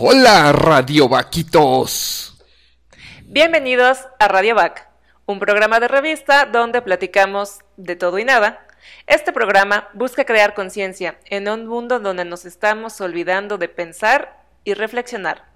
Hola, 0.00 0.52
Radio 0.52 1.08
Vaquitos. 1.08 2.38
Bienvenidos 3.24 4.06
a 4.20 4.28
Radio 4.28 4.54
Vac, 4.54 4.88
un 5.26 5.40
programa 5.40 5.80
de 5.80 5.88
revista 5.88 6.46
donde 6.46 6.82
platicamos 6.82 7.58
de 7.76 7.96
todo 7.96 8.20
y 8.20 8.24
nada. 8.24 8.64
Este 9.08 9.32
programa 9.32 9.88
busca 9.94 10.24
crear 10.24 10.54
conciencia 10.54 11.18
en 11.24 11.48
un 11.48 11.66
mundo 11.66 11.98
donde 11.98 12.24
nos 12.24 12.44
estamos 12.44 13.00
olvidando 13.00 13.58
de 13.58 13.68
pensar 13.68 14.44
y 14.62 14.74
reflexionar. 14.74 15.46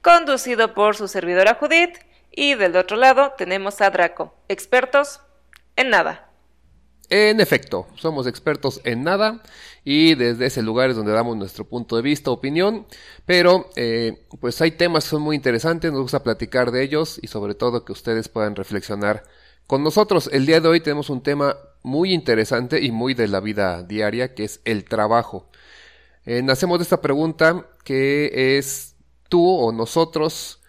Conducido 0.00 0.72
por 0.72 0.96
su 0.96 1.06
servidora 1.06 1.58
Judith 1.60 1.98
y 2.30 2.54
del 2.54 2.76
otro 2.76 2.96
lado 2.96 3.34
tenemos 3.36 3.82
a 3.82 3.90
Draco, 3.90 4.34
expertos 4.48 5.20
en 5.76 5.90
nada. 5.90 6.29
En 7.12 7.40
efecto, 7.40 7.88
somos 7.96 8.28
expertos 8.28 8.80
en 8.84 9.02
nada 9.02 9.42
y 9.84 10.14
desde 10.14 10.46
ese 10.46 10.62
lugar 10.62 10.90
es 10.90 10.96
donde 10.96 11.10
damos 11.10 11.36
nuestro 11.36 11.64
punto 11.64 11.96
de 11.96 12.02
vista, 12.02 12.30
opinión, 12.30 12.86
pero 13.26 13.68
eh, 13.74 14.26
pues 14.40 14.60
hay 14.60 14.70
temas 14.70 15.02
que 15.04 15.10
son 15.10 15.22
muy 15.22 15.34
interesantes, 15.34 15.90
nos 15.90 16.02
gusta 16.02 16.22
platicar 16.22 16.70
de 16.70 16.84
ellos 16.84 17.18
y 17.20 17.26
sobre 17.26 17.56
todo 17.56 17.84
que 17.84 17.90
ustedes 17.90 18.28
puedan 18.28 18.54
reflexionar 18.54 19.24
con 19.66 19.82
nosotros. 19.82 20.30
El 20.32 20.46
día 20.46 20.60
de 20.60 20.68
hoy 20.68 20.80
tenemos 20.80 21.10
un 21.10 21.20
tema 21.20 21.56
muy 21.82 22.14
interesante 22.14 22.80
y 22.80 22.92
muy 22.92 23.14
de 23.14 23.26
la 23.26 23.40
vida 23.40 23.82
diaria 23.82 24.32
que 24.32 24.44
es 24.44 24.60
el 24.64 24.84
trabajo. 24.84 25.50
Eh, 26.26 26.42
nacemos 26.42 26.78
de 26.78 26.84
esta 26.84 27.00
pregunta 27.00 27.66
que 27.82 28.56
es 28.56 28.94
tú 29.28 29.48
o 29.48 29.72
nosotros 29.72 30.60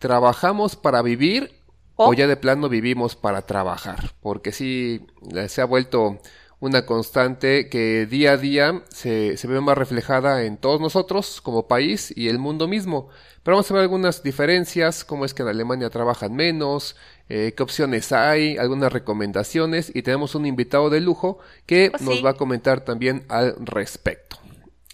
trabajamos 0.00 0.74
para 0.74 1.02
vivir 1.02 1.53
o 1.96 2.12
ya 2.14 2.26
de 2.26 2.36
plano 2.36 2.68
vivimos 2.68 3.16
para 3.16 3.42
trabajar, 3.42 4.12
porque 4.20 4.52
sí 4.52 5.06
se 5.48 5.60
ha 5.60 5.64
vuelto 5.64 6.18
una 6.60 6.86
constante 6.86 7.68
que 7.68 8.06
día 8.06 8.32
a 8.32 8.36
día 8.36 8.82
se, 8.88 9.36
se, 9.36 9.46
ve 9.46 9.60
más 9.60 9.76
reflejada 9.76 10.44
en 10.44 10.56
todos 10.56 10.80
nosotros 10.80 11.40
como 11.42 11.68
país 11.68 12.12
y 12.16 12.28
el 12.28 12.38
mundo 12.38 12.68
mismo. 12.68 13.10
Pero 13.42 13.56
vamos 13.56 13.70
a 13.70 13.74
ver 13.74 13.82
algunas 13.82 14.22
diferencias, 14.22 15.04
cómo 15.04 15.26
es 15.26 15.34
que 15.34 15.42
en 15.42 15.48
Alemania 15.48 15.90
trabajan 15.90 16.34
menos, 16.34 16.96
eh, 17.28 17.52
qué 17.54 17.62
opciones 17.62 18.12
hay, 18.12 18.56
algunas 18.56 18.92
recomendaciones 18.92 19.92
y 19.94 20.02
tenemos 20.02 20.34
un 20.34 20.46
invitado 20.46 20.88
de 20.88 21.00
lujo 21.00 21.38
que 21.66 21.92
Oh, 21.94 22.02
nos 22.02 22.24
va 22.24 22.30
a 22.30 22.34
comentar 22.34 22.80
también 22.80 23.24
al 23.28 23.54
respecto. 23.60 24.38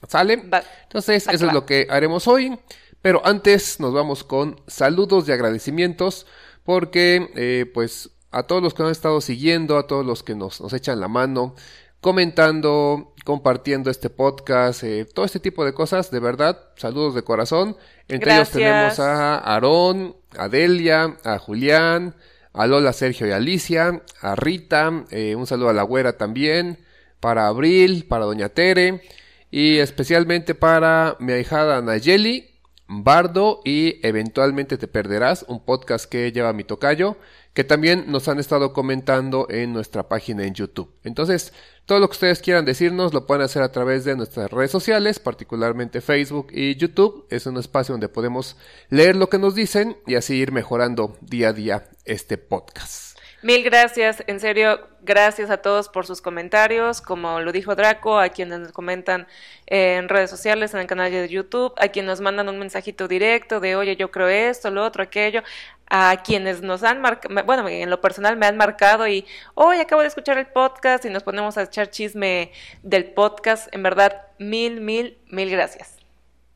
¿Sale? 0.09 0.43
Entonces, 0.83 1.29
eso 1.29 1.47
es 1.47 1.53
lo 1.53 1.67
que 1.67 1.87
haremos 1.89 2.27
hoy. 2.27 2.59
Pero 3.03 3.23
antes 3.25 3.81
nos 3.81 3.95
vamos 3.95 4.25
con 4.25 4.61
saludos 4.67 5.29
y 5.29 5.33
agradecimientos 5.33 6.27
porque 6.71 7.33
eh, 7.35 7.69
pues 7.75 8.11
a 8.31 8.45
todos 8.45 8.63
los 8.63 8.75
que 8.75 8.85
nos 8.85 8.91
han 8.91 8.93
estado 8.93 9.21
siguiendo, 9.21 9.77
a 9.77 9.89
todos 9.89 10.07
los 10.07 10.23
que 10.23 10.37
nos, 10.37 10.61
nos 10.61 10.73
echan 10.73 11.01
la 11.01 11.09
mano, 11.09 11.57
comentando, 12.01 13.13
compartiendo 13.25 13.91
este 13.91 14.09
podcast, 14.09 14.85
eh, 14.85 15.05
todo 15.05 15.27
este 15.27 15.41
tipo 15.41 15.65
de 15.65 15.75
cosas, 15.75 16.13
de 16.13 16.21
verdad, 16.21 16.61
saludos 16.77 17.17
de 17.17 17.25
corazón. 17.25 17.77
Entre 18.07 18.33
ellos 18.33 18.51
tenemos 18.51 19.01
a 19.01 19.39
Aarón, 19.39 20.15
a 20.39 20.49
Delia, 20.49 21.17
a 21.25 21.41
Julián, 21.41 22.15
a 22.53 22.69
Lola, 22.69 22.93
Sergio 22.93 23.27
y 23.27 23.33
Alicia, 23.33 24.03
a 24.21 24.37
Rita, 24.37 25.07
eh, 25.11 25.35
un 25.35 25.49
saludo 25.49 25.71
a 25.71 25.73
la 25.73 25.83
güera 25.83 26.17
también, 26.19 26.79
para 27.19 27.49
Abril, 27.49 28.07
para 28.09 28.27
Doña 28.27 28.51
Tere 28.51 29.03
y 29.51 29.79
especialmente 29.79 30.55
para 30.55 31.17
mi 31.19 31.33
ahijada 31.33 31.83
Nayeli, 31.83 32.49
Bardo 32.93 33.61
y 33.65 34.05
eventualmente 34.05 34.77
te 34.77 34.89
perderás, 34.89 35.45
un 35.47 35.65
podcast 35.65 36.07
que 36.07 36.33
lleva 36.33 36.53
mi 36.53 36.65
tocayo, 36.65 37.17
que 37.55 37.63
también 37.63 38.05
nos 38.09 38.27
han 38.27 38.41
estado 38.41 38.73
comentando 38.73 39.47
en 39.49 39.73
nuestra 39.73 40.09
página 40.09 40.45
en 40.45 40.55
YouTube. 40.55 40.93
Entonces, 41.05 41.53
todo 41.87 42.01
lo 42.01 42.09
que 42.09 42.15
ustedes 42.15 42.41
quieran 42.41 42.65
decirnos 42.65 43.15
lo 43.15 43.27
pueden 43.27 43.45
hacer 43.45 43.63
a 43.63 43.71
través 43.71 44.05
de 44.05 44.17
nuestras 44.17 44.51
redes 44.51 44.73
sociales, 44.73 45.21
particularmente 45.21 46.01
Facebook 46.01 46.49
y 46.51 46.75
YouTube. 46.75 47.27
Es 47.31 47.47
un 47.47 47.59
espacio 47.59 47.93
donde 47.93 48.09
podemos 48.09 48.57
leer 48.89 49.15
lo 49.15 49.29
que 49.29 49.39
nos 49.39 49.55
dicen 49.55 49.97
y 50.09 50.17
así 50.17 50.35
ir 50.35 50.51
mejorando 50.51 51.17
día 51.21 51.51
a 51.51 51.53
día 51.53 51.89
este 52.05 52.39
podcast. 52.39 53.10
Mil 53.43 53.65
gracias, 53.65 54.23
en 54.27 54.39
serio, 54.39 54.87
gracias 55.01 55.49
a 55.49 55.57
todos 55.57 55.89
por 55.89 56.07
sus 56.07 56.21
comentarios, 56.21 57.01
como 57.01 57.41
lo 57.41 57.53
dijo 57.53 57.75
Draco, 57.75 58.19
a 58.19 58.29
quienes 58.29 58.61
nos 58.61 58.73
comentan 58.73 59.27
en 59.65 60.11
redes 60.11 60.29
sociales, 60.29 60.75
en 60.75 60.81
el 60.81 60.87
canal 60.87 61.11
de 61.11 61.27
YouTube, 61.27 61.73
a 61.79 61.89
quienes 61.89 62.11
nos 62.11 62.21
mandan 62.21 62.51
un 62.51 62.59
mensajito 62.59 63.09
directo 63.09 63.59
de, 63.59 63.77
oye, 63.77 63.97
yo 63.97 64.11
creo 64.11 64.29
esto, 64.29 64.71
lo 64.71 64.85
otro, 64.85 65.03
aquello, 65.03 65.43
a 65.89 66.23
quienes 66.23 66.61
nos 66.61 66.83
han 66.83 67.01
marcado, 67.01 67.43
bueno, 67.45 67.67
en 67.67 67.89
lo 67.89 68.03
personal 68.03 68.37
me 68.37 68.45
han 68.45 68.59
marcado 68.59 69.09
y, 69.09 69.25
hoy 69.55 69.79
acabo 69.79 70.03
de 70.03 70.09
escuchar 70.09 70.37
el 70.37 70.47
podcast 70.47 71.07
y 71.07 71.09
nos 71.09 71.23
ponemos 71.23 71.57
a 71.57 71.63
echar 71.63 71.89
chisme 71.89 72.53
del 72.83 73.07
podcast, 73.07 73.75
en 73.75 73.83
verdad, 73.83 74.27
mil, 74.39 74.83
mil, 74.83 75.17
mil 75.31 75.49
gracias. 75.49 75.97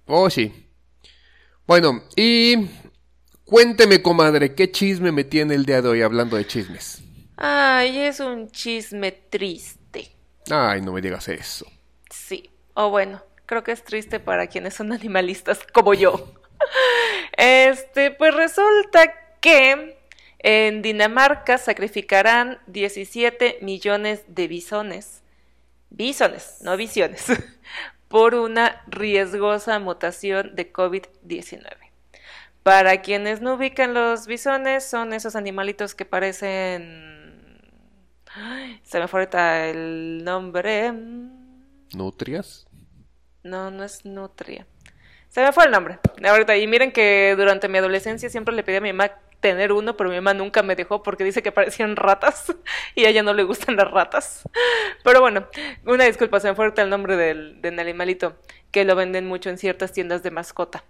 Oh, 0.06 0.28
sí. 0.28 0.68
Bueno, 1.66 2.02
y 2.14 2.68
cuénteme, 3.44 4.02
comadre, 4.02 4.54
¿qué 4.54 4.70
chisme 4.70 5.12
me 5.12 5.24
tiene 5.24 5.54
el 5.54 5.64
día 5.64 5.82
de 5.82 5.88
hoy 5.88 6.02
hablando 6.02 6.36
de 6.36 6.46
chismes? 6.46 7.02
Ay, 7.36 7.98
es 7.98 8.20
un 8.20 8.50
chisme 8.50 9.12
triste. 9.12 10.10
Ay, 10.50 10.80
no 10.80 10.92
me 10.92 11.00
digas 11.00 11.28
eso. 11.28 11.66
Sí, 12.10 12.50
o 12.74 12.90
bueno, 12.90 13.22
creo 13.46 13.64
que 13.64 13.72
es 13.72 13.82
triste 13.82 14.20
para 14.20 14.46
quienes 14.46 14.74
son 14.74 14.92
animalistas 14.92 15.60
como 15.72 15.94
yo. 15.94 16.32
Este, 17.36 18.10
pues 18.10 18.34
resulta 18.34 19.12
que 19.40 19.96
en 20.38 20.82
Dinamarca 20.82 21.58
sacrificarán 21.58 22.58
17 22.66 23.58
millones 23.62 24.22
de 24.28 24.48
bisones. 24.48 25.22
Bisones, 25.90 26.58
no 26.60 26.76
visiones. 26.76 27.26
Por 28.08 28.34
una 28.34 28.82
riesgosa 28.86 29.78
mutación 29.78 30.54
de 30.54 30.72
COVID-19. 30.72 31.83
Para 32.64 33.02
quienes 33.02 33.42
no 33.42 33.54
ubican 33.54 33.92
los 33.92 34.26
bisones, 34.26 34.84
son 34.84 35.12
esos 35.12 35.36
animalitos 35.36 35.94
que 35.94 36.06
parecen... 36.06 37.60
Ay, 38.34 38.80
se 38.82 38.98
me 38.98 39.06
fue 39.06 39.20
ahorita 39.20 39.68
el 39.68 40.24
nombre. 40.24 40.90
¿Nutrias? 41.94 42.66
No, 43.42 43.70
no 43.70 43.84
es 43.84 44.06
nutria. 44.06 44.66
Se 45.28 45.42
me 45.42 45.52
fue 45.52 45.66
el 45.66 45.72
nombre. 45.72 45.98
Ahorita, 46.26 46.56
y 46.56 46.66
miren 46.66 46.90
que 46.90 47.34
durante 47.36 47.68
mi 47.68 47.76
adolescencia 47.76 48.30
siempre 48.30 48.54
le 48.54 48.62
pedí 48.62 48.76
a 48.76 48.80
mi 48.80 48.94
mamá 48.94 49.12
tener 49.40 49.70
uno, 49.70 49.94
pero 49.94 50.08
mi 50.08 50.16
mamá 50.16 50.32
nunca 50.32 50.62
me 50.62 50.74
dejó 50.74 51.02
porque 51.02 51.22
dice 51.22 51.42
que 51.42 51.52
parecían 51.52 51.96
ratas 51.96 52.46
y 52.94 53.04
a 53.04 53.10
ella 53.10 53.22
no 53.22 53.34
le 53.34 53.42
gustan 53.42 53.76
las 53.76 53.90
ratas. 53.90 54.48
Pero 55.02 55.20
bueno, 55.20 55.46
una 55.84 56.04
disculpa, 56.04 56.40
se 56.40 56.48
me 56.48 56.54
fue 56.54 56.64
ahorita 56.64 56.80
el 56.80 56.88
nombre 56.88 57.18
del, 57.18 57.60
del 57.60 57.78
animalito, 57.78 58.38
que 58.70 58.86
lo 58.86 58.96
venden 58.96 59.26
mucho 59.26 59.50
en 59.50 59.58
ciertas 59.58 59.92
tiendas 59.92 60.22
de 60.22 60.30
mascota. 60.30 60.82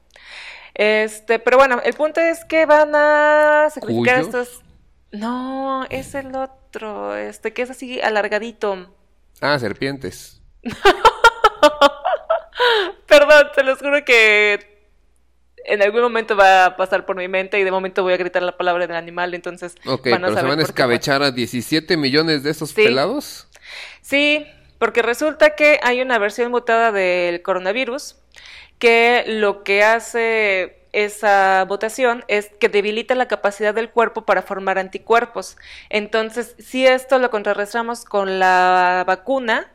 Este, 0.75 1.39
pero 1.39 1.57
bueno, 1.57 1.81
el 1.85 1.95
punto 1.95 2.21
es 2.21 2.45
que 2.45 2.67
van 2.67 2.95
a 2.95 3.69
sacrificar 3.73 4.21
estos. 4.21 4.61
No, 5.13 5.85
es 5.91 6.15
el 6.17 6.35
otro, 6.35 7.17
este, 7.17 7.53
que 7.53 7.63
es 7.63 7.71
así 7.71 8.01
alargadito. 8.01 8.93
Ah, 9.41 9.59
serpientes. 9.59 10.43
Perdón, 13.07 13.49
te 13.55 13.63
los 13.63 13.79
juro 13.79 14.05
que 14.05 14.75
en 15.65 15.83
algún 15.83 16.03
momento 16.03 16.37
va 16.37 16.67
a 16.67 16.77
pasar 16.77 17.07
por 17.07 17.17
mi 17.17 17.29
mente 17.29 17.59
y 17.59 17.65
de 17.65 17.71
momento 17.71 18.03
voy 18.03 18.13
a 18.13 18.17
gritar 18.17 18.43
la 18.43 18.57
palabra 18.57 18.87
del 18.87 18.97
animal, 18.97 19.35
entonces 19.35 19.75
Ok, 19.87 20.11
van 20.11 20.25
a 20.25 20.29
pero 20.29 20.41
se 20.41 20.47
van 20.47 20.59
a 20.61 20.63
escabechar 20.63 21.23
a 21.23 21.31
17 21.31 21.97
millones 21.97 22.43
de 22.43 22.51
esos 22.51 22.71
Sí. 22.71 22.85
pelados. 22.85 23.49
Sí, 24.03 24.47
porque 24.79 25.03
resulta 25.03 25.55
que 25.55 25.79
hay 25.83 26.01
una 26.03 26.19
versión 26.19 26.51
mutada 26.51 26.93
del 26.93 27.41
coronavirus 27.43 28.17
que 28.79 29.25
lo 29.27 29.65
que 29.65 29.83
hace 29.83 30.85
esa 30.95 31.67
mutación 31.69 32.25
es 32.29 32.51
que 32.61 32.69
debilita 32.69 33.15
la 33.15 33.29
capacidad 33.29 33.75
del 33.75 33.91
cuerpo 33.91 34.23
para 34.25 34.43
formar 34.43 34.79
anticuerpos. 34.79 35.57
Entonces, 35.91 36.55
si 36.59 36.87
esto 36.87 37.19
lo 37.19 37.31
contrarrestamos 37.31 38.05
con 38.05 38.39
la 38.39 39.05
vacuna, 39.07 39.71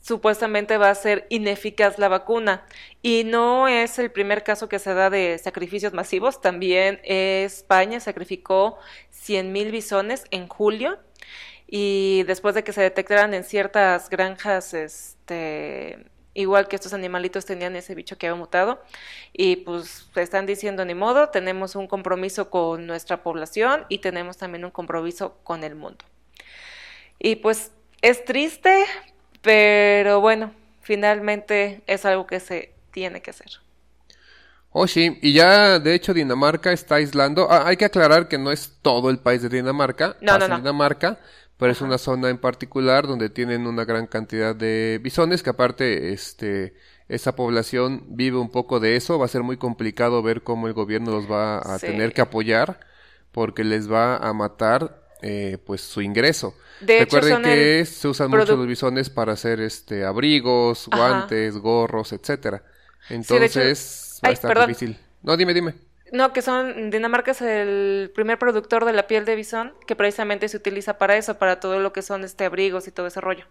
supuestamente 0.00 0.76
va 0.78 0.90
a 0.90 0.94
ser 0.94 1.26
ineficaz 1.30 1.98
la 1.98 2.08
vacuna. 2.08 2.64
Y 3.02 3.24
no 3.24 3.66
es 3.66 3.98
el 3.98 4.12
primer 4.12 4.44
caso 4.44 4.68
que 4.68 4.78
se 4.78 4.94
da 4.94 5.10
de 5.10 5.36
sacrificios 5.38 5.92
masivos. 5.92 6.40
También 6.40 7.00
España 7.02 7.98
sacrificó 7.98 8.78
100.000 9.12 9.70
bisones 9.72 10.24
en 10.30 10.46
julio. 10.46 10.98
Y 11.66 12.22
después 12.28 12.54
de 12.54 12.62
que 12.62 12.72
se 12.72 12.82
detectaran 12.82 13.34
en 13.34 13.42
ciertas 13.42 14.08
granjas, 14.08 14.74
este, 14.74 16.06
igual 16.36 16.68
que 16.68 16.76
estos 16.76 16.92
animalitos 16.92 17.46
tenían 17.46 17.74
ese 17.76 17.94
bicho 17.94 18.18
que 18.18 18.28
había 18.28 18.38
mutado. 18.38 18.82
Y 19.32 19.56
pues 19.56 20.08
están 20.14 20.46
diciendo, 20.46 20.84
ni 20.84 20.94
modo, 20.94 21.30
tenemos 21.30 21.74
un 21.74 21.88
compromiso 21.88 22.50
con 22.50 22.86
nuestra 22.86 23.22
población 23.22 23.86
y 23.88 23.98
tenemos 23.98 24.36
también 24.36 24.64
un 24.64 24.70
compromiso 24.70 25.38
con 25.42 25.64
el 25.64 25.74
mundo. 25.74 26.04
Y 27.18 27.36
pues 27.36 27.72
es 28.02 28.24
triste, 28.24 28.84
pero 29.40 30.20
bueno, 30.20 30.52
finalmente 30.82 31.82
es 31.86 32.04
algo 32.04 32.26
que 32.26 32.40
se 32.40 32.72
tiene 32.90 33.22
que 33.22 33.30
hacer. 33.30 33.50
Oh, 34.78 34.86
sí, 34.86 35.18
y 35.22 35.32
ya 35.32 35.78
de 35.78 35.94
hecho 35.94 36.12
Dinamarca 36.12 36.70
está 36.70 36.96
aislando. 36.96 37.50
Ah, 37.50 37.66
hay 37.66 37.78
que 37.78 37.86
aclarar 37.86 38.28
que 38.28 38.36
no 38.36 38.52
es 38.52 38.76
todo 38.82 39.08
el 39.08 39.18
país 39.18 39.40
de 39.40 39.48
Dinamarca. 39.48 40.16
No, 40.20 40.38
no, 40.38 40.48
no. 40.48 40.58
Dinamarca, 40.58 41.18
pero 41.58 41.72
es 41.72 41.80
una 41.80 41.98
zona 41.98 42.28
en 42.28 42.38
particular 42.38 43.06
donde 43.06 43.30
tienen 43.30 43.66
una 43.66 43.84
gran 43.84 44.06
cantidad 44.06 44.54
de 44.54 45.00
bisones 45.02 45.42
que 45.42 45.50
aparte, 45.50 46.12
este, 46.12 46.74
esa 47.08 47.34
población 47.34 48.04
vive 48.08 48.38
un 48.38 48.50
poco 48.50 48.80
de 48.80 48.96
eso, 48.96 49.18
va 49.18 49.26
a 49.26 49.28
ser 49.28 49.42
muy 49.42 49.56
complicado 49.56 50.22
ver 50.22 50.42
cómo 50.42 50.66
el 50.66 50.74
gobierno 50.74 51.12
los 51.12 51.30
va 51.30 51.58
a 51.74 51.78
tener 51.78 52.12
que 52.12 52.20
apoyar 52.20 52.80
porque 53.32 53.64
les 53.64 53.90
va 53.90 54.16
a 54.16 54.32
matar 54.32 55.02
eh, 55.22 55.58
pues 55.64 55.80
su 55.80 56.02
ingreso. 56.02 56.54
Recuerden 56.80 57.42
que 57.42 57.84
se 57.86 58.08
usan 58.08 58.30
mucho 58.30 58.56
los 58.56 58.66
bisones 58.66 59.08
para 59.08 59.32
hacer 59.32 59.60
este 59.60 60.04
abrigos, 60.04 60.88
guantes, 60.88 61.56
gorros, 61.56 62.12
etcétera. 62.12 62.62
Entonces 63.08 64.20
va 64.24 64.28
a 64.28 64.32
estar 64.32 64.66
difícil. 64.66 64.98
No, 65.22 65.36
dime, 65.36 65.54
dime. 65.54 65.74
No, 66.12 66.32
que 66.32 66.42
son 66.42 66.90
Dinamarca 66.90 67.32
es 67.32 67.42
el 67.42 68.12
primer 68.14 68.38
productor 68.38 68.84
de 68.84 68.92
la 68.92 69.06
piel 69.06 69.24
de 69.24 69.34
bisón 69.34 69.74
que 69.86 69.96
precisamente 69.96 70.48
se 70.48 70.56
utiliza 70.56 70.98
para 70.98 71.16
eso, 71.16 71.38
para 71.38 71.58
todo 71.58 71.80
lo 71.80 71.92
que 71.92 72.02
son 72.02 72.24
este 72.24 72.44
abrigos 72.44 72.86
y 72.86 72.92
todo 72.92 73.06
ese 73.06 73.20
rollo. 73.20 73.44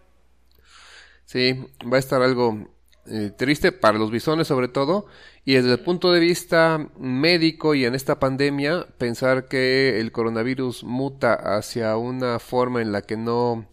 Sí, 1.26 1.66
va 1.84 1.96
a 1.96 2.00
estar 2.00 2.22
algo 2.22 2.68
eh, 3.06 3.30
triste 3.36 3.72
para 3.72 3.98
los 3.98 4.10
bisones 4.10 4.48
sobre 4.48 4.68
todo 4.68 5.06
y 5.44 5.54
desde 5.54 5.72
el 5.72 5.80
punto 5.80 6.12
de 6.12 6.20
vista 6.20 6.88
médico 6.98 7.74
y 7.74 7.84
en 7.84 7.94
esta 7.94 8.18
pandemia 8.18 8.86
pensar 8.98 9.48
que 9.48 10.00
el 10.00 10.10
coronavirus 10.10 10.82
muta 10.82 11.34
hacia 11.34 11.96
una 11.96 12.38
forma 12.38 12.80
en 12.80 12.90
la 12.90 13.02
que 13.02 13.16
no 13.16 13.66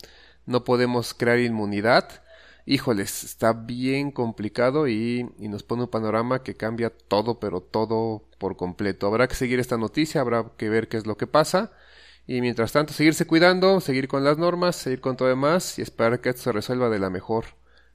no 0.45 0.63
podemos 0.63 1.13
crear 1.13 1.39
inmunidad 1.39 2.22
híjoles 2.65 3.23
está 3.23 3.53
bien 3.53 4.11
complicado 4.11 4.87
y, 4.87 5.29
y 5.37 5.47
nos 5.47 5.63
pone 5.63 5.83
un 5.83 5.89
panorama 5.89 6.43
que 6.43 6.55
cambia 6.55 6.89
todo 6.89 7.39
pero 7.39 7.61
todo 7.61 8.23
por 8.37 8.55
completo 8.55 9.07
habrá 9.07 9.27
que 9.27 9.35
seguir 9.35 9.59
esta 9.59 9.77
noticia 9.77 10.21
habrá 10.21 10.51
que 10.57 10.69
ver 10.69 10.87
qué 10.87 10.97
es 10.97 11.05
lo 11.05 11.17
que 11.17 11.27
pasa 11.27 11.71
y 12.25 12.41
mientras 12.41 12.71
tanto 12.71 12.93
seguirse 12.93 13.27
cuidando 13.27 13.81
seguir 13.81 14.07
con 14.07 14.23
las 14.23 14.37
normas 14.37 14.75
seguir 14.75 15.01
con 15.01 15.17
todo 15.17 15.27
demás 15.27 15.77
y 15.79 15.81
esperar 15.81 16.21
que 16.21 16.29
esto 16.29 16.43
se 16.43 16.51
resuelva 16.51 16.89
de 16.89 16.99
la 16.99 17.09
mejor 17.09 17.45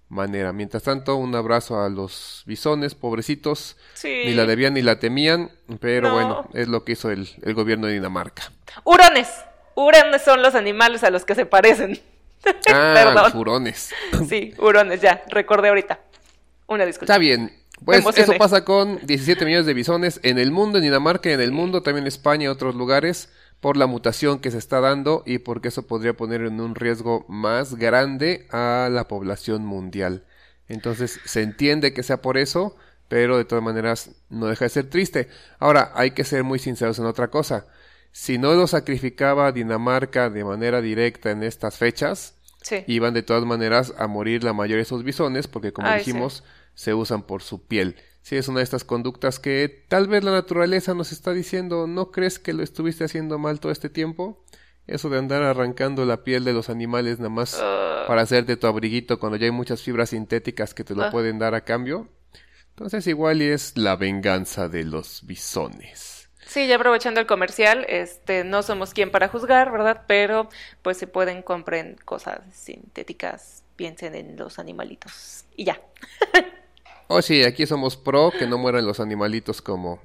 manera. 0.08 0.52
Mientras 0.52 0.82
tanto, 0.82 1.16
un 1.16 1.34
abrazo 1.34 1.82
a 1.82 1.88
los 1.88 2.42
bisones, 2.46 2.94
pobrecitos. 2.94 3.76
Ni 4.02 4.34
la 4.34 4.46
debían 4.46 4.74
ni 4.74 4.82
la 4.82 4.98
temían, 4.98 5.50
pero 5.80 6.12
bueno, 6.12 6.48
es 6.54 6.68
lo 6.68 6.84
que 6.84 6.92
hizo 6.92 7.10
el, 7.10 7.28
gobierno 7.54 7.86
de 7.86 7.94
Dinamarca. 7.94 8.52
Hurones. 8.84 9.28
Hurones 9.74 10.22
son 10.22 10.42
los 10.42 10.54
animales 10.54 11.04
a 11.04 11.10
los 11.10 11.24
que 11.24 11.34
se 11.34 11.46
parecen. 11.46 12.00
Ah, 12.72 13.30
hurones. 13.34 13.90
sí, 14.28 14.54
hurones, 14.58 15.00
ya, 15.00 15.22
recordé 15.28 15.68
ahorita. 15.68 16.00
Una 16.66 16.84
disculpa. 16.84 17.12
Está 17.12 17.18
bien. 17.18 17.52
Pues 17.84 18.04
eso 18.16 18.32
pasa 18.36 18.64
con 18.64 18.98
17 19.06 19.44
millones 19.44 19.66
de 19.66 19.74
bisones 19.74 20.20
en 20.24 20.38
el 20.38 20.50
mundo, 20.50 20.78
en 20.78 20.84
Dinamarca 20.84 21.30
y 21.30 21.34
en 21.34 21.40
el 21.40 21.52
mundo, 21.52 21.82
también 21.82 22.04
en 22.04 22.08
España 22.08 22.44
y 22.44 22.48
otros 22.48 22.74
lugares 22.74 23.28
por 23.60 23.76
la 23.76 23.86
mutación 23.86 24.40
que 24.40 24.50
se 24.50 24.58
está 24.58 24.80
dando 24.80 25.22
y 25.26 25.38
porque 25.38 25.68
eso 25.68 25.86
podría 25.86 26.14
poner 26.14 26.42
en 26.42 26.60
un 26.60 26.74
riesgo 26.74 27.24
más 27.28 27.74
grande 27.74 28.46
a 28.50 28.88
la 28.90 29.08
población 29.08 29.64
mundial. 29.64 30.24
Entonces 30.68 31.20
se 31.24 31.42
entiende 31.42 31.92
que 31.94 32.02
sea 32.02 32.20
por 32.20 32.36
eso, 32.36 32.76
pero 33.08 33.38
de 33.38 33.44
todas 33.44 33.64
maneras 33.64 34.10
no 34.28 34.46
deja 34.46 34.66
de 34.66 34.70
ser 34.70 34.90
triste. 34.90 35.28
Ahora, 35.58 35.92
hay 35.94 36.10
que 36.10 36.24
ser 36.24 36.44
muy 36.44 36.58
sinceros 36.58 36.98
en 36.98 37.06
otra 37.06 37.28
cosa. 37.28 37.66
Si 38.20 38.36
no 38.36 38.54
lo 38.54 38.66
sacrificaba 38.66 39.52
Dinamarca 39.52 40.28
de 40.28 40.42
manera 40.42 40.80
directa 40.80 41.30
en 41.30 41.44
estas 41.44 41.78
fechas, 41.78 42.34
iban 42.88 43.14
de 43.14 43.22
todas 43.22 43.44
maneras 43.44 43.94
a 43.96 44.08
morir 44.08 44.42
la 44.42 44.52
mayoría 44.52 44.78
de 44.78 44.82
esos 44.82 45.04
bisones, 45.04 45.46
porque 45.46 45.72
como 45.72 45.88
dijimos, 45.94 46.42
se 46.74 46.94
usan 46.94 47.22
por 47.22 47.42
su 47.42 47.68
piel. 47.68 47.94
Si 48.22 48.34
es 48.34 48.48
una 48.48 48.58
de 48.58 48.64
estas 48.64 48.82
conductas 48.82 49.38
que 49.38 49.84
tal 49.86 50.08
vez 50.08 50.24
la 50.24 50.32
naturaleza 50.32 50.94
nos 50.94 51.12
está 51.12 51.32
diciendo, 51.32 51.86
¿no 51.86 52.10
crees 52.10 52.40
que 52.40 52.52
lo 52.54 52.64
estuviste 52.64 53.04
haciendo 53.04 53.38
mal 53.38 53.60
todo 53.60 53.70
este 53.70 53.88
tiempo? 53.88 54.44
Eso 54.88 55.10
de 55.10 55.18
andar 55.18 55.44
arrancando 55.44 56.04
la 56.04 56.24
piel 56.24 56.42
de 56.42 56.54
los 56.54 56.70
animales 56.70 57.18
nada 57.18 57.30
más 57.30 57.56
ah. 57.62 58.02
para 58.08 58.22
hacerte 58.22 58.56
tu 58.56 58.66
abriguito 58.66 59.20
cuando 59.20 59.38
ya 59.38 59.46
hay 59.46 59.52
muchas 59.52 59.80
fibras 59.80 60.10
sintéticas 60.10 60.74
que 60.74 60.82
te 60.82 60.96
lo 60.96 61.04
ah. 61.04 61.10
pueden 61.12 61.38
dar 61.38 61.54
a 61.54 61.60
cambio. 61.60 62.08
Entonces 62.70 63.06
igual 63.06 63.42
y 63.42 63.46
es 63.46 63.76
la 63.76 63.94
venganza 63.94 64.68
de 64.68 64.84
los 64.84 65.24
bisones. 65.24 66.17
Sí, 66.48 66.66
ya 66.66 66.76
aprovechando 66.76 67.20
el 67.20 67.26
comercial, 67.26 67.84
este, 67.90 68.42
no 68.42 68.62
somos 68.62 68.94
quien 68.94 69.10
para 69.10 69.28
juzgar, 69.28 69.70
¿verdad? 69.70 70.04
Pero 70.06 70.48
pues 70.80 70.96
se 70.96 71.06
pueden 71.06 71.42
comprar 71.42 72.02
cosas 72.06 72.40
sintéticas, 72.54 73.64
piensen 73.76 74.14
en 74.14 74.36
los 74.36 74.58
animalitos 74.58 75.44
y 75.54 75.64
ya. 75.64 75.80
Oh, 77.10 77.22
sí, 77.22 77.42
aquí 77.42 77.64
somos 77.64 77.96
pro 77.96 78.30
que 78.38 78.46
no 78.46 78.58
mueran 78.58 78.84
los 78.84 79.00
animalitos 79.00 79.62
como 79.62 79.98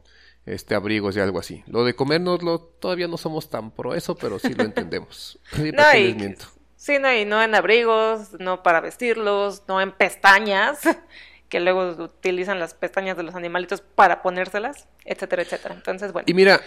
este 0.45 0.74
abrigos 0.74 1.18
y 1.18 1.19
algo 1.19 1.38
así. 1.38 1.62
Lo 1.68 1.84
de 1.84 1.98
comérnoslo 1.98 2.60
todavía 2.62 3.10
no 3.10 3.18
somos 3.18 3.50
tan 3.50 3.72
pro 3.72 3.94
eso, 3.94 4.16
pero 4.16 4.39
sí 4.39 4.54
lo 4.54 4.63
entendemos. 4.63 5.38
no, 5.57 5.98
y, 5.98 6.36
sí, 6.78 7.00
no, 7.00 7.13
y 7.13 7.25
no 7.25 7.44
en 7.44 7.56
abrigos, 7.56 8.39
no 8.39 8.63
para 8.63 8.80
vestirlos, 8.80 9.63
no 9.68 9.81
en 9.81 9.92
pestañas, 9.92 10.80
que 11.53 11.59
luego 11.59 12.03
utilizan 12.03 12.59
las 12.59 12.73
pestañas 12.73 13.15
de 13.15 13.21
los 13.21 13.35
animalitos 13.35 13.81
para 13.81 14.23
ponérselas, 14.23 14.88
etcétera, 15.05 15.44
etcétera. 15.44 15.75
Entonces, 15.75 16.11
bueno. 16.11 16.25
Y 16.27 16.33
mira, 16.33 16.59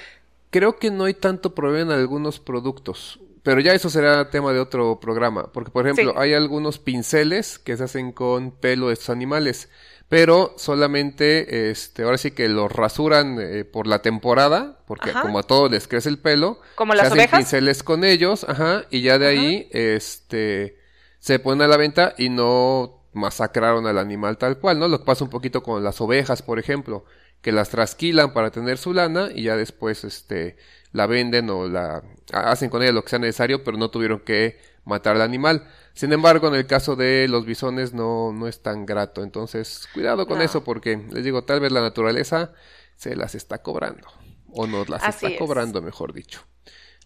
creo 0.51 0.77
que 0.77 0.93
no 0.93 1.07
hay 1.07 1.15
tanto 1.15 1.57
problema 1.57 1.93
en 1.93 1.99
algunos 1.99 2.39
productos. 2.39 3.19
Pero 3.43 3.59
ya 3.59 3.75
eso 3.75 3.91
será 3.91 4.31
tema 4.31 4.53
de 4.53 4.61
otro 4.61 5.01
programa. 5.01 5.51
Porque, 5.53 5.73
por 5.73 5.89
ejemplo, 5.89 6.17
hay 6.17 6.35
algunos 6.35 6.79
pinceles 6.79 7.59
que 7.59 7.77
se 7.77 7.83
hacen 7.83 8.13
con 8.13 8.53
pelo 8.53 8.87
de 8.87 8.93
estos 8.93 9.11
animales 9.11 9.69
pero 10.09 10.55
solamente, 10.57 11.71
este, 11.71 12.05
ahora 12.05 12.17
sí 12.17 12.31
que 12.31 12.49
los 12.49 12.71
rasuran 12.71 13.39
eh, 13.41 13.65
por 13.65 13.89
la 13.89 14.03
temporada, 14.03 14.79
porque 14.87 15.11
como 15.11 15.41
a 15.41 15.43
todos 15.43 15.69
les 15.69 15.89
crece 15.89 16.09
el 16.09 16.21
pelo, 16.21 16.61
como 16.77 16.95
las 16.95 17.13
se 17.13 17.21
hacen 17.21 17.39
pinceles 17.39 17.83
con 17.83 18.05
ellos, 18.05 18.47
ajá, 18.49 18.85
y 18.89 19.03
ya 19.03 19.19
de 19.19 19.27
ahí, 19.27 19.69
este, 19.73 20.79
se 21.19 21.41
ponen 21.41 21.63
a 21.63 21.67
la 21.67 21.77
venta 21.77 22.15
y 22.17 22.29
no 22.29 23.03
masacraron 23.17 23.87
al 23.87 23.99
animal 23.99 24.39
tal 24.39 24.59
cual, 24.59 24.79
¿no? 24.79 24.89
Lo 24.89 25.01
que 25.01 25.05
pasa 25.05 25.25
un 25.25 25.31
poquito 25.31 25.63
con 25.63 25.83
las 25.83 26.01
ovejas, 26.01 26.43
por 26.43 26.59
ejemplo, 26.59 27.05
que 27.41 27.53
las 27.53 27.71
trasquilan 27.71 28.33
para 28.33 28.51
tener 28.51 28.79
su 28.79 28.93
lana 28.93 29.31
y 29.35 29.45
ya 29.45 29.57
después, 29.57 30.05
este, 30.05 30.57
la 30.93 31.07
venden 31.07 31.51
o 31.51 31.67
la 31.67 32.03
hacen 32.33 32.71
con 32.71 32.83
ella 32.83 32.93
lo 32.93 33.03
que 33.03 33.11
sea 33.11 33.19
necesario, 33.19 33.65
pero 33.65 33.77
no 33.77 33.91
tuvieron 33.91 34.21
que 34.21 34.59
matar 34.85 35.17
al 35.17 35.23
animal. 35.23 35.69
Sin 35.95 36.13
embargo, 36.13 36.49
en 36.49 36.55
el 36.55 36.67
caso 36.67 36.97
de 36.97 37.27
los 37.29 37.45
bisones 37.47 37.93
no, 37.93 38.33
no 38.33 38.49
es 38.49 38.63
tan 38.63 38.87
grato. 38.87 39.23
Entonces, 39.23 39.89
cuidado 39.93 40.27
con 40.27 40.43
eso 40.43 40.63
porque, 40.63 40.97
les 41.11 41.25
digo, 41.25 41.45
tal 41.45 41.61
vez 41.61 41.73
la 41.73 41.81
naturaleza 41.81 42.53
se 42.97 43.17
las 43.17 43.35
está 43.35 43.63
cobrando. 43.63 44.07
O 44.53 44.67
nos 44.67 44.89
las 44.89 45.03
está 45.05 45.37
cobrando, 45.39 45.83
mejor 45.83 46.13
dicho. 46.13 46.41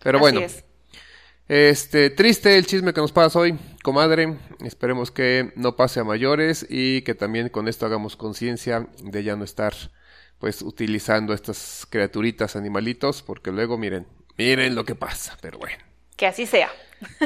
Pero 0.02 0.18
bueno. 0.18 0.40
Este, 1.50 2.10
triste 2.10 2.56
el 2.56 2.64
chisme 2.64 2.94
que 2.94 3.00
nos 3.00 3.10
pasa 3.10 3.40
hoy, 3.40 3.58
comadre. 3.82 4.38
Esperemos 4.64 5.10
que 5.10 5.52
no 5.56 5.74
pase 5.74 5.98
a 5.98 6.04
mayores 6.04 6.64
y 6.70 7.02
que 7.02 7.16
también 7.16 7.48
con 7.48 7.66
esto 7.66 7.86
hagamos 7.86 8.14
conciencia 8.14 8.86
de 9.02 9.24
ya 9.24 9.34
no 9.34 9.42
estar, 9.42 9.74
pues, 10.38 10.62
utilizando 10.62 11.34
estas 11.34 11.88
criaturitas, 11.90 12.54
animalitos, 12.54 13.22
porque 13.22 13.50
luego 13.50 13.76
miren, 13.76 14.06
miren 14.38 14.76
lo 14.76 14.84
que 14.84 14.94
pasa, 14.94 15.36
pero 15.40 15.58
bueno. 15.58 15.82
Que 16.14 16.28
así 16.28 16.46
sea. 16.46 16.70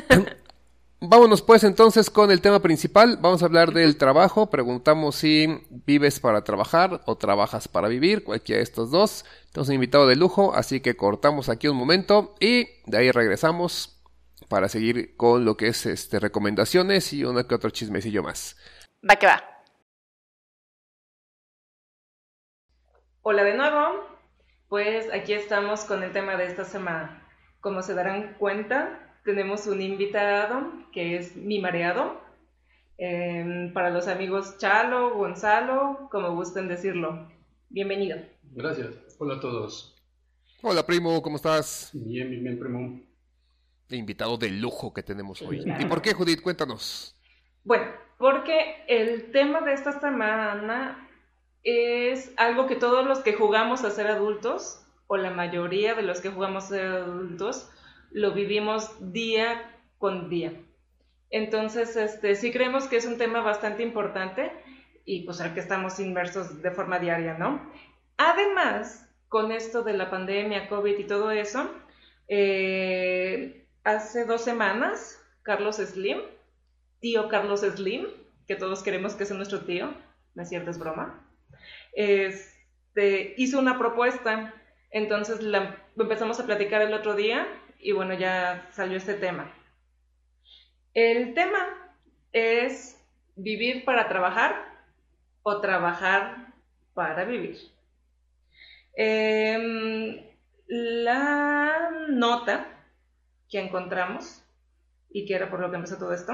Vámonos 1.02 1.42
pues 1.42 1.62
entonces 1.62 2.08
con 2.08 2.30
el 2.30 2.40
tema 2.40 2.62
principal. 2.62 3.18
Vamos 3.20 3.42
a 3.42 3.44
hablar 3.44 3.74
del 3.74 3.98
trabajo. 3.98 4.48
Preguntamos 4.48 5.16
si 5.16 5.66
vives 5.84 6.18
para 6.18 6.44
trabajar 6.44 7.02
o 7.04 7.16
trabajas 7.16 7.68
para 7.68 7.88
vivir, 7.88 8.24
cualquiera 8.24 8.56
de 8.56 8.64
estos 8.64 8.90
dos. 8.90 9.26
Tenemos 9.52 9.68
un 9.68 9.74
invitado 9.74 10.06
de 10.06 10.16
lujo, 10.16 10.54
así 10.54 10.80
que 10.80 10.96
cortamos 10.96 11.50
aquí 11.50 11.68
un 11.68 11.76
momento 11.76 12.34
y 12.40 12.68
de 12.86 12.96
ahí 12.96 13.10
regresamos 13.10 13.94
para 14.48 14.68
seguir 14.68 15.16
con 15.16 15.44
lo 15.44 15.56
que 15.56 15.68
es 15.68 15.86
este 15.86 16.20
recomendaciones 16.20 17.12
y 17.12 17.24
uno 17.24 17.46
que 17.46 17.54
otro 17.54 17.70
chismecillo 17.70 18.22
más. 18.22 18.56
Va 19.08 19.16
que 19.16 19.26
va. 19.26 19.42
Hola 23.22 23.44
de 23.44 23.56
nuevo. 23.56 24.14
Pues 24.68 25.12
aquí 25.12 25.32
estamos 25.32 25.84
con 25.84 26.02
el 26.02 26.12
tema 26.12 26.36
de 26.36 26.46
esta 26.46 26.64
semana. 26.64 27.26
Como 27.60 27.82
se 27.82 27.94
darán 27.94 28.34
cuenta, 28.34 29.18
tenemos 29.24 29.66
un 29.66 29.80
invitado 29.80 30.72
que 30.92 31.16
es 31.16 31.36
mi 31.36 31.58
mareado. 31.60 32.20
Em, 32.98 33.72
para 33.72 33.90
los 33.90 34.08
amigos 34.08 34.58
Chalo, 34.58 35.14
Gonzalo, 35.14 36.08
como 36.10 36.34
gusten 36.34 36.68
decirlo. 36.68 37.28
Bienvenido. 37.68 38.18
Gracias. 38.42 39.16
Hola 39.18 39.36
a 39.36 39.40
todos. 39.40 39.94
Hola, 40.62 40.84
primo, 40.84 41.20
¿cómo 41.22 41.36
estás? 41.36 41.90
Bien, 41.92 42.30
bien, 42.30 42.42
bien, 42.42 42.58
primo. 42.58 43.00
Invitado 43.88 44.36
de 44.36 44.50
lujo 44.50 44.92
que 44.92 45.02
tenemos 45.02 45.42
hoy. 45.42 45.64
¿Y 45.78 45.84
por 45.86 46.02
qué, 46.02 46.14
Judith? 46.14 46.42
Cuéntanos. 46.42 47.16
Bueno, 47.64 47.86
porque 48.18 48.84
el 48.88 49.32
tema 49.32 49.60
de 49.60 49.74
esta 49.74 50.00
semana 50.00 51.08
es 51.62 52.32
algo 52.36 52.66
que 52.66 52.76
todos 52.76 53.06
los 53.06 53.20
que 53.20 53.34
jugamos 53.34 53.84
a 53.84 53.90
ser 53.90 54.06
adultos, 54.06 54.86
o 55.06 55.16
la 55.16 55.30
mayoría 55.30 55.94
de 55.94 56.02
los 56.02 56.20
que 56.20 56.30
jugamos 56.30 56.64
a 56.64 56.68
ser 56.68 56.86
adultos, 56.86 57.70
lo 58.10 58.32
vivimos 58.32 59.12
día 59.12 59.78
con 59.98 60.28
día. 60.28 60.52
Entonces, 61.30 61.96
este, 61.96 62.36
sí 62.36 62.52
creemos 62.52 62.86
que 62.86 62.96
es 62.96 63.06
un 63.06 63.18
tema 63.18 63.40
bastante 63.40 63.82
importante 63.82 64.52
y 65.04 65.22
pues 65.24 65.40
al 65.40 65.52
que 65.52 65.60
estamos 65.60 65.98
inmersos 65.98 66.62
de 66.62 66.70
forma 66.70 66.98
diaria, 66.98 67.34
¿no? 67.34 67.72
Además, 68.16 69.08
con 69.28 69.50
esto 69.50 69.82
de 69.82 69.94
la 69.94 70.10
pandemia, 70.10 70.68
COVID 70.68 70.98
y 70.98 71.04
todo 71.04 71.30
eso, 71.30 71.68
eh, 72.28 73.63
hace 73.84 74.24
dos 74.24 74.42
semanas, 74.42 75.22
Carlos 75.42 75.76
Slim, 75.76 76.18
tío 77.00 77.28
Carlos 77.28 77.60
Slim, 77.60 78.06
que 78.46 78.56
todos 78.56 78.82
queremos 78.82 79.14
que 79.14 79.26
sea 79.26 79.36
nuestro 79.36 79.60
tío, 79.60 79.94
no 80.34 80.42
es 80.42 80.48
cierto, 80.48 80.72
broma, 80.78 81.28
este, 81.92 83.34
hizo 83.36 83.58
una 83.58 83.78
propuesta, 83.78 84.54
entonces 84.90 85.42
la 85.42 85.84
empezamos 85.96 86.40
a 86.40 86.46
platicar 86.46 86.82
el 86.82 86.94
otro 86.94 87.14
día 87.14 87.46
y 87.78 87.92
bueno, 87.92 88.14
ya 88.14 88.68
salió 88.72 88.96
este 88.96 89.14
tema. 89.14 89.52
El 90.94 91.34
tema 91.34 91.92
es 92.32 93.00
vivir 93.36 93.84
para 93.84 94.08
trabajar 94.08 94.54
o 95.42 95.60
trabajar 95.60 96.54
para 96.94 97.24
vivir. 97.24 97.58
Em, 98.96 100.24
la 100.68 101.90
nota 102.08 102.73
que 103.54 103.60
encontramos, 103.60 104.42
y 105.10 105.26
que 105.26 105.36
era 105.36 105.48
por 105.48 105.60
lo 105.60 105.70
que 105.70 105.76
empezó 105.76 105.96
todo 105.96 106.12
esto, 106.12 106.32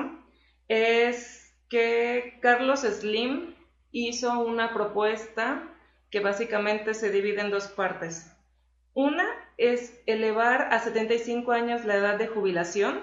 es 0.69 1.55
que 1.69 2.39
Carlos 2.41 2.81
Slim 2.81 3.55
hizo 3.93 4.39
una 4.39 4.73
propuesta 4.73 5.69
que 6.11 6.21
básicamente 6.21 6.95
se 6.95 7.11
divide 7.11 7.43
en 7.43 7.51
dos 7.51 7.69
partes. 7.69 8.35
Una 8.95 9.27
es 9.59 10.01
elevar 10.07 10.73
a 10.73 10.79
75 10.79 11.53
años 11.53 11.85
la 11.85 11.97
edad 11.97 12.17
de 12.17 12.29
jubilación 12.29 13.01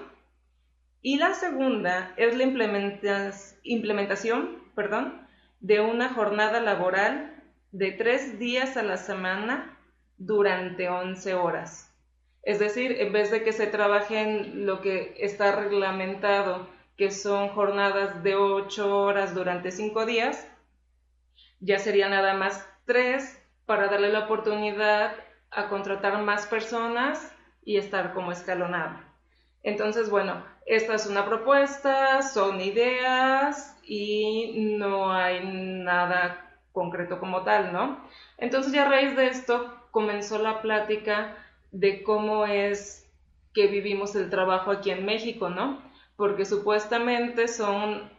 y 1.00 1.18
la 1.18 1.34
segunda 1.34 2.12
es 2.16 2.36
la 2.36 2.42
implementación 3.62 4.64
de 5.60 5.80
una 5.80 6.08
jornada 6.12 6.58
laboral 6.58 7.40
de 7.70 7.92
tres 7.92 8.40
días 8.40 8.76
a 8.76 8.82
la 8.82 8.96
semana 8.96 9.78
durante 10.16 10.88
11 10.88 11.34
horas. 11.34 11.87
Es 12.42 12.58
decir, 12.58 13.00
en 13.00 13.12
vez 13.12 13.30
de 13.30 13.42
que 13.42 13.52
se 13.52 13.66
trabaje 13.66 14.20
en 14.20 14.66
lo 14.66 14.80
que 14.80 15.14
está 15.18 15.52
reglamentado, 15.52 16.68
que 16.96 17.10
son 17.10 17.48
jornadas 17.50 18.22
de 18.22 18.34
8 18.34 19.02
horas 19.02 19.34
durante 19.34 19.70
5 19.70 20.06
días, 20.06 20.46
ya 21.60 21.78
sería 21.78 22.08
nada 22.08 22.34
más 22.34 22.68
3 22.86 23.40
para 23.66 23.88
darle 23.88 24.10
la 24.10 24.20
oportunidad 24.20 25.12
a 25.50 25.68
contratar 25.68 26.18
más 26.22 26.46
personas 26.46 27.32
y 27.64 27.76
estar 27.76 28.14
como 28.14 28.32
escalonado. 28.32 28.98
Entonces, 29.62 30.08
bueno, 30.08 30.42
esta 30.66 30.94
es 30.94 31.06
una 31.06 31.26
propuesta, 31.26 32.22
son 32.22 32.60
ideas 32.60 33.78
y 33.82 34.76
no 34.78 35.12
hay 35.12 35.40
nada 35.44 36.58
concreto 36.72 37.18
como 37.18 37.42
tal, 37.42 37.72
¿no? 37.72 37.98
Entonces 38.38 38.72
ya 38.72 38.86
a 38.86 38.88
raíz 38.88 39.16
de 39.16 39.28
esto 39.28 39.74
comenzó 39.90 40.38
la 40.38 40.62
plática 40.62 41.36
de 41.70 42.02
cómo 42.02 42.46
es 42.46 43.10
que 43.52 43.66
vivimos 43.66 44.14
el 44.14 44.30
trabajo 44.30 44.70
aquí 44.70 44.90
en 44.90 45.04
México, 45.04 45.50
¿no? 45.50 45.82
Porque 46.16 46.44
supuestamente 46.44 47.48
son 47.48 48.10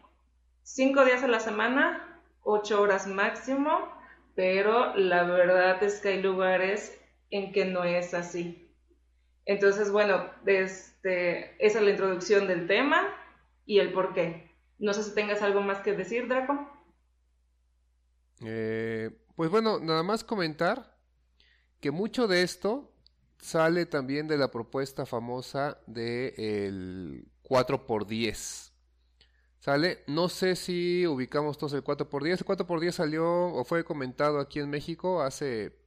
cinco 0.63 1.05
días 1.05 1.23
a 1.23 1.27
la 1.27 1.39
semana, 1.39 2.21
ocho 2.43 2.81
horas 2.81 3.07
máximo, 3.07 3.91
pero 4.35 4.95
la 4.95 5.23
verdad 5.23 5.81
es 5.83 5.99
que 5.99 6.09
hay 6.09 6.21
lugares 6.21 6.99
en 7.29 7.51
que 7.51 7.65
no 7.65 7.83
es 7.83 8.13
así. 8.13 8.69
Entonces, 9.45 9.91
bueno, 9.91 10.29
este, 10.45 11.55
esa 11.65 11.79
es 11.79 11.83
la 11.83 11.91
introducción 11.91 12.47
del 12.47 12.67
tema 12.67 13.07
y 13.65 13.79
el 13.79 13.91
por 13.91 14.13
qué. 14.13 14.51
No 14.77 14.93
sé 14.93 15.03
si 15.03 15.13
tengas 15.15 15.41
algo 15.41 15.61
más 15.61 15.79
que 15.79 15.93
decir, 15.93 16.27
Draco. 16.27 16.69
Eh, 18.41 19.09
pues 19.35 19.49
bueno, 19.49 19.79
nada 19.79 20.03
más 20.03 20.23
comentar 20.23 20.97
que 21.81 21.91
mucho 21.91 22.27
de 22.27 22.43
esto 22.43 22.93
sale 23.39 23.85
también 23.85 24.27
de 24.27 24.37
la 24.37 24.51
propuesta 24.51 25.05
famosa 25.05 25.79
del 25.87 26.33
el 26.37 27.27
4x10. 27.43 28.71
¿Sale? 29.59 30.03
No 30.07 30.29
sé 30.29 30.55
si 30.55 31.05
ubicamos 31.05 31.57
todos 31.57 31.73
el 31.73 31.83
4x10. 31.83 32.31
El 32.31 32.45
4x10 32.45 32.91
salió 32.91 33.25
o 33.53 33.63
fue 33.65 33.83
comentado 33.83 34.39
aquí 34.39 34.59
en 34.59 34.69
México 34.69 35.21
hace 35.21 35.77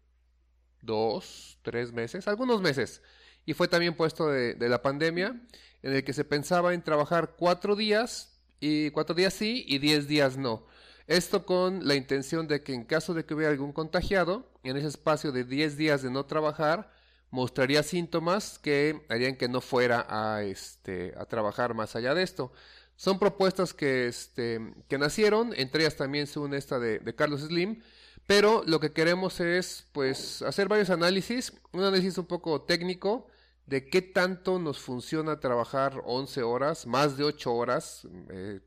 dos, 0.83 1.59
tres 1.63 1.93
meses, 1.93 2.27
algunos 2.29 2.61
meses 2.61 3.03
y 3.45 3.55
fue 3.55 3.69
también 3.69 3.95
puesto 3.95 4.29
de, 4.29 4.57
la 4.69 4.83
pandemia, 4.83 5.41
en 5.83 5.93
el 5.93 6.05
que 6.05 6.13
se 6.13 6.25
pensaba 6.25 6.75
en 6.75 6.83
trabajar 6.83 7.35
cuatro 7.37 7.75
días, 7.77 8.39
y 8.61 8.91
cuatro 8.91 9.15
días 9.15 9.35
sí 9.35 9.65
y 9.67 9.79
diez 9.79 10.07
días 10.07 10.37
no. 10.37 10.67
Esto 11.09 11.45
con 11.45 11.87
la 11.87 11.97
intención 11.97 12.47
de 12.47 12.63
que 12.63 12.75
en 12.75 12.85
caso 12.85 13.13
de 13.13 13.25
que 13.25 13.35
hubiera 13.35 13.51
algún 13.51 13.73
contagiado, 13.73 14.49
en 14.63 14.77
ese 14.77 14.87
espacio 14.87 15.33
de 15.33 15.45
diez 15.45 15.77
días 15.77 16.03
de 16.03 16.11
no 16.11 16.27
trabajar, 16.27 16.93
mostraría 17.33 17.83
síntomas 17.83 18.59
que 18.59 19.05
harían 19.09 19.37
que 19.37 19.49
no 19.49 19.61
fuera 19.63 20.07
a, 20.09 20.45
este, 20.45 21.15
a 21.17 21.25
trabajar 21.25 21.75
más 21.75 21.97
allá 21.97 22.15
de 22.15 22.23
esto. 22.23 22.53
Son 22.95 23.19
propuestas 23.19 23.73
que, 23.73 24.07
este, 24.07 24.61
que 24.87 24.99
nacieron, 24.99 25.53
entre 25.57 25.83
ellas 25.83 25.97
también 25.97 26.27
se 26.27 26.39
une 26.39 26.59
esta 26.59 26.79
de, 26.79 27.01
Carlos 27.17 27.41
Slim, 27.41 27.83
pero 28.27 28.63
lo 28.67 28.79
que 28.81 28.93
queremos 28.93 29.41
es 29.41 29.87
pues 29.93 30.43
hacer 30.43 30.69
varios 30.69 30.91
análisis, 30.91 31.55
un 31.73 31.81
análisis 31.81 32.19
un 32.19 32.27
poco 32.27 32.63
técnico 32.63 33.27
de 33.65 33.89
qué 33.89 34.03
tanto 34.03 34.59
nos 34.59 34.79
funciona 34.79 35.41
trabajar 35.41 36.03
11 36.05 36.43
horas, 36.43 36.87
más 36.87 37.17
de 37.17 37.25
8 37.25 37.55
horas, 37.55 38.07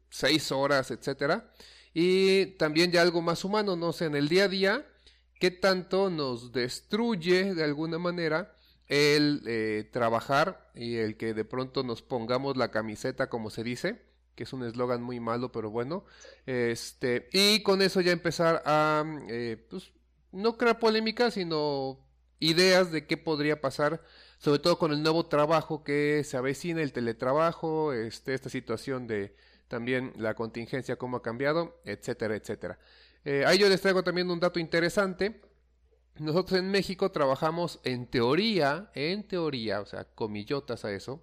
6 0.09 0.51
eh, 0.51 0.53
horas, 0.55 0.89
etcétera. 0.89 1.51
Y 1.93 2.47
también 2.57 2.91
ya 2.91 3.03
algo 3.03 3.21
más 3.21 3.45
humano, 3.45 3.75
no 3.75 3.93
sé, 3.93 4.05
en 4.05 4.15
el 4.15 4.27
día 4.27 4.45
a 4.45 4.49
día, 4.49 4.85
qué 5.39 5.51
tanto 5.51 6.09
nos 6.09 6.51
destruye 6.51 7.53
de 7.53 7.63
alguna 7.63 7.99
manera 7.99 8.55
el 8.87 9.41
eh, 9.45 9.89
trabajar 9.91 10.69
y 10.75 10.97
el 10.97 11.17
que 11.17 11.33
de 11.33 11.45
pronto 11.45 11.83
nos 11.83 12.01
pongamos 12.01 12.57
la 12.57 12.71
camiseta, 12.71 13.29
como 13.29 13.49
se 13.49 13.63
dice, 13.63 14.01
que 14.35 14.43
es 14.43 14.53
un 14.53 14.63
eslogan 14.63 15.01
muy 15.01 15.19
malo, 15.19 15.51
pero 15.51 15.71
bueno. 15.71 16.05
Este, 16.45 17.29
y 17.31 17.63
con 17.63 17.81
eso 17.81 18.01
ya 18.01 18.11
empezar 18.11 18.61
a, 18.65 19.03
eh, 19.29 19.57
pues, 19.69 19.91
no 20.31 20.57
crear 20.57 20.79
polémica, 20.79 21.31
sino 21.31 21.99
ideas 22.39 22.91
de 22.91 23.07
qué 23.07 23.17
podría 23.17 23.61
pasar, 23.61 24.03
sobre 24.37 24.59
todo 24.59 24.77
con 24.77 24.91
el 24.91 25.01
nuevo 25.01 25.25
trabajo 25.25 25.83
que 25.83 26.23
se 26.23 26.37
avecina, 26.37 26.81
el 26.81 26.91
teletrabajo, 26.93 27.93
este, 27.93 28.33
esta 28.33 28.49
situación 28.49 29.07
de 29.07 29.35
también 29.67 30.13
la 30.17 30.35
contingencia, 30.35 30.97
cómo 30.97 31.17
ha 31.17 31.21
cambiado, 31.23 31.81
etcétera, 31.85 32.35
etcétera. 32.35 32.77
Eh, 33.25 33.43
ahí 33.45 33.57
yo 33.57 33.67
les 33.67 33.81
traigo 33.81 34.03
también 34.03 34.29
un 34.29 34.39
dato 34.39 34.59
interesante. 34.59 35.41
Nosotros 36.17 36.59
en 36.59 36.71
México 36.71 37.11
trabajamos 37.11 37.81
en 37.83 38.07
teoría, 38.07 38.89
en 38.93 39.27
teoría, 39.27 39.81
o 39.81 39.85
sea, 39.85 40.05
comillotas 40.05 40.85
a 40.85 40.93
eso, 40.93 41.21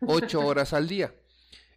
ocho 0.00 0.40
horas 0.46 0.72
al 0.72 0.88
día. 0.88 1.14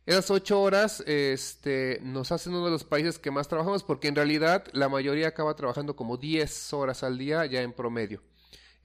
Esas 0.08 0.32
ocho 0.32 0.62
horas 0.62 1.04
este, 1.06 2.00
nos 2.02 2.32
hacen 2.32 2.54
uno 2.54 2.66
de 2.66 2.72
los 2.72 2.86
países 2.86 3.20
que 3.20 3.30
más 3.30 3.50
trabajamos 3.50 3.84
porque 3.84 4.08
en 4.08 4.16
realidad 4.16 4.64
la 4.72 4.88
mayoría 4.88 5.28
acaba 5.28 5.54
trabajando 5.58 5.98
como 5.98 6.16
diez 6.16 6.72
horas 6.72 7.04
al 7.04 7.18
día 7.18 7.46
ya 7.46 7.62
en 7.62 7.74
promedio. 7.74 8.24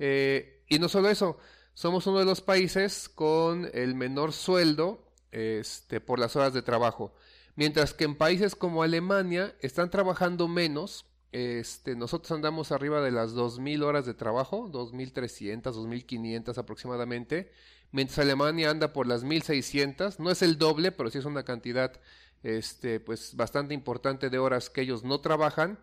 Eh, 0.01 0.65
y 0.69 0.81
no 0.81 0.89
solo 0.89 1.09
eso, 1.09 1.39
somos 1.75 2.09
uno 2.09 2.19
de 2.19 2.25
los 2.25 2.41
países 2.41 3.09
con 3.09 3.71
el 3.73 3.95
menor 3.95 4.33
sueldo 4.33 5.13
este, 5.31 6.01
por 6.01 6.19
las 6.19 6.35
horas 6.35 6.55
de 6.55 6.63
trabajo. 6.63 7.15
Mientras 7.55 7.93
que 7.93 8.05
en 8.05 8.17
países 8.17 8.55
como 8.55 8.83
Alemania 8.83 9.55
están 9.61 9.91
trabajando 9.91 10.49
menos, 10.49 11.07
este, 11.33 11.97
nosotros 11.97 12.33
andamos 12.33 12.73
arriba 12.73 13.01
de 13.01 13.11
las 13.11 13.35
2.000 13.35 13.83
horas 13.83 14.07
de 14.07 14.15
trabajo, 14.15 14.71
2.300, 14.71 15.63
2.500 15.63 16.59
aproximadamente, 16.59 17.53
mientras 17.91 18.19
Alemania 18.19 18.71
anda 18.71 18.93
por 18.93 19.07
las 19.07 19.25
1.600, 19.25 20.19
no 20.19 20.31
es 20.31 20.43
el 20.43 20.59
doble, 20.59 20.93
pero 20.93 21.11
sí 21.11 21.19
es 21.19 21.25
una 21.25 21.45
cantidad 21.45 22.01
este, 22.43 23.01
pues, 23.01 23.37
bastante 23.37 23.75
importante 23.75 24.31
de 24.31 24.39
horas 24.39 24.71
que 24.71 24.83
ellos 24.83 25.05
no 25.05 25.21
trabajan 25.21 25.79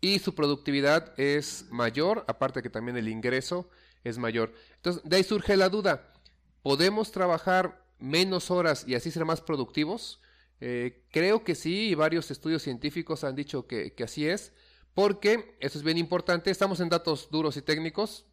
y 0.00 0.18
su 0.18 0.34
productividad 0.34 1.18
es 1.18 1.66
mayor, 1.70 2.24
aparte 2.26 2.62
que 2.62 2.70
también 2.70 2.96
el 2.96 3.08
ingreso 3.08 3.68
es 4.04 4.18
mayor. 4.18 4.52
Entonces, 4.76 5.02
de 5.04 5.16
ahí 5.16 5.22
surge 5.22 5.56
la 5.56 5.68
duda, 5.68 6.12
¿podemos 6.62 7.12
trabajar 7.12 7.84
menos 7.98 8.50
horas 8.50 8.84
y 8.88 8.94
así 8.94 9.10
ser 9.10 9.26
más 9.26 9.42
productivos? 9.42 10.20
Eh, 10.60 11.04
creo 11.10 11.42
que 11.42 11.54
sí, 11.54 11.88
y 11.88 11.94
varios 11.94 12.30
estudios 12.30 12.62
científicos 12.62 13.24
han 13.24 13.34
dicho 13.34 13.66
que, 13.66 13.94
que 13.94 14.04
así 14.04 14.26
es, 14.28 14.52
porque, 14.94 15.56
eso 15.60 15.78
es 15.78 15.84
bien 15.84 15.98
importante, 15.98 16.50
estamos 16.50 16.80
en 16.80 16.88
datos 16.88 17.28
duros 17.30 17.56
y 17.56 17.62
técnicos, 17.62 18.26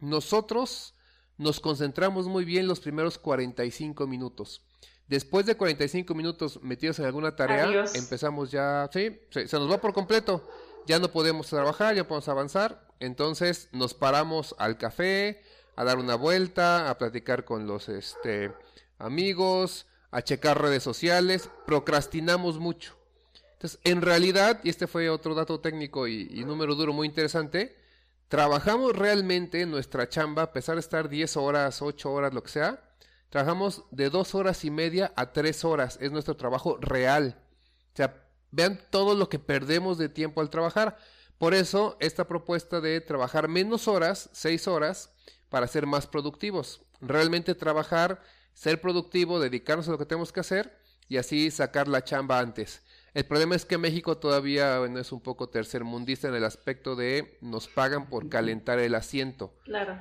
nosotros 0.00 0.94
nos 1.38 1.60
concentramos 1.60 2.26
muy 2.26 2.44
bien 2.44 2.68
los 2.68 2.80
primeros 2.80 3.18
45 3.18 4.06
minutos. 4.06 4.64
Después 5.08 5.46
de 5.46 5.56
45 5.56 6.14
minutos 6.14 6.60
metidos 6.62 6.98
en 6.98 7.06
alguna 7.06 7.34
tarea, 7.36 7.84
empezamos 7.94 8.50
ya, 8.50 8.88
sí, 8.92 9.20
se, 9.30 9.48
se, 9.48 9.56
nos 9.58 9.70
va 9.70 9.80
por 9.80 9.92
completo 9.92 10.46
ya 10.86 10.98
no 10.98 11.10
podemos 11.10 11.48
trabajar, 11.48 11.94
ya 11.94 12.06
podemos 12.06 12.28
avanzar, 12.28 12.86
entonces 13.00 13.68
nos 13.72 13.94
paramos 13.94 14.54
al 14.58 14.78
café, 14.78 15.42
a 15.74 15.84
dar 15.84 15.98
una 15.98 16.14
vuelta, 16.14 16.88
a 16.88 16.96
platicar 16.96 17.44
con 17.44 17.66
los 17.66 17.88
este, 17.88 18.52
amigos, 18.98 19.86
a 20.10 20.22
checar 20.22 20.60
redes 20.60 20.82
sociales, 20.82 21.50
procrastinamos 21.66 22.58
mucho. 22.58 22.96
Entonces, 23.54 23.80
en 23.84 24.02
realidad, 24.02 24.60
y 24.64 24.70
este 24.70 24.86
fue 24.86 25.08
otro 25.08 25.34
dato 25.34 25.60
técnico 25.60 26.06
y, 26.06 26.44
número 26.44 26.74
duro 26.74 26.92
muy 26.92 27.06
interesante, 27.06 27.76
trabajamos 28.28 28.96
realmente 28.96 29.64
nuestra 29.66 30.08
chamba, 30.08 30.42
a 30.42 30.52
pesar 30.52 30.76
de 30.76 30.80
estar 30.80 31.08
10 31.08 31.36
horas, 31.36 31.80
8 31.80 32.12
horas, 32.12 32.34
lo 32.34 32.42
que 32.42 32.50
sea, 32.50 32.82
trabajamos 33.30 33.84
de 33.90 34.10
2 34.10 34.34
horas 34.34 34.64
y 34.64 34.70
media 34.70 35.12
a 35.16 35.32
3 35.32 35.64
horas, 35.64 35.98
es 36.00 36.12
nuestro 36.12 36.36
trabajo 36.36 36.76
real. 36.80 37.42
O 37.92 37.96
sea, 37.96 38.26
Vean 38.50 38.80
todo 38.90 39.14
lo 39.14 39.28
que 39.28 39.38
perdemos 39.38 39.98
de 39.98 40.08
tiempo 40.08 40.40
al 40.40 40.48
trabajar. 40.48 40.96
Por 41.38 41.52
eso, 41.52 41.96
esta 42.00 42.26
propuesta 42.26 42.80
de 42.80 43.00
trabajar 43.02 43.48
menos 43.48 43.88
horas, 43.88 44.30
seis 44.32 44.66
horas, 44.66 45.12
para 45.48 45.66
ser 45.66 45.86
más 45.86 46.06
productivos. 46.06 46.80
Realmente 47.00 47.54
trabajar, 47.54 48.22
ser 48.56 48.80
productivo, 48.80 49.38
dedicarnos 49.38 49.86
a 49.86 49.90
lo 49.90 49.98
que 49.98 50.06
tenemos 50.06 50.32
que 50.32 50.40
hacer 50.40 50.74
y 51.08 51.18
así 51.18 51.50
sacar 51.50 51.88
la 51.88 52.02
chamba 52.02 52.40
antes. 52.40 52.82
El 53.12 53.26
problema 53.26 53.54
es 53.54 53.66
que 53.66 53.76
México 53.76 54.16
todavía 54.16 54.82
es 54.98 55.12
un 55.12 55.20
poco 55.20 55.50
tercermundista 55.50 56.28
en 56.28 56.34
el 56.34 56.44
aspecto 56.44 56.96
de 56.96 57.36
nos 57.42 57.68
pagan 57.68 58.08
por 58.08 58.30
calentar 58.30 58.78
el 58.78 58.94
asiento, 58.94 59.54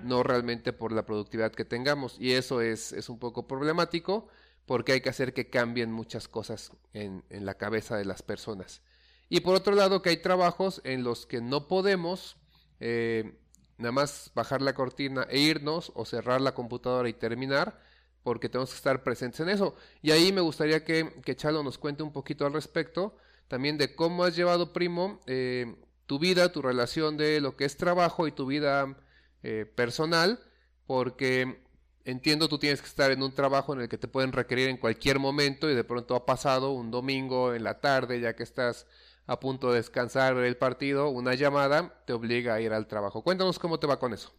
no 0.04 0.24
realmente 0.24 0.72
por 0.72 0.94
la 0.94 1.06
productividad 1.06 1.52
que 1.52 1.66
tengamos. 1.66 2.16
Y 2.18 2.32
eso 2.32 2.62
es, 2.62 2.94
es 2.94 3.10
un 3.10 3.20
poco 3.20 3.46
problemático 3.46 4.30
porque 4.66 4.94
hay 4.94 5.02
que 5.02 5.10
hacer 5.10 5.34
que 5.34 5.50
cambien 5.50 5.92
muchas 5.92 6.30
cosas 6.30 6.72
en, 6.94 7.24
en, 7.30 7.46
la 7.46 7.56
cabeza 7.56 7.98
de 7.98 8.06
las 8.06 8.24
personas. 8.24 8.82
Y 9.30 9.42
por 9.42 9.56
otro 9.56 9.76
lado, 9.76 10.02
que 10.02 10.10
hay 10.10 10.18
trabajos 10.18 10.82
en 10.86 11.04
los 11.04 11.26
que 11.26 11.42
no 11.42 11.68
podemos 11.68 12.38
eh, 12.80 13.38
nada 13.78 13.92
más 13.92 14.32
bajar 14.34 14.62
la 14.62 14.74
cortina 14.74 15.28
e 15.30 15.40
irnos 15.40 15.92
o 15.96 16.06
cerrar 16.06 16.42
la 16.42 16.54
computadora 16.54 17.10
y 17.10 17.14
terminar, 17.14 17.80
porque 18.26 18.50
tenemos 18.50 18.72
que 18.72 18.78
estar 18.78 19.04
presentes 19.04 19.40
en 19.42 19.50
eso. 19.50 19.76
Y 20.02 20.10
ahí 20.10 20.34
me 20.34 20.42
gustaría 20.42 20.84
que, 20.84 21.14
que 21.24 21.36
Chalo 21.36 21.62
nos 21.62 21.78
cuente 21.78 22.02
un 22.02 22.12
poquito 22.12 22.48
al 22.48 22.54
respecto, 22.54 23.16
también 23.48 23.78
de 23.78 23.94
cómo 23.94 24.24
has 24.24 24.36
llevado, 24.36 24.74
primo, 24.74 25.22
eh, 25.28 25.76
tu 26.08 26.18
vida, 26.18 26.52
tu 26.52 26.64
relación 26.64 27.18
de 27.18 27.40
lo 27.40 27.56
que 27.56 27.66
es 27.66 27.78
trabajo 27.78 28.28
y 28.28 28.32
tu 28.32 28.48
vida 28.48 28.98
eh, 29.44 29.72
personal, 29.76 30.40
porque 30.88 31.62
entiendo 32.04 32.50
tú 32.50 32.58
tienes 32.58 32.82
que 32.82 32.88
estar 32.88 33.12
en 33.12 33.22
un 33.22 33.32
trabajo 33.32 33.74
en 33.74 33.82
el 33.82 33.90
que 33.90 34.00
te 34.00 34.08
pueden 34.08 34.32
requerir 34.32 34.70
en 34.70 34.78
cualquier 34.78 35.20
momento 35.20 35.70
y 35.70 35.76
de 35.76 35.84
pronto 35.84 36.16
ha 36.16 36.26
pasado 36.26 36.72
un 36.72 36.90
domingo 36.90 37.54
en 37.54 37.64
la 37.64 37.80
tarde, 37.80 38.20
ya 38.22 38.36
que 38.36 38.42
estás 38.42 38.88
a 39.28 39.40
punto 39.40 39.70
de 39.70 39.78
descansar 39.78 40.36
el 40.38 40.58
partido, 40.58 41.10
una 41.10 41.36
llamada 41.36 42.02
te 42.08 42.14
obliga 42.14 42.56
a 42.56 42.62
ir 42.62 42.74
al 42.74 42.88
trabajo. 42.88 43.22
Cuéntanos 43.22 43.60
cómo 43.60 43.80
te 43.80 43.86
va 43.86 44.00
con 44.00 44.14
eso. 44.14 44.34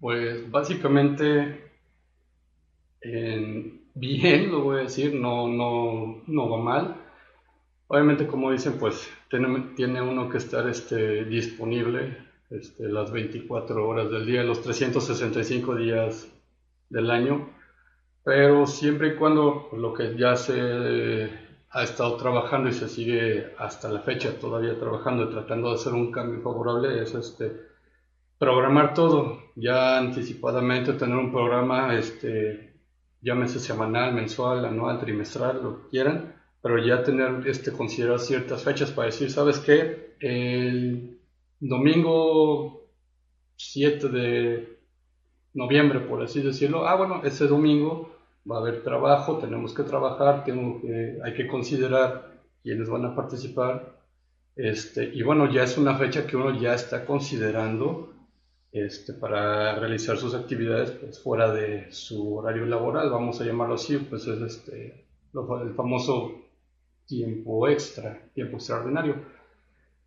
Pues 0.00 0.50
básicamente 0.50 1.69
bien, 3.02 4.50
lo 4.50 4.62
voy 4.62 4.80
a 4.80 4.82
decir, 4.82 5.14
no, 5.14 5.48
no, 5.48 6.22
no 6.26 6.50
va 6.50 6.58
mal. 6.58 6.96
Obviamente, 7.88 8.26
como 8.26 8.50
dicen, 8.52 8.78
pues 8.78 9.10
tiene, 9.28 9.72
tiene 9.76 10.00
uno 10.00 10.28
que 10.28 10.38
estar 10.38 10.68
este, 10.68 11.24
disponible 11.24 12.16
este, 12.50 12.88
las 12.88 13.10
24 13.10 13.88
horas 13.88 14.10
del 14.10 14.26
día, 14.26 14.42
los 14.42 14.62
365 14.62 15.76
días 15.76 16.28
del 16.88 17.10
año, 17.10 17.48
pero 18.24 18.66
siempre 18.66 19.08
y 19.08 19.16
cuando 19.16 19.68
lo 19.72 19.94
que 19.94 20.16
ya 20.16 20.36
se 20.36 21.30
ha 21.70 21.82
estado 21.84 22.16
trabajando 22.16 22.68
y 22.68 22.72
se 22.72 22.88
sigue 22.88 23.54
hasta 23.58 23.88
la 23.88 24.00
fecha 24.00 24.38
todavía 24.38 24.78
trabajando 24.78 25.24
y 25.24 25.30
tratando 25.30 25.68
de 25.68 25.76
hacer 25.76 25.92
un 25.92 26.10
cambio 26.10 26.42
favorable 26.42 27.00
es 27.00 27.14
este 27.14 27.52
programar 28.38 28.94
todo 28.94 29.38
ya 29.54 29.98
anticipadamente 29.98 30.94
tener 30.94 31.16
un 31.16 31.30
programa 31.30 31.94
este 31.94 32.74
llámese 33.22 33.58
semanal, 33.58 34.14
mensual, 34.14 34.64
anual, 34.64 34.98
trimestral, 34.98 35.62
lo 35.62 35.82
que 35.82 35.88
quieran, 35.90 36.34
pero 36.62 36.78
ya 36.84 37.02
tener, 37.02 37.46
este, 37.46 37.72
considerar 37.72 38.18
ciertas 38.18 38.62
fechas 38.62 38.90
para 38.90 39.06
decir, 39.06 39.30
¿sabes 39.30 39.58
qué? 39.58 40.14
El 40.20 41.18
domingo 41.58 42.88
7 43.56 44.08
de 44.08 44.78
noviembre, 45.54 46.00
por 46.00 46.22
así 46.22 46.42
decirlo, 46.42 46.86
ah, 46.86 46.96
bueno, 46.96 47.22
ese 47.24 47.46
domingo 47.46 48.14
va 48.50 48.56
a 48.56 48.60
haber 48.60 48.82
trabajo, 48.82 49.38
tenemos 49.38 49.74
que 49.74 49.82
trabajar, 49.82 50.44
tengo 50.44 50.80
hay 51.24 51.34
que 51.34 51.46
considerar 51.46 52.40
quiénes 52.62 52.88
van 52.88 53.04
a 53.04 53.14
participar, 53.14 54.00
este, 54.56 55.04
y 55.14 55.22
bueno, 55.22 55.50
ya 55.50 55.62
es 55.62 55.78
una 55.78 55.96
fecha 55.96 56.26
que 56.26 56.36
uno 56.36 56.58
ya 56.58 56.74
está 56.74 57.04
considerando 57.06 58.12
este, 58.72 59.14
para 59.14 59.74
realizar 59.76 60.16
sus 60.16 60.34
actividades 60.34 60.92
pues, 60.92 61.20
fuera 61.20 61.52
de 61.52 61.90
su 61.92 62.36
horario 62.36 62.66
laboral, 62.66 63.10
vamos 63.10 63.40
a 63.40 63.44
llamarlo 63.44 63.74
así, 63.74 63.96
pues 63.98 64.26
es 64.26 64.40
este, 64.40 65.06
el 65.34 65.74
famoso 65.74 66.32
tiempo 67.06 67.68
extra, 67.68 68.22
tiempo 68.34 68.56
extraordinario. 68.56 69.16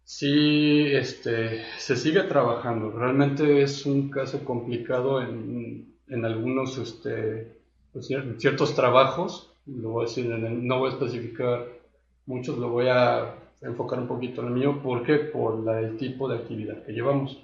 Sí, 0.05 0.85
este, 0.87 1.61
se 1.77 1.95
sigue 1.95 2.23
trabajando, 2.23 2.91
realmente 2.91 3.61
es 3.61 3.85
un 3.85 4.09
caso 4.09 4.43
complicado 4.43 5.21
en, 5.21 5.95
en 6.07 6.25
algunos, 6.25 6.77
este, 6.77 7.57
pues, 7.91 8.07
ciertos 8.37 8.75
trabajos, 8.75 9.53
lo 9.65 9.91
voy 9.91 10.05
a 10.05 10.07
decir, 10.07 10.25
no 10.27 10.79
voy 10.79 10.89
a 10.89 10.93
especificar 10.93 11.67
muchos, 12.25 12.57
lo 12.57 12.69
voy 12.69 12.87
a 12.89 13.35
enfocar 13.61 13.99
un 13.99 14.07
poquito 14.07 14.41
en 14.41 14.47
el 14.47 14.53
mío, 14.53 14.81
¿por 14.83 15.03
qué? 15.03 15.15
Por 15.15 15.67
el 15.77 15.97
tipo 15.97 16.27
de 16.27 16.37
actividad 16.37 16.83
que 16.83 16.91
llevamos. 16.91 17.41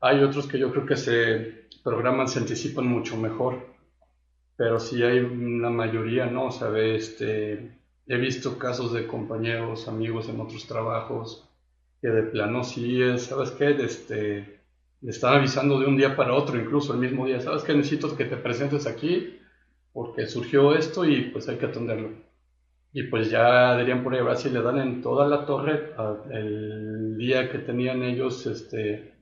Hay 0.00 0.22
otros 0.22 0.46
que 0.46 0.58
yo 0.58 0.70
creo 0.70 0.86
que 0.86 0.96
se 0.96 1.66
programan, 1.82 2.28
se 2.28 2.38
anticipan 2.38 2.86
mucho 2.86 3.16
mejor, 3.16 3.66
pero 4.56 4.78
sí 4.78 5.02
hay 5.02 5.18
una 5.18 5.70
mayoría, 5.70 6.26
¿no? 6.26 6.46
O 6.46 6.50
sea, 6.50 6.76
este, 6.78 7.78
he 8.06 8.16
visto 8.16 8.58
casos 8.58 8.92
de 8.92 9.06
compañeros, 9.06 9.88
amigos 9.88 10.28
en 10.28 10.40
otros 10.40 10.66
trabajos, 10.66 11.48
que 12.00 12.08
de 12.08 12.22
plano 12.24 12.62
sí 12.64 13.02
es, 13.02 13.24
¿sabes 13.24 13.50
qué? 13.52 13.70
Este, 13.70 14.60
le 15.00 15.10
están 15.10 15.34
avisando 15.34 15.80
de 15.80 15.86
un 15.86 15.96
día 15.96 16.16
para 16.16 16.34
otro, 16.34 16.58
incluso 16.58 16.92
el 16.92 17.00
mismo 17.00 17.26
día, 17.26 17.40
¿sabes 17.40 17.62
qué? 17.64 17.74
Necesito 17.74 18.16
que 18.16 18.24
te 18.24 18.36
presentes 18.36 18.86
aquí 18.86 19.38
porque 19.92 20.26
surgió 20.26 20.74
esto 20.76 21.04
y 21.04 21.30
pues 21.30 21.48
hay 21.48 21.56
que 21.56 21.66
atenderlo. 21.66 22.10
Y 22.92 23.04
pues 23.04 23.30
ya 23.30 23.76
dirían 23.76 24.02
por 24.02 24.14
ahí, 24.14 24.20
ahora 24.20 24.36
sí 24.36 24.48
le 24.48 24.62
dan 24.62 24.78
en 24.78 25.02
toda 25.02 25.26
la 25.26 25.44
torre 25.44 25.92
el 26.30 27.16
día 27.18 27.50
que 27.50 27.58
tenían 27.58 28.02
ellos, 28.02 28.46
este, 28.46 29.17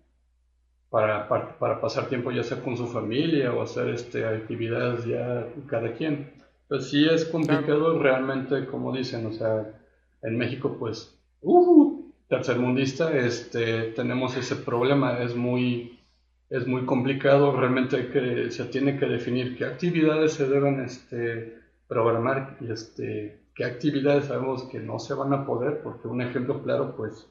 para, 0.96 1.28
para, 1.58 1.78
pasar 1.78 2.08
tiempo 2.08 2.32
ya 2.32 2.42
sea 2.42 2.62
con 2.62 2.74
su 2.74 2.86
familia 2.86 3.52
o 3.52 3.60
hacer 3.60 3.90
este, 3.90 4.24
actividades 4.24 5.04
ya 5.04 5.46
cada 5.66 5.92
quien. 5.92 6.32
Pues 6.68 6.88
sí 6.88 7.06
es 7.06 7.26
complicado 7.26 7.98
realmente, 7.98 8.64
como 8.64 8.96
dicen, 8.96 9.26
o 9.26 9.32
sea, 9.32 9.78
en 10.22 10.38
México 10.38 10.76
pues, 10.78 11.20
uh, 11.42 12.10
tercermundista, 12.28 13.14
este, 13.14 13.92
tenemos 13.92 14.38
ese 14.38 14.56
problema, 14.56 15.18
es 15.18 15.36
muy, 15.36 16.00
es 16.48 16.66
muy 16.66 16.86
complicado, 16.86 17.54
realmente 17.54 18.08
que 18.08 18.50
se 18.50 18.64
tiene 18.64 18.98
que 18.98 19.04
definir 19.04 19.54
qué 19.58 19.66
actividades 19.66 20.32
se 20.32 20.48
deben 20.48 20.80
este, 20.80 21.58
programar 21.88 22.56
y 22.62 22.72
este, 22.72 23.42
qué 23.54 23.66
actividades 23.66 24.24
sabemos 24.24 24.64
que 24.64 24.78
no 24.78 24.98
se 24.98 25.12
van 25.12 25.34
a 25.34 25.44
poder, 25.44 25.82
porque 25.82 26.08
un 26.08 26.22
ejemplo 26.22 26.62
claro 26.62 26.96
pues 26.96 27.30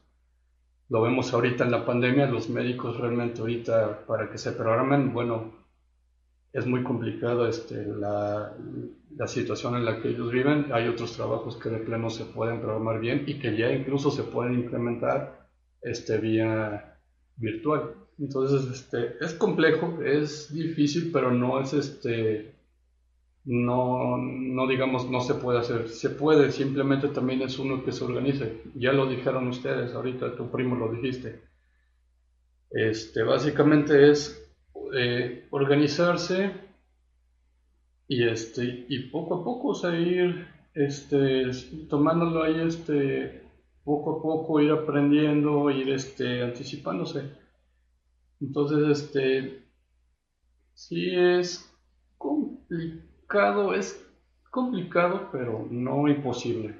lo 0.89 1.01
vemos 1.01 1.33
ahorita 1.33 1.63
en 1.63 1.71
la 1.71 1.85
pandemia, 1.85 2.27
los 2.27 2.49
médicos 2.49 2.97
realmente 2.97 3.41
ahorita 3.41 4.05
para 4.05 4.29
que 4.29 4.37
se 4.37 4.51
programen, 4.51 5.13
bueno, 5.13 5.53
es 6.53 6.65
muy 6.65 6.83
complicado 6.83 7.47
este, 7.47 7.85
la, 7.85 8.55
la, 9.17 9.27
situación 9.27 9.75
en 9.75 9.83
la 9.83 10.01
que 10.01 10.09
ellos 10.09 10.31
viven. 10.31 10.67
Hay 10.71 10.87
otros 10.87 11.13
trabajos 11.13 11.57
que 11.57 11.69
de 11.69 11.79
pleno 11.79 12.09
se 12.09 12.23
pueden 12.23 12.61
programar 12.61 12.99
bien 13.01 13.25
y 13.27 13.39
que 13.39 13.57
ya 13.57 13.73
incluso 13.73 14.09
se 14.09 14.23
pueden 14.23 14.53
implementar 14.53 15.49
este, 15.81 16.17
vía 16.17 16.97
virtual. 17.35 17.95
Entonces, 18.17 18.71
este, 18.71 19.17
es 19.19 19.33
complejo, 19.33 19.99
es 20.01 20.53
difícil, 20.53 21.11
pero 21.11 21.29
no 21.31 21.59
es 21.59 21.73
este, 21.73 22.54
no, 23.45 24.17
no 24.17 24.67
digamos 24.67 25.09
no 25.09 25.21
se 25.21 25.35
puede 25.35 25.59
hacer, 25.59 25.87
se 25.89 26.09
puede, 26.09 26.51
simplemente 26.51 27.09
también 27.09 27.43
es 27.43 27.59
uno 27.59 27.83
que 27.83 27.91
se 27.91 28.03
organice. 28.03 28.61
Ya 28.75 28.91
lo 28.91 29.05
dijeron 29.07 29.47
ustedes, 29.47 29.93
ahorita 29.93 30.35
tu 30.35 30.49
primo 30.49 30.75
lo 30.75 30.91
dijiste. 30.91 31.41
Este, 32.71 33.23
básicamente 33.23 34.09
es 34.09 34.51
eh, 34.93 35.47
organizarse 35.51 36.51
y 38.07 38.27
este 38.27 38.85
y 38.89 39.09
poco 39.09 39.35
a 39.35 39.43
poco 39.43 39.73
seguir 39.73 40.47
este 40.73 41.49
tomándolo 41.89 42.43
ahí 42.43 42.59
este 42.59 43.43
poco 43.83 44.17
a 44.17 44.21
poco 44.21 44.59
ir 44.61 44.71
aprendiendo 44.71 45.71
ir 45.71 45.89
este 45.89 46.43
anticipándose 46.43 47.31
entonces 48.41 48.99
este 48.99 49.63
sí 50.75 51.15
es 51.15 51.73
complicado 52.17 53.14
es 53.73 54.01
complicado, 54.51 55.29
pero 55.31 55.67
no 55.69 56.07
imposible. 56.07 56.75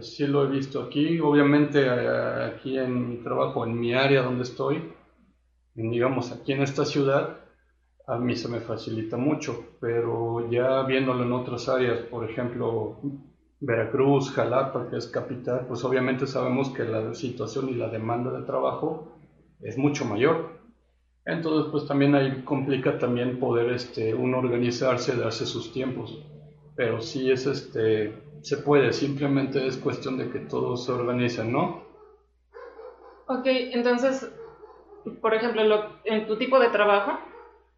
sí 0.00 0.26
lo 0.26 0.44
he 0.44 0.50
visto 0.50 0.82
aquí, 0.82 1.20
obviamente 1.20 1.86
eh, 1.86 2.52
aquí 2.52 2.78
en 2.78 3.08
mi 3.08 3.16
trabajo, 3.18 3.64
en 3.64 3.78
mi 3.78 3.94
área 3.94 4.22
donde 4.22 4.42
estoy, 4.42 4.92
digamos 5.74 6.32
aquí 6.32 6.52
en 6.52 6.62
esta 6.62 6.84
ciudad, 6.84 7.38
a 8.06 8.18
mí 8.18 8.34
se 8.36 8.48
me 8.48 8.60
facilita 8.60 9.16
mucho, 9.16 9.76
pero 9.80 10.50
ya 10.50 10.82
viéndolo 10.82 11.24
en 11.24 11.32
otras 11.32 11.68
áreas, 11.68 12.00
por 12.10 12.28
ejemplo, 12.28 12.98
Veracruz, 13.60 14.30
Jalapa, 14.32 14.88
que 14.88 14.96
es 14.96 15.06
capital, 15.08 15.66
pues 15.68 15.84
obviamente 15.84 16.26
sabemos 16.26 16.70
que 16.70 16.84
la 16.84 17.14
situación 17.14 17.68
y 17.68 17.74
la 17.74 17.88
demanda 17.88 18.30
de 18.32 18.44
trabajo 18.44 19.12
es 19.60 19.76
mucho 19.76 20.04
mayor. 20.04 20.57
Entonces, 21.24 21.70
pues 21.70 21.86
también 21.86 22.14
ahí 22.16 22.42
complica 22.44 22.98
también 22.98 23.38
poder 23.38 23.70
este, 23.70 24.14
uno 24.14 24.38
organizarse, 24.38 25.16
darse 25.16 25.46
sus 25.46 25.70
tiempos. 25.72 26.18
pero 26.76 27.00
sí 27.02 27.30
es 27.30 27.46
este, 27.46 28.12
se 28.42 28.56
puede, 28.58 28.92
simplemente 28.92 29.66
es 29.66 29.76
cuestión 29.78 30.16
de 30.18 30.30
que 30.30 30.40
todos 30.40 30.84
se 30.86 30.92
organicen, 30.92 31.52
¿no? 31.52 31.82
Ok, 33.26 33.46
entonces, 33.46 34.28
por 35.20 35.34
ejemplo, 35.34 35.62
en 36.04 36.26
tu 36.26 36.36
tipo 36.38 36.58
de 36.60 36.68
trabajo, 36.68 37.18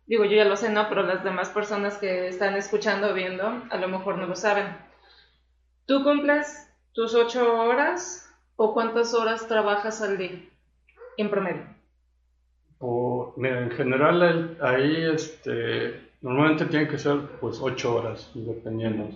digo, 0.07 0.25
yo 0.25 0.37
ya 0.37 0.45
lo 0.45 0.57
sé, 0.57 0.71
¿no? 0.71 0.89
Pero 0.89 1.03
las 1.03 1.23
demás 1.25 1.51
personas 1.51 1.99
que 1.99 2.29
están 2.29 2.57
escuchando 2.57 3.11
o 3.11 3.15
viendo, 3.15 3.65
a 3.71 3.77
lo 3.79 3.89
mejor 3.89 4.19
no 4.19 4.27
lo 4.27 4.37
saben. 4.37 4.77
¿Tú 5.87 6.03
cumples 6.03 6.73
tus 6.93 7.15
ocho 7.15 7.55
horas 7.55 8.27
o 8.57 8.73
cuántas 8.73 9.13
horas 9.13 9.47
trabajas 9.47 10.01
al 10.01 10.17
día 10.17 10.41
en 11.17 11.31
promedio? 11.31 11.67
En 13.37 13.71
general 13.71 14.59
ahí 14.61 15.05
este, 15.05 16.11
normalmente 16.21 16.67
tiene 16.67 16.89
que 16.89 16.99
ser 16.99 17.21
pues 17.41 17.59
ocho 17.61 17.97
horas, 17.97 18.31
dependiendo. 18.35 19.09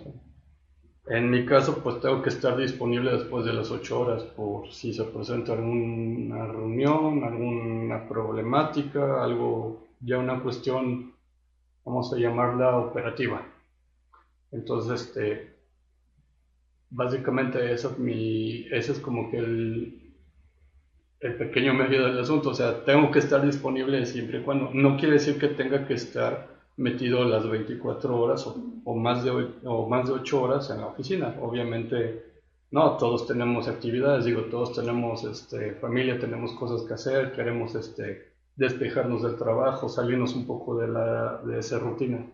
En 1.07 1.29
mi 1.29 1.45
caso, 1.45 1.83
pues 1.83 1.99
tengo 2.01 2.21
que 2.23 2.29
estar 2.29 2.57
disponible 2.57 3.11
después 3.11 3.45
de 3.45 3.53
las 3.53 3.69
ocho 3.69 3.99
horas 3.99 4.23
por 4.23 4.71
si 4.71 4.91
se 4.93 5.03
presenta 5.03 5.53
alguna 5.53 6.47
reunión, 6.47 7.23
alguna 7.23 8.07
problemática, 8.07 9.23
algo, 9.23 9.87
ya 9.99 10.17
una 10.17 10.41
cuestión, 10.41 11.13
vamos 11.83 12.11
a 12.11 12.17
llamarla 12.17 12.77
operativa. 12.77 13.45
Entonces, 14.51 15.01
este, 15.01 15.55
básicamente 16.89 17.71
eso 17.71 17.91
es 17.91 17.99
mi, 17.99 18.65
ese 18.71 18.93
es 18.93 18.99
como 18.99 19.29
que 19.29 19.37
el, 19.37 20.04
el 21.19 21.35
pequeño 21.35 21.73
medio 21.73 22.05
del 22.05 22.19
asunto, 22.19 22.49
o 22.49 22.53
sea, 22.53 22.83
tengo 22.83 23.11
que 23.11 23.19
estar 23.19 23.43
disponible 23.45 24.05
siempre 24.05 24.39
y 24.39 24.43
cuando, 24.43 24.69
no 24.73 24.97
quiere 24.97 25.13
decir 25.13 25.39
que 25.39 25.47
tenga 25.49 25.87
que 25.87 25.93
estar 25.93 26.47
metido 26.77 27.23
las 27.23 27.49
24 27.49 28.19
horas 28.19 28.45
o, 28.47 28.95
más, 28.95 29.23
de, 29.23 29.31
o 29.63 29.87
más 29.87 30.07
de 30.07 30.13
8 30.13 30.41
horas 30.41 30.69
en 30.69 30.81
la 30.81 30.87
oficina, 30.87 31.35
obviamente 31.41 32.35
no, 32.71 32.97
todos 32.97 33.25
tenemos 33.27 33.67
actividades, 33.67 34.25
digo, 34.25 34.41
todos 34.51 34.73
tenemos 34.73 35.23
este, 35.23 35.75
familia, 35.75 36.19
tenemos 36.19 36.51
cosas 36.53 36.85
que 36.85 36.93
hacer, 36.95 37.31
queremos 37.31 37.73
este, 37.75 38.33
despejarnos 38.55 39.23
del 39.23 39.37
trabajo, 39.37 39.87
salirnos 39.87 40.35
un 40.35 40.45
poco 40.45 40.77
de, 40.77 40.87
la, 40.87 41.41
de 41.45 41.59
esa 41.59 41.79
rutina. 41.79 42.25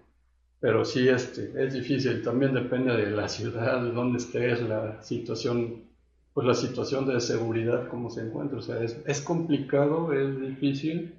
Pero 0.60 0.86
sí, 0.86 1.08
este, 1.08 1.52
es 1.64 1.74
difícil, 1.74 2.24
también 2.24 2.54
depende 2.54 2.96
de 2.96 3.12
la 3.12 3.28
ciudad, 3.28 3.84
de 3.84 3.92
dónde 3.92 4.18
estés, 4.18 4.62
la 4.62 5.02
situación 5.04 5.91
pues 6.34 6.48
la 6.48 6.54
situación 6.54 7.06
de 7.06 7.20
seguridad 7.20 7.88
como 7.90 8.10
se 8.10 8.22
encuentra. 8.22 8.58
O 8.58 8.62
sea, 8.62 8.82
es, 8.82 9.02
es 9.06 9.22
complicado, 9.22 10.14
es 10.14 10.40
difícil, 10.40 11.16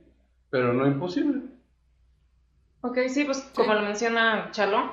pero 0.51 0.73
no 0.73 0.87
imposible. 0.87 1.43
Ok, 2.81 2.99
sí, 3.09 3.25
pues 3.25 3.41
como 3.55 3.75
lo 3.75 3.83
menciona 3.83 4.51
Chalo, 4.51 4.93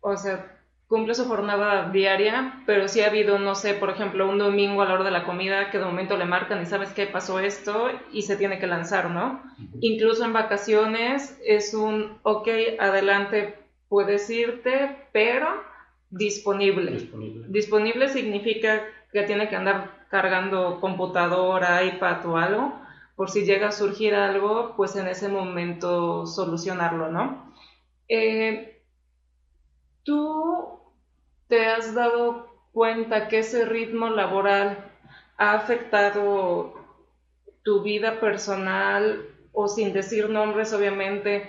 o 0.00 0.16
sea, 0.16 0.54
cumple 0.86 1.14
su 1.14 1.24
jornada 1.24 1.90
diaria, 1.90 2.62
pero 2.66 2.86
sí 2.86 3.00
ha 3.00 3.08
habido, 3.08 3.38
no 3.38 3.54
sé, 3.54 3.74
por 3.74 3.90
ejemplo, 3.90 4.28
un 4.28 4.38
domingo 4.38 4.82
a 4.82 4.84
la 4.84 4.94
hora 4.94 5.04
de 5.04 5.10
la 5.10 5.24
comida 5.24 5.70
que 5.70 5.78
de 5.78 5.84
momento 5.84 6.16
le 6.16 6.26
marcan 6.26 6.62
y 6.62 6.66
sabes 6.66 6.92
qué 6.92 7.06
pasó 7.06 7.40
esto 7.40 7.90
y 8.12 8.22
se 8.22 8.36
tiene 8.36 8.58
que 8.58 8.66
lanzar, 8.66 9.10
¿no? 9.10 9.42
Incluso 9.80 10.24
en 10.24 10.32
vacaciones 10.32 11.38
es 11.44 11.74
un, 11.74 12.18
ok, 12.22 12.48
adelante, 12.78 13.58
puedes 13.88 14.28
irte, 14.30 15.08
pero 15.12 15.48
disponible. 16.10 16.92
Disponible, 16.92 17.46
disponible 17.48 18.08
significa 18.08 18.82
que 19.14 19.22
tiene 19.22 19.48
que 19.48 19.54
andar 19.54 20.08
cargando 20.10 20.80
computadora, 20.80 21.84
iPad 21.84 22.26
o 22.26 22.36
algo, 22.36 22.80
por 23.14 23.30
si 23.30 23.44
llega 23.44 23.68
a 23.68 23.72
surgir 23.72 24.12
algo, 24.16 24.74
pues 24.76 24.96
en 24.96 25.06
ese 25.06 25.28
momento 25.28 26.26
solucionarlo, 26.26 27.10
¿no? 27.10 27.54
Eh, 28.08 28.82
¿Tú 30.02 30.80
te 31.46 31.66
has 31.66 31.94
dado 31.94 32.48
cuenta 32.72 33.28
que 33.28 33.38
ese 33.38 33.64
ritmo 33.64 34.10
laboral 34.10 34.90
ha 35.36 35.52
afectado 35.52 36.74
tu 37.62 37.82
vida 37.82 38.18
personal 38.18 39.28
o 39.52 39.68
sin 39.68 39.92
decir 39.92 40.28
nombres, 40.28 40.72
obviamente, 40.72 41.48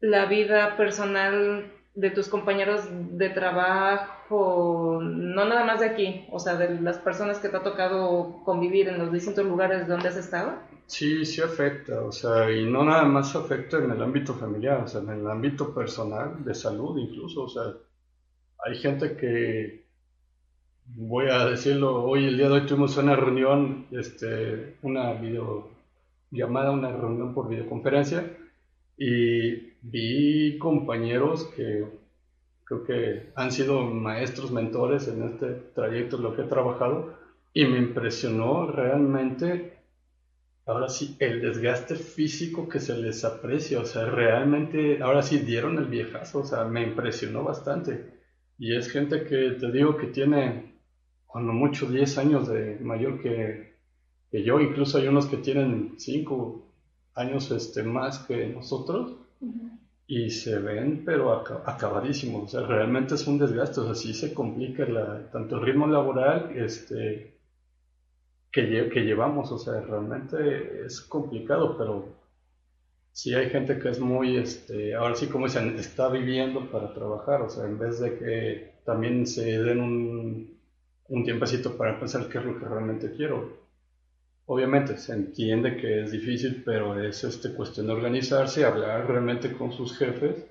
la 0.00 0.26
vida 0.26 0.76
personal 0.76 1.72
de 1.94 2.10
tus 2.10 2.28
compañeros 2.28 2.84
de 2.90 3.28
trabajo, 3.28 4.98
no 5.02 5.44
nada 5.44 5.64
más 5.64 5.80
de 5.80 5.86
aquí, 5.86 6.26
o 6.30 6.38
sea, 6.38 6.56
de 6.56 6.80
las 6.80 6.98
personas 6.98 7.38
que 7.38 7.48
te 7.48 7.56
ha 7.58 7.62
tocado 7.62 8.40
convivir 8.44 8.88
en 8.88 8.98
los 8.98 9.12
distintos 9.12 9.44
lugares 9.44 9.86
donde 9.86 10.08
has 10.08 10.16
estado? 10.16 10.54
Sí, 10.86 11.24
sí 11.26 11.42
afecta, 11.42 12.02
o 12.02 12.12
sea, 12.12 12.50
y 12.50 12.64
no 12.64 12.84
nada 12.84 13.04
más 13.04 13.36
afecta 13.36 13.78
en 13.78 13.90
el 13.90 14.02
ámbito 14.02 14.34
familiar, 14.34 14.80
o 14.82 14.88
sea, 14.88 15.02
en 15.02 15.10
el 15.10 15.26
ámbito 15.26 15.74
personal, 15.74 16.42
de 16.44 16.54
salud 16.54 16.98
incluso, 16.98 17.44
o 17.44 17.48
sea, 17.48 17.74
hay 18.64 18.76
gente 18.76 19.16
que, 19.16 19.84
voy 20.86 21.26
a 21.28 21.44
decirlo, 21.44 22.04
hoy, 22.04 22.26
el 22.26 22.36
día 22.38 22.48
de 22.48 22.54
hoy 22.54 22.66
tuvimos 22.66 22.96
una 22.96 23.16
reunión, 23.16 23.86
este, 23.90 24.76
una 24.82 25.12
videollamada, 25.12 26.70
una 26.70 26.90
reunión 26.90 27.34
por 27.34 27.48
videoconferencia, 27.48 28.36
y 28.96 29.71
vi 29.82 30.58
compañeros 30.58 31.44
que 31.56 31.84
creo 32.64 32.84
que 32.84 33.32
han 33.34 33.50
sido 33.50 33.82
maestros, 33.82 34.52
mentores 34.52 35.08
en 35.08 35.24
este 35.24 35.46
trayecto, 35.74 36.18
lo 36.18 36.34
que 36.34 36.42
he 36.42 36.46
trabajado, 36.46 37.18
y 37.52 37.66
me 37.66 37.78
impresionó 37.78 38.66
realmente, 38.66 39.78
ahora 40.64 40.88
sí, 40.88 41.16
el 41.18 41.42
desgaste 41.42 41.96
físico 41.96 42.68
que 42.68 42.80
se 42.80 42.96
les 42.96 43.24
aprecia, 43.24 43.80
o 43.80 43.84
sea, 43.84 44.06
realmente, 44.06 45.02
ahora 45.02 45.22
sí 45.22 45.38
dieron 45.38 45.76
el 45.78 45.86
viejazo, 45.86 46.40
o 46.40 46.44
sea, 46.44 46.64
me 46.64 46.82
impresionó 46.82 47.44
bastante. 47.44 48.22
Y 48.58 48.76
es 48.76 48.90
gente 48.90 49.24
que 49.24 49.50
te 49.60 49.72
digo 49.72 49.96
que 49.96 50.06
tiene, 50.06 50.76
cuando 51.26 51.52
mucho, 51.52 51.90
10 51.90 52.18
años 52.18 52.48
de 52.48 52.78
mayor 52.80 53.20
que, 53.20 53.74
que 54.30 54.44
yo, 54.44 54.60
incluso 54.60 54.98
hay 54.98 55.08
unos 55.08 55.26
que 55.26 55.38
tienen 55.38 55.94
5 55.98 56.72
años 57.14 57.50
este, 57.50 57.82
más 57.82 58.20
que 58.20 58.46
nosotros 58.46 59.18
y 60.06 60.30
se 60.30 60.58
ven 60.58 61.04
pero 61.04 61.32
acabadísimos, 61.66 62.44
o 62.44 62.48
sea, 62.48 62.66
realmente 62.66 63.14
es 63.14 63.26
un 63.26 63.38
desgaste, 63.38 63.80
o 63.80 63.84
sea, 63.84 63.94
sí 63.94 64.14
se 64.14 64.34
complica 64.34 64.86
tanto 65.32 65.56
el 65.56 65.62
ritmo 65.62 65.86
laboral 65.86 66.56
este, 66.56 67.38
que, 68.50 68.90
que 68.92 69.00
llevamos, 69.00 69.50
o 69.52 69.58
sea, 69.58 69.80
realmente 69.80 70.84
es 70.84 71.00
complicado, 71.02 71.76
pero 71.78 72.06
sí 73.12 73.34
hay 73.34 73.50
gente 73.50 73.78
que 73.78 73.90
es 73.90 74.00
muy, 74.00 74.36
este, 74.38 74.94
ahora 74.94 75.14
sí 75.14 75.28
como 75.28 75.46
dicen, 75.46 75.76
está 75.78 76.08
viviendo 76.08 76.70
para 76.70 76.92
trabajar, 76.92 77.42
o 77.42 77.48
sea, 77.48 77.64
en 77.64 77.78
vez 77.78 78.00
de 78.00 78.18
que 78.18 78.72
también 78.84 79.26
se 79.26 79.58
den 79.62 79.80
un, 79.80 80.58
un 81.08 81.24
tiempecito 81.24 81.76
para 81.76 81.98
pensar 81.98 82.28
qué 82.28 82.38
es 82.38 82.44
lo 82.44 82.58
que 82.58 82.66
realmente 82.66 83.12
quiero 83.12 83.61
Obviamente 84.52 84.98
se 84.98 85.14
entiende 85.14 85.78
que 85.78 86.02
es 86.02 86.12
difícil, 86.12 86.62
pero 86.62 87.02
es 87.02 87.24
este, 87.24 87.54
cuestión 87.54 87.86
de 87.86 87.94
organizarse, 87.94 88.66
hablar 88.66 89.08
realmente 89.08 89.50
con 89.50 89.72
sus 89.72 89.96
jefes 89.96 90.46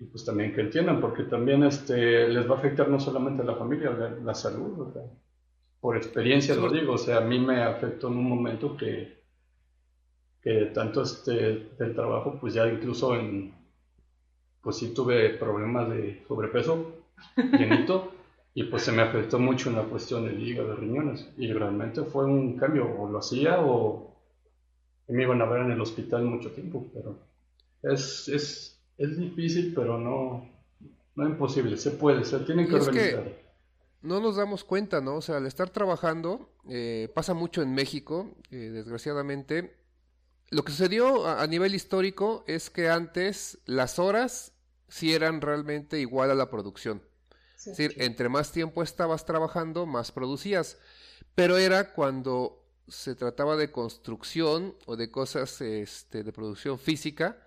y 0.00 0.04
pues 0.06 0.24
también 0.24 0.52
que 0.52 0.62
entiendan, 0.62 1.00
porque 1.00 1.22
también 1.22 1.62
este, 1.62 2.26
les 2.26 2.50
va 2.50 2.56
a 2.56 2.58
afectar 2.58 2.88
no 2.88 2.98
solamente 2.98 3.42
a 3.42 3.44
la 3.44 3.54
familia, 3.54 3.90
la, 4.24 4.34
salud. 4.34 4.92
por 5.80 5.96
experiencia 5.96 6.56
lo 6.56 6.68
digo, 6.68 6.94
o 6.94 6.98
sea, 6.98 7.18
a 7.18 7.20
mí 7.20 7.38
me 7.38 7.62
afectó 7.62 8.08
en 8.08 8.14
un 8.14 8.28
momento 8.28 8.76
que, 8.76 9.22
que 10.42 10.72
tanto 10.74 11.02
este, 11.02 11.70
del 11.78 11.94
trabajo, 11.94 12.38
pues 12.40 12.54
ya 12.54 12.66
incluso 12.66 13.14
en, 13.14 13.54
pues 14.62 14.78
sí 14.78 14.92
tuve 14.92 15.28
problemas 15.34 15.90
de 15.90 16.24
sobrepeso, 16.26 17.04
llenito. 17.36 18.11
Y 18.54 18.64
pues 18.64 18.82
se 18.82 18.92
me 18.92 19.02
afectó 19.02 19.38
mucho 19.38 19.70
en 19.70 19.76
la 19.76 19.84
cuestión 19.84 20.26
del 20.26 20.40
hígado, 20.42 20.68
de 20.70 20.76
riñones. 20.76 21.28
Y 21.38 21.52
realmente 21.52 22.02
fue 22.02 22.26
un 22.26 22.56
cambio, 22.58 22.86
o 22.98 23.08
lo 23.10 23.18
hacía 23.18 23.60
o 23.60 24.12
me 25.08 25.22
iban 25.22 25.40
a 25.42 25.46
ver 25.46 25.62
en 25.62 25.70
el 25.72 25.80
hospital 25.80 26.24
mucho 26.24 26.50
tiempo. 26.52 26.86
Pero 26.92 27.18
es, 27.82 28.28
es, 28.28 28.80
es 28.98 29.18
difícil, 29.18 29.72
pero 29.74 29.98
no, 29.98 30.48
no 31.14 31.26
imposible. 31.26 31.76
Se 31.76 31.92
puede, 31.92 32.24
se 32.24 32.40
tiene 32.40 32.66
que 32.66 32.74
organizar. 32.74 33.24
no 34.02 34.20
nos 34.20 34.36
damos 34.36 34.64
cuenta, 34.64 35.00
¿no? 35.00 35.16
O 35.16 35.22
sea, 35.22 35.38
al 35.38 35.46
estar 35.46 35.70
trabajando, 35.70 36.50
eh, 36.68 37.10
pasa 37.14 37.34
mucho 37.34 37.62
en 37.62 37.74
México, 37.74 38.34
eh, 38.50 38.70
desgraciadamente. 38.72 39.76
Lo 40.50 40.62
que 40.64 40.72
sucedió 40.72 41.26
a, 41.26 41.42
a 41.42 41.46
nivel 41.46 41.74
histórico 41.74 42.44
es 42.46 42.68
que 42.68 42.90
antes 42.90 43.58
las 43.64 43.98
horas 43.98 44.52
sí 44.88 45.14
eran 45.14 45.40
realmente 45.40 45.98
igual 46.00 46.30
a 46.30 46.34
la 46.34 46.50
producción. 46.50 47.02
Es 47.66 47.76
decir, 47.76 47.94
entre 47.98 48.28
más 48.28 48.50
tiempo 48.50 48.82
estabas 48.82 49.24
trabajando, 49.24 49.86
más 49.86 50.10
producías. 50.10 50.78
Pero 51.36 51.58
era 51.58 51.92
cuando 51.92 52.64
se 52.88 53.14
trataba 53.14 53.56
de 53.56 53.70
construcción 53.70 54.74
o 54.86 54.96
de 54.96 55.10
cosas 55.10 55.60
este, 55.60 56.24
de 56.24 56.32
producción 56.32 56.78
física, 56.78 57.38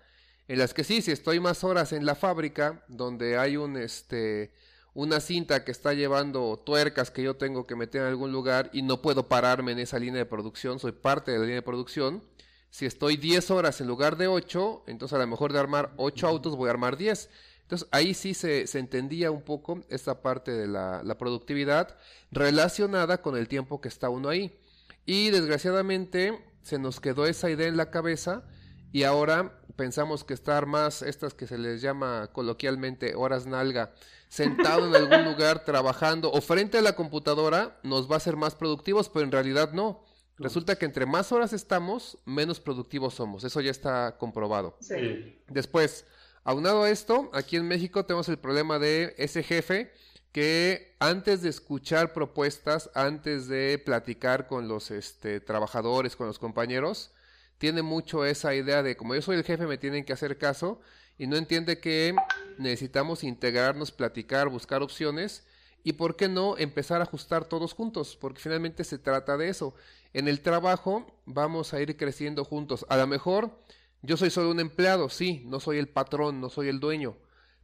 en 0.48 0.58
las 0.58 0.72
que 0.72 0.84
sí, 0.84 1.02
si 1.02 1.12
estoy 1.12 1.38
más 1.38 1.64
horas 1.64 1.92
en 1.92 2.06
la 2.06 2.14
fábrica, 2.14 2.84
donde 2.88 3.36
hay 3.36 3.56
un, 3.56 3.76
este, 3.76 4.52
una 4.94 5.20
cinta 5.20 5.64
que 5.64 5.72
está 5.72 5.92
llevando 5.92 6.62
tuercas 6.64 7.10
que 7.10 7.22
yo 7.22 7.36
tengo 7.36 7.66
que 7.66 7.76
meter 7.76 8.02
en 8.02 8.08
algún 8.08 8.32
lugar 8.32 8.70
y 8.72 8.82
no 8.82 9.02
puedo 9.02 9.28
pararme 9.28 9.72
en 9.72 9.80
esa 9.80 9.98
línea 9.98 10.20
de 10.20 10.26
producción, 10.26 10.78
soy 10.78 10.92
parte 10.92 11.32
de 11.32 11.38
la 11.38 11.44
línea 11.44 11.56
de 11.56 11.62
producción. 11.62 12.22
Si 12.70 12.86
estoy 12.86 13.16
10 13.16 13.50
horas 13.50 13.80
en 13.80 13.86
lugar 13.86 14.16
de 14.16 14.28
8, 14.28 14.84
entonces 14.86 15.14
a 15.14 15.18
lo 15.18 15.26
mejor 15.26 15.52
de 15.52 15.58
armar 15.58 15.92
8 15.96 16.26
autos 16.26 16.56
voy 16.56 16.68
a 16.68 16.72
armar 16.72 16.96
10 16.96 17.28
Entonces 17.66 17.88
ahí 17.90 18.14
sí 18.14 18.32
se, 18.32 18.68
se 18.68 18.78
entendía 18.78 19.32
un 19.32 19.42
poco 19.42 19.80
esta 19.88 20.22
parte 20.22 20.52
de 20.52 20.68
la, 20.68 21.02
la 21.02 21.18
productividad 21.18 21.96
relacionada 22.30 23.20
con 23.22 23.36
el 23.36 23.48
tiempo 23.48 23.80
que 23.80 23.88
está 23.88 24.08
uno 24.08 24.28
ahí. 24.28 24.56
Y 25.04 25.30
desgraciadamente 25.30 26.44
se 26.62 26.78
nos 26.78 27.00
quedó 27.00 27.26
esa 27.26 27.50
idea 27.50 27.66
en 27.66 27.76
la 27.76 27.90
cabeza 27.90 28.44
y 28.92 29.02
ahora 29.02 29.60
pensamos 29.74 30.22
que 30.22 30.32
estar 30.32 30.66
más, 30.66 31.02
estas 31.02 31.34
que 31.34 31.48
se 31.48 31.58
les 31.58 31.82
llama 31.82 32.30
coloquialmente 32.32 33.16
horas 33.16 33.46
nalga, 33.46 33.92
sentado 34.28 34.86
en 34.86 34.94
algún 34.94 35.24
lugar 35.32 35.64
trabajando 35.64 36.30
o 36.30 36.40
frente 36.40 36.78
a 36.78 36.82
la 36.82 36.94
computadora, 36.94 37.80
nos 37.82 38.10
va 38.10 38.16
a 38.16 38.20
ser 38.20 38.36
más 38.36 38.54
productivos, 38.54 39.08
pero 39.08 39.24
en 39.24 39.32
realidad 39.32 39.72
no. 39.72 40.04
Resulta 40.38 40.76
que 40.76 40.84
entre 40.84 41.04
más 41.04 41.32
horas 41.32 41.52
estamos, 41.52 42.18
menos 42.26 42.60
productivos 42.60 43.14
somos. 43.14 43.42
Eso 43.42 43.60
ya 43.60 43.70
está 43.70 44.16
comprobado. 44.18 44.76
Sí. 44.80 45.42
Después, 45.48 46.04
aunado 46.46 46.84
a 46.84 46.90
esto, 46.90 47.28
aquí 47.34 47.56
en 47.56 47.66
México 47.66 48.06
tenemos 48.06 48.28
el 48.28 48.38
problema 48.38 48.78
de 48.78 49.14
ese 49.18 49.42
jefe 49.42 49.92
que 50.30 50.94
antes 51.00 51.42
de 51.42 51.48
escuchar 51.48 52.12
propuestas, 52.12 52.88
antes 52.94 53.48
de 53.48 53.82
platicar 53.84 54.46
con 54.46 54.68
los 54.68 54.92
este, 54.92 55.40
trabajadores, 55.40 56.14
con 56.14 56.28
los 56.28 56.38
compañeros, 56.38 57.10
tiene 57.58 57.82
mucho 57.82 58.24
esa 58.24 58.54
idea 58.54 58.84
de 58.84 58.96
como 58.96 59.14
yo 59.14 59.22
soy 59.22 59.36
el 59.36 59.44
jefe 59.44 59.66
me 59.66 59.76
tienen 59.76 60.04
que 60.04 60.12
hacer 60.12 60.38
caso 60.38 60.80
y 61.18 61.26
no 61.26 61.36
entiende 61.36 61.80
que 61.80 62.14
necesitamos 62.58 63.24
integrarnos, 63.24 63.90
platicar, 63.90 64.48
buscar 64.48 64.82
opciones 64.82 65.44
y 65.82 65.94
por 65.94 66.14
qué 66.14 66.28
no 66.28 66.56
empezar 66.58 67.00
a 67.00 67.04
ajustar 67.04 67.46
todos 67.46 67.72
juntos, 67.72 68.16
porque 68.20 68.40
finalmente 68.40 68.84
se 68.84 68.98
trata 68.98 69.36
de 69.36 69.48
eso. 69.48 69.74
En 70.12 70.28
el 70.28 70.42
trabajo 70.42 71.06
vamos 71.24 71.74
a 71.74 71.80
ir 71.80 71.96
creciendo 71.96 72.44
juntos. 72.44 72.86
A 72.88 72.96
lo 72.96 73.06
mejor 73.08 73.58
yo 74.06 74.16
soy 74.16 74.30
solo 74.30 74.50
un 74.50 74.60
empleado, 74.60 75.08
sí, 75.08 75.42
no 75.46 75.60
soy 75.60 75.78
el 75.78 75.88
patrón, 75.88 76.40
no 76.40 76.48
soy 76.48 76.68
el 76.68 76.80
dueño, 76.80 77.16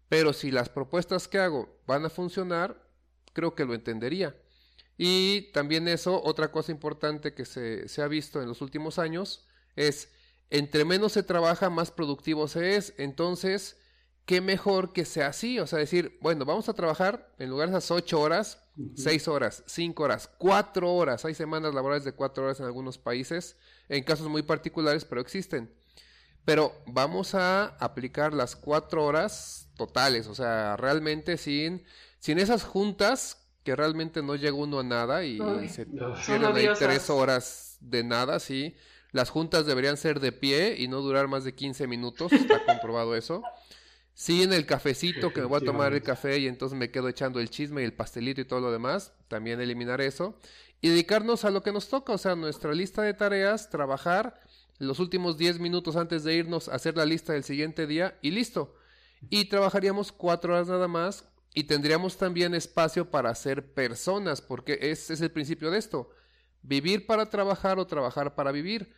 pero 0.08 0.32
si 0.32 0.50
las 0.50 0.68
propuestas 0.68 1.28
que 1.28 1.38
hago 1.38 1.80
van 1.86 2.04
a 2.04 2.10
funcionar, 2.10 2.88
creo 3.32 3.54
que 3.54 3.64
lo 3.64 3.74
entendería. 3.74 4.36
Y 4.98 5.52
también 5.52 5.88
eso, 5.88 6.22
otra 6.22 6.52
cosa 6.52 6.70
importante 6.70 7.34
que 7.34 7.44
se, 7.44 7.88
se 7.88 8.02
ha 8.02 8.08
visto 8.08 8.42
en 8.42 8.48
los 8.48 8.60
últimos 8.60 8.98
años, 8.98 9.46
es 9.74 10.10
entre 10.50 10.84
menos 10.84 11.12
se 11.12 11.22
trabaja, 11.22 11.70
más 11.70 11.90
productivo 11.90 12.46
se 12.46 12.76
es. 12.76 12.92
Entonces, 12.98 13.78
qué 14.26 14.42
mejor 14.42 14.92
que 14.92 15.06
sea 15.06 15.28
así. 15.28 15.58
O 15.58 15.66
sea, 15.66 15.78
decir, 15.78 16.18
bueno, 16.20 16.44
vamos 16.44 16.68
a 16.68 16.74
trabajar 16.74 17.32
en 17.38 17.48
lugar 17.48 17.70
de 17.70 17.78
esas 17.78 17.90
ocho 17.90 18.20
horas, 18.20 18.62
seis 18.94 19.28
horas, 19.28 19.64
cinco 19.66 20.02
horas, 20.02 20.28
cuatro 20.38 20.92
horas. 20.92 21.24
Hay 21.24 21.34
semanas 21.34 21.74
laborales 21.74 22.04
de 22.04 22.12
cuatro 22.12 22.44
horas 22.44 22.60
en 22.60 22.66
algunos 22.66 22.98
países, 22.98 23.56
en 23.88 24.04
casos 24.04 24.28
muy 24.28 24.42
particulares, 24.42 25.06
pero 25.06 25.22
existen. 25.22 25.72
Pero 26.44 26.72
vamos 26.86 27.34
a 27.34 27.66
aplicar 27.78 28.34
las 28.34 28.56
cuatro 28.56 29.04
horas 29.04 29.68
totales, 29.76 30.26
o 30.26 30.34
sea, 30.34 30.76
realmente 30.76 31.36
sin, 31.36 31.84
sin 32.18 32.38
esas 32.38 32.64
juntas 32.64 33.38
que 33.62 33.76
realmente 33.76 34.22
no 34.22 34.34
llega 34.34 34.54
uno 34.54 34.80
a 34.80 34.82
nada 34.82 35.24
y 35.24 35.38
se 35.68 35.82
ahí 35.82 36.68
tres 36.78 37.10
horas 37.10 37.76
de 37.80 38.02
nada, 38.02 38.40
sí. 38.40 38.74
Las 39.12 39.30
juntas 39.30 39.66
deberían 39.66 39.96
ser 39.96 40.20
de 40.20 40.32
pie 40.32 40.74
y 40.78 40.88
no 40.88 41.00
durar 41.00 41.28
más 41.28 41.44
de 41.44 41.54
15 41.54 41.86
minutos, 41.86 42.32
está 42.32 42.64
comprobado 42.66 43.14
eso. 43.14 43.42
Sí, 44.14 44.42
en 44.42 44.52
el 44.52 44.66
cafecito 44.66 45.32
que 45.32 45.40
me 45.40 45.46
voy 45.46 45.62
a 45.62 45.64
tomar 45.64 45.94
el 45.94 46.02
café 46.02 46.38
y 46.38 46.46
entonces 46.46 46.78
me 46.78 46.90
quedo 46.90 47.08
echando 47.08 47.40
el 47.40 47.50
chisme 47.50 47.82
y 47.82 47.84
el 47.84 47.94
pastelito 47.94 48.40
y 48.40 48.44
todo 48.44 48.60
lo 48.60 48.72
demás, 48.72 49.12
también 49.28 49.60
eliminar 49.60 50.00
eso. 50.00 50.38
Y 50.80 50.88
dedicarnos 50.88 51.44
a 51.44 51.50
lo 51.50 51.62
que 51.62 51.72
nos 51.72 51.88
toca, 51.88 52.12
o 52.12 52.18
sea, 52.18 52.34
nuestra 52.34 52.72
lista 52.72 53.02
de 53.02 53.14
tareas, 53.14 53.70
trabajar 53.70 54.41
los 54.86 54.98
últimos 54.98 55.38
10 55.38 55.60
minutos 55.60 55.96
antes 55.96 56.24
de 56.24 56.34
irnos, 56.34 56.68
a 56.68 56.74
hacer 56.74 56.96
la 56.96 57.06
lista 57.06 57.32
del 57.32 57.44
siguiente 57.44 57.86
día 57.86 58.18
y 58.22 58.30
listo. 58.30 58.74
Y 59.30 59.44
trabajaríamos 59.44 60.10
cuatro 60.10 60.54
horas 60.54 60.68
nada 60.68 60.88
más 60.88 61.24
y 61.54 61.64
tendríamos 61.64 62.16
también 62.16 62.54
espacio 62.54 63.10
para 63.10 63.34
ser 63.34 63.74
personas, 63.74 64.40
porque 64.40 64.78
ese 64.80 65.14
es 65.14 65.20
el 65.20 65.30
principio 65.30 65.70
de 65.70 65.78
esto. 65.78 66.10
Vivir 66.62 67.06
para 67.06 67.30
trabajar 67.30 67.78
o 67.78 67.86
trabajar 67.86 68.34
para 68.34 68.52
vivir. 68.52 68.92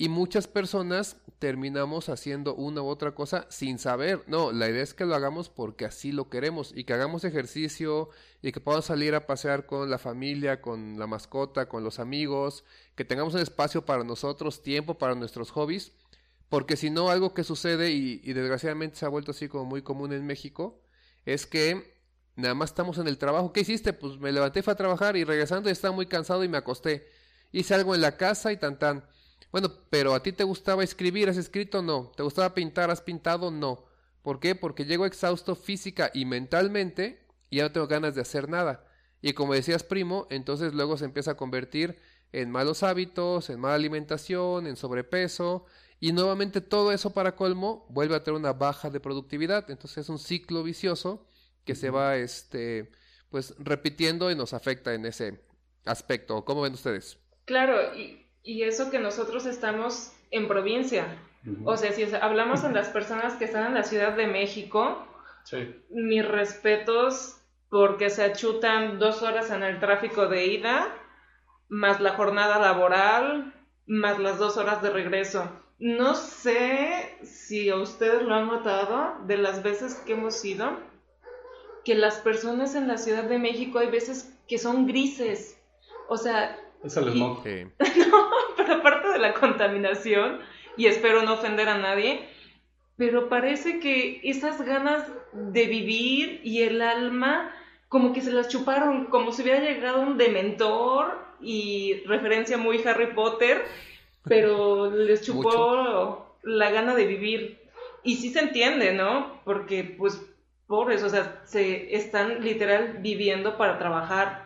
Y 0.00 0.08
muchas 0.08 0.46
personas 0.46 1.18
terminamos 1.38 2.08
haciendo 2.08 2.54
una 2.54 2.80
u 2.80 2.86
otra 2.86 3.14
cosa 3.14 3.46
sin 3.50 3.78
saber. 3.78 4.24
No, 4.28 4.50
la 4.50 4.70
idea 4.70 4.82
es 4.82 4.94
que 4.94 5.04
lo 5.04 5.14
hagamos 5.14 5.50
porque 5.50 5.84
así 5.84 6.10
lo 6.10 6.30
queremos 6.30 6.72
y 6.74 6.84
que 6.84 6.94
hagamos 6.94 7.22
ejercicio 7.24 8.08
y 8.40 8.50
que 8.50 8.60
podamos 8.60 8.86
salir 8.86 9.14
a 9.14 9.26
pasear 9.26 9.66
con 9.66 9.90
la 9.90 9.98
familia, 9.98 10.62
con 10.62 10.98
la 10.98 11.06
mascota, 11.06 11.68
con 11.68 11.84
los 11.84 11.98
amigos, 11.98 12.64
que 12.94 13.04
tengamos 13.04 13.34
un 13.34 13.40
espacio 13.40 13.84
para 13.84 14.02
nosotros, 14.02 14.62
tiempo 14.62 14.96
para 14.96 15.14
nuestros 15.14 15.50
hobbies. 15.50 15.92
Porque 16.48 16.78
si 16.78 16.88
no, 16.88 17.10
algo 17.10 17.34
que 17.34 17.44
sucede 17.44 17.90
y, 17.90 18.32
desgraciadamente 18.32 18.96
se 18.96 19.04
ha 19.04 19.10
vuelto 19.10 19.32
así 19.32 19.48
como 19.48 19.66
muy 19.66 19.82
común 19.82 20.14
en 20.14 20.24
México, 20.24 20.80
es 21.26 21.44
que 21.44 22.00
nada 22.36 22.54
más 22.54 22.70
estamos 22.70 22.96
en 22.96 23.06
el 23.06 23.18
trabajo. 23.18 23.52
¿Qué 23.52 23.60
hiciste? 23.60 23.92
Pues 23.92 24.18
me 24.18 24.32
levanté, 24.32 24.62
fue 24.62 24.72
a 24.72 24.76
trabajar 24.76 25.18
y 25.18 25.24
regresando 25.24 25.68
estaba 25.68 25.94
muy 25.94 26.06
cansado 26.06 26.42
y 26.42 26.48
me 26.48 26.56
acosté. 26.56 27.06
Hice 27.52 27.74
algo 27.74 27.94
en 27.94 28.00
la 28.00 28.16
casa 28.16 28.50
y 28.50 28.56
tan 28.56 28.78
tan. 28.78 29.04
Bueno, 29.50 29.72
pero 29.90 30.14
a 30.14 30.22
ti 30.22 30.32
te 30.32 30.44
gustaba 30.44 30.84
escribir, 30.84 31.28
¿has 31.28 31.36
escrito? 31.36 31.82
No. 31.82 32.12
¿Te 32.16 32.22
gustaba 32.22 32.54
pintar? 32.54 32.90
¿Has 32.90 33.00
pintado? 33.00 33.50
No. 33.50 33.84
¿Por 34.22 34.38
qué? 34.38 34.54
Porque 34.54 34.84
llego 34.84 35.06
exhausto 35.06 35.56
física 35.56 36.10
y 36.14 36.24
mentalmente 36.24 37.26
y 37.48 37.56
ya 37.56 37.64
no 37.64 37.72
tengo 37.72 37.86
ganas 37.86 38.14
de 38.14 38.20
hacer 38.20 38.48
nada. 38.48 38.86
Y 39.22 39.32
como 39.32 39.54
decías, 39.54 39.82
primo, 39.82 40.26
entonces 40.30 40.72
luego 40.74 40.96
se 40.96 41.04
empieza 41.04 41.32
a 41.32 41.36
convertir 41.36 41.98
en 42.32 42.50
malos 42.50 42.82
hábitos, 42.82 43.50
en 43.50 43.60
mala 43.60 43.74
alimentación, 43.74 44.66
en 44.66 44.76
sobrepeso, 44.76 45.66
y 45.98 46.12
nuevamente 46.12 46.60
todo 46.60 46.92
eso 46.92 47.12
para 47.12 47.36
colmo 47.36 47.86
vuelve 47.90 48.14
a 48.14 48.22
tener 48.22 48.38
una 48.38 48.52
baja 48.52 48.88
de 48.88 49.00
productividad. 49.00 49.70
Entonces 49.70 49.98
es 49.98 50.08
un 50.08 50.18
ciclo 50.18 50.62
vicioso 50.62 51.26
que 51.64 51.74
se 51.74 51.90
va 51.90 52.16
este 52.16 52.90
pues 53.28 53.54
repitiendo 53.58 54.30
y 54.30 54.34
nos 54.34 54.54
afecta 54.54 54.94
en 54.94 55.06
ese 55.06 55.44
aspecto. 55.84 56.44
¿Cómo 56.44 56.62
ven 56.62 56.72
ustedes? 56.72 57.18
Claro, 57.44 57.94
y, 57.96 58.26
y 58.42 58.62
eso 58.62 58.90
que 58.90 58.98
nosotros 58.98 59.46
estamos 59.46 60.12
en 60.30 60.48
provincia. 60.48 61.18
O 61.64 61.76
sea, 61.76 61.92
si 61.92 62.04
hablamos 62.14 62.64
en 62.64 62.74
las 62.74 62.88
personas 62.88 63.34
que 63.34 63.46
están 63.46 63.66
en 63.66 63.74
la 63.74 63.82
Ciudad 63.82 64.14
de 64.14 64.26
México, 64.26 65.06
mis 65.90 66.26
respetos 66.26 67.36
porque 67.70 68.10
se 68.10 68.24
achutan 68.24 68.98
dos 68.98 69.22
horas 69.22 69.50
en 69.50 69.62
el 69.62 69.78
tráfico 69.78 70.26
de 70.26 70.46
ida, 70.46 70.88
más 71.68 72.00
la 72.00 72.10
jornada 72.10 72.58
laboral, 72.58 73.54
más 73.86 74.18
las 74.18 74.38
dos 74.38 74.56
horas 74.56 74.82
de 74.82 74.90
regreso. 74.90 75.48
No 75.78 76.14
sé 76.14 77.16
si 77.22 77.70
a 77.70 77.76
ustedes 77.76 78.22
lo 78.22 78.34
han 78.34 78.48
notado 78.48 79.24
de 79.26 79.38
las 79.38 79.62
veces 79.62 79.94
que 79.94 80.12
hemos 80.12 80.44
ido, 80.44 80.78
que 81.84 81.94
las 81.94 82.16
personas 82.16 82.74
en 82.74 82.86
la 82.86 82.98
Ciudad 82.98 83.24
de 83.24 83.38
México 83.38 83.78
hay 83.78 83.90
veces 83.90 84.36
que 84.46 84.58
son 84.58 84.86
grises. 84.86 85.58
O 86.08 86.18
sea, 86.18 86.58
es 86.84 86.96
el 86.96 87.12
smog. 87.12 87.44
no, 87.44 88.30
pero 88.56 88.74
aparte 88.74 89.08
de 89.08 89.18
la 89.18 89.34
contaminación, 89.34 90.40
y 90.76 90.86
espero 90.86 91.22
no 91.22 91.34
ofender 91.34 91.68
a 91.68 91.78
nadie, 91.78 92.28
pero 92.96 93.28
parece 93.28 93.80
que 93.80 94.20
esas 94.24 94.60
ganas 94.62 95.06
de 95.32 95.66
vivir 95.66 96.40
y 96.44 96.62
el 96.62 96.82
alma 96.82 97.52
como 97.88 98.12
que 98.12 98.20
se 98.20 98.30
las 98.30 98.48
chuparon, 98.48 99.06
como 99.06 99.32
si 99.32 99.42
hubiera 99.42 99.60
llegado 99.60 100.00
un 100.00 100.16
dementor 100.16 101.18
y 101.40 102.02
referencia 102.06 102.56
muy 102.56 102.80
Harry 102.86 103.14
Potter, 103.14 103.64
pero 104.22 104.90
les 104.94 105.22
chupó 105.22 106.36
la 106.42 106.70
gana 106.70 106.94
de 106.94 107.06
vivir. 107.06 107.58
Y 108.04 108.16
sí 108.16 108.30
se 108.30 108.40
entiende, 108.40 108.92
¿no? 108.92 109.40
Porque 109.44 109.82
pues 109.82 110.22
pobres, 110.66 111.02
o 111.02 111.10
sea, 111.10 111.42
se 111.44 111.94
están 111.96 112.44
literal 112.44 112.98
viviendo 113.00 113.58
para 113.58 113.78
trabajar. 113.78 114.44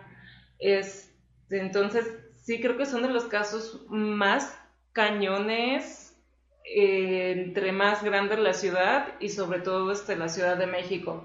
Es, 0.58 1.14
entonces, 1.50 2.10
sí 2.44 2.60
creo 2.60 2.76
que 2.76 2.86
son 2.86 3.02
de 3.02 3.08
los 3.08 3.24
casos 3.24 3.84
más 3.88 4.56
cañones 4.92 6.16
eh, 6.64 7.32
entre 7.32 7.72
más 7.72 8.04
grande 8.04 8.36
la 8.36 8.52
ciudad 8.52 9.08
y 9.18 9.30
sobre 9.30 9.60
todo 9.60 9.90
este, 9.90 10.16
la 10.16 10.28
Ciudad 10.28 10.56
de 10.56 10.66
México. 10.66 11.24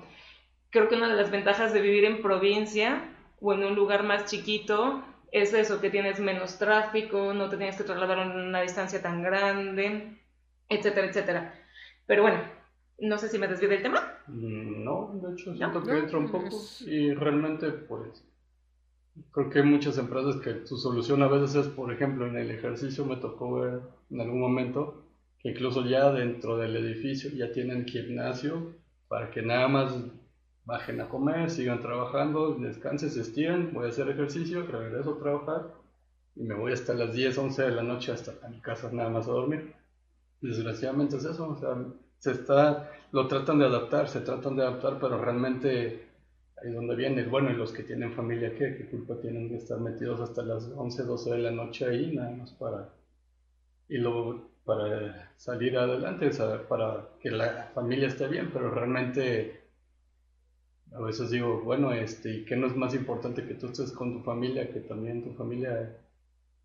Creo 0.69 0.87
que 0.87 0.95
una 0.95 1.09
de 1.09 1.15
las 1.15 1.29
ventajas 1.29 1.73
de 1.73 1.81
vivir 1.81 2.05
en 2.05 2.21
provincia 2.21 3.03
o 3.41 3.53
en 3.53 3.63
un 3.63 3.75
lugar 3.75 4.03
más 4.03 4.25
chiquito 4.25 5.03
es 5.31 5.53
eso, 5.53 5.81
que 5.81 5.89
tienes 5.89 6.19
menos 6.19 6.57
tráfico, 6.57 7.33
no 7.33 7.49
te 7.49 7.57
tienes 7.57 7.75
que 7.75 7.83
trasladar 7.83 8.19
en 8.19 8.31
una 8.31 8.61
distancia 8.61 9.01
tan 9.01 9.21
grande, 9.21 10.17
etcétera, 10.69 11.07
etcétera. 11.07 11.53
Pero 12.07 12.23
bueno, 12.23 12.39
no 12.99 13.17
sé 13.17 13.29
si 13.29 13.37
me 13.37 13.47
desvío 13.47 13.69
del 13.69 13.83
tema. 13.83 14.01
Mm, 14.27 14.83
no, 14.83 15.19
de 15.21 15.33
hecho 15.33 15.53
siento 15.53 15.83
que 15.83 15.97
entro 15.97 16.19
un 16.19 16.31
poco 16.31 16.57
y 16.85 17.13
realmente 17.13 17.71
pues 17.71 18.23
Creo 19.31 19.49
que 19.49 19.59
hay 19.59 19.65
muchas 19.65 19.97
empresas 19.97 20.37
que 20.37 20.65
su 20.65 20.77
solución 20.77 21.21
a 21.23 21.27
veces 21.27 21.55
es, 21.55 21.67
por 21.67 21.91
ejemplo, 21.93 22.27
en 22.27 22.37
el 22.37 22.51
ejercicio 22.51 23.05
me 23.05 23.17
tocó 23.17 23.59
ver 23.59 23.81
en 24.09 24.21
algún 24.21 24.39
momento 24.39 25.03
que 25.39 25.49
incluso 25.49 25.85
ya 25.85 26.11
dentro 26.11 26.57
del 26.57 26.75
edificio 26.75 27.29
ya 27.31 27.51
tienen 27.51 27.85
gimnasio 27.85 28.73
para 29.07 29.31
que 29.31 29.41
nada 29.41 29.67
más 29.67 29.95
bajen 30.65 31.01
a 31.01 31.09
comer, 31.09 31.49
sigan 31.49 31.81
trabajando, 31.81 32.53
descansen, 32.55 33.09
se 33.09 33.21
estiren, 33.21 33.73
voy 33.73 33.85
a 33.85 33.89
hacer 33.89 34.09
ejercicio, 34.09 34.65
regreso 34.67 35.13
a 35.13 35.19
trabajar 35.19 35.73
y 36.35 36.43
me 36.43 36.55
voy 36.55 36.73
hasta 36.73 36.93
las 36.93 37.13
10, 37.13 37.37
11 37.37 37.63
de 37.63 37.71
la 37.71 37.83
noche 37.83 38.11
hasta 38.11 38.47
mi 38.49 38.59
casa 38.61 38.89
nada 38.91 39.09
más 39.09 39.27
a 39.27 39.31
dormir. 39.31 39.73
Desgraciadamente 40.41 41.17
es 41.17 41.25
eso, 41.25 41.49
o 41.49 41.57
sea, 41.57 41.75
se 42.19 42.31
está, 42.31 42.91
lo 43.11 43.27
tratan 43.27 43.59
de 43.59 43.65
adaptar, 43.65 44.07
se 44.07 44.21
tratan 44.21 44.55
de 44.55 44.63
adaptar, 44.63 44.99
pero 44.99 45.17
realmente 45.17 46.08
ahí 46.61 46.71
donde 46.71 46.95
viene, 46.95 47.23
bueno, 47.25 47.51
y 47.51 47.55
los 47.55 47.71
que 47.71 47.83
tienen 47.83 48.13
familia, 48.13 48.53
¿qué? 48.55 48.75
¿Qué 48.75 48.85
culpa 48.85 49.19
tienen 49.19 49.49
de 49.49 49.57
estar 49.57 49.79
metidos 49.79 50.19
hasta 50.19 50.43
las 50.43 50.65
11, 50.75 51.03
12 51.03 51.31
de 51.31 51.37
la 51.37 51.51
noche 51.51 51.85
ahí, 51.85 52.15
nada 52.15 52.31
más 52.31 52.51
para, 52.53 52.89
y 53.87 53.97
luego 53.97 54.49
para 54.65 55.31
salir 55.37 55.77
adelante, 55.77 56.29
para 56.67 57.09
que 57.19 57.31
la 57.31 57.71
familia 57.73 58.07
esté 58.07 58.27
bien, 58.27 58.51
pero 58.53 58.71
realmente 58.71 59.61
a 60.93 61.01
veces 61.01 61.29
digo, 61.31 61.61
bueno, 61.61 61.93
este, 61.93 62.31
¿y 62.33 62.45
qué 62.45 62.55
no 62.55 62.67
es 62.67 62.75
más 62.75 62.93
importante 62.95 63.45
que 63.45 63.55
tú 63.55 63.67
estés 63.67 63.91
con 63.91 64.13
tu 64.13 64.19
familia, 64.23 64.71
que 64.71 64.79
también 64.81 65.23
tu 65.23 65.33
familia 65.33 65.97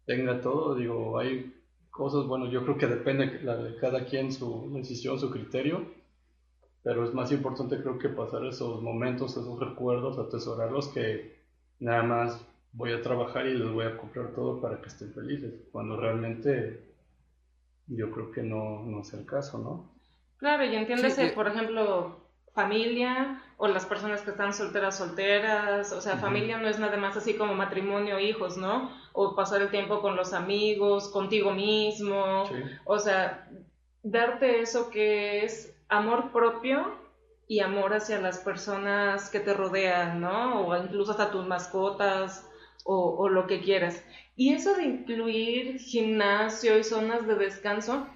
tenga 0.07 0.41
todo? 0.41 0.75
Digo, 0.75 1.19
hay 1.19 1.55
cosas, 1.91 2.27
bueno, 2.27 2.51
yo 2.51 2.63
creo 2.65 2.79
que 2.79 2.87
depende 2.87 3.27
de 3.27 3.77
cada 3.77 4.05
quien 4.05 4.33
su 4.33 4.71
decisión, 4.75 5.19
su 5.19 5.31
criterio, 5.31 5.87
pero 6.85 7.03
es 7.03 7.15
más 7.15 7.33
importante 7.33 7.81
creo 7.81 7.99
que 7.99 8.11
pasar 8.11 8.45
esos 8.45 8.83
momentos, 8.83 9.33
esos 9.33 9.59
recuerdos, 9.59 10.19
atesorarlos 10.19 10.89
que 10.89 11.43
nada 11.81 12.03
más 12.03 12.47
voy 12.73 12.93
a 12.93 13.03
trabajar 13.03 13.47
y 13.47 13.55
les 13.55 13.73
voy 13.73 13.87
a 13.87 13.97
comprar 13.97 14.29
todo 14.33 14.61
para 14.61 14.81
que 14.81 14.89
estén 14.89 15.13
felices, 15.15 15.55
cuando 15.73 15.97
realmente 15.97 16.85
yo 17.87 18.11
creo 18.11 18.31
que 18.31 18.43
no, 18.43 18.83
no 18.85 19.01
es 19.01 19.13
el 19.15 19.25
caso, 19.25 19.59
¿no? 19.59 19.91
Claro, 20.37 20.65
y 20.65 20.77
entiéndase, 20.77 21.29
por 21.29 21.49
ejemplo, 21.49 22.21
familia 22.53 23.43
o 23.57 23.67
las 23.67 23.87
personas 23.87 24.21
que 24.21 24.33
están 24.33 24.53
solteras, 24.53 24.99
solteras, 24.99 25.91
o 25.93 26.03
sea, 26.03 26.19
familia 26.19 26.59
no 26.59 26.69
es 26.69 26.79
nada 26.79 26.99
más 26.99 27.17
así 27.17 27.35
como 27.35 27.55
matrimonio, 27.55 28.19
hijos, 28.19 28.59
¿no? 28.59 28.91
O 29.13 29.35
pasar 29.35 29.63
el 29.63 29.71
tiempo 29.71 30.03
con 30.03 30.17
los 30.17 30.35
amigos, 30.35 31.09
contigo 31.09 31.53
mismo, 31.53 32.45
o 32.85 32.99
sea, 32.99 33.49
darte 34.03 34.61
eso 34.61 34.91
que 34.91 35.45
es 35.45 35.74
amor 35.89 36.33
propio 36.33 36.99
y 37.47 37.61
amor 37.61 37.95
hacia 37.95 38.21
las 38.21 38.39
personas 38.39 39.31
que 39.31 39.41
te 39.41 39.55
rodean, 39.55 40.21
¿no? 40.21 40.67
O 40.67 40.77
incluso 40.77 41.13
hasta 41.13 41.31
tus 41.31 41.47
mascotas 41.47 42.49
o, 42.85 43.29
lo 43.29 43.47
que 43.47 43.61
quieras. 43.61 44.05
Y 44.37 44.53
eso 44.53 44.75
de 44.75 44.85
incluir 44.85 45.79
gimnasio 45.79 46.79
y 46.79 46.85
zonas 46.85 47.27
de 47.27 47.35
descanso, 47.37 48.07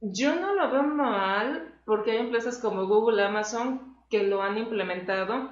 yo 0.00 0.34
no 0.36 0.54
lo 0.54 0.70
veo 0.70 0.82
mal 0.84 1.74
porque 1.84 2.12
hay 2.12 2.18
empresas 2.18 2.58
como 2.58 2.86
Google, 2.86 3.24
Amazon 3.24 3.96
que 4.10 4.22
lo 4.22 4.42
han 4.42 4.58
implementado, 4.58 5.50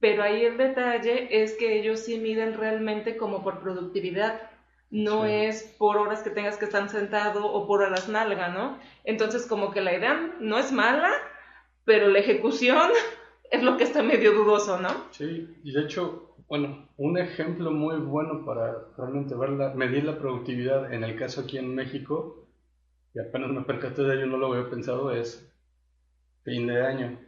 pero 0.00 0.22
ahí 0.22 0.44
el 0.44 0.58
detalle 0.58 1.42
es 1.42 1.54
que 1.54 1.78
ellos 1.78 2.00
sí 2.00 2.18
miden 2.18 2.54
realmente 2.54 3.16
como 3.16 3.42
por 3.42 3.60
productividad, 3.60 4.50
no 4.94 5.24
es 5.24 5.64
por 5.76 5.96
horas 5.96 6.22
que 6.22 6.30
tengas 6.30 6.56
que 6.56 6.66
estar 6.66 6.88
sentado 6.88 7.44
o 7.44 7.66
por 7.66 7.82
horas 7.82 8.08
nalga, 8.08 8.50
¿no? 8.50 8.78
Entonces 9.02 9.44
como 9.44 9.72
que 9.72 9.80
la 9.80 9.92
idea 9.92 10.36
no 10.38 10.56
es 10.56 10.70
mala, 10.70 11.10
pero 11.84 12.08
la 12.08 12.20
ejecución 12.20 12.92
es 13.50 13.64
lo 13.64 13.76
que 13.76 13.82
está 13.82 14.04
medio 14.04 14.32
dudoso, 14.32 14.78
¿no? 14.78 14.90
Sí, 15.10 15.52
y 15.64 15.72
de 15.72 15.82
hecho, 15.82 16.36
bueno, 16.46 16.88
un 16.96 17.18
ejemplo 17.18 17.72
muy 17.72 17.96
bueno 17.96 18.44
para 18.44 18.86
realmente 18.96 19.34
ver 19.34 19.50
medir 19.74 20.04
la 20.04 20.16
productividad 20.16 20.92
en 20.92 21.02
el 21.02 21.18
caso 21.18 21.40
aquí 21.40 21.58
en 21.58 21.74
México, 21.74 22.46
y 23.16 23.18
apenas 23.18 23.50
me 23.50 23.62
percaté 23.62 24.02
de 24.02 24.14
ello, 24.14 24.26
no 24.26 24.36
lo 24.36 24.52
había 24.52 24.70
pensado, 24.70 25.10
es 25.10 25.52
fin 26.44 26.68
de 26.68 26.86
año. 26.86 27.18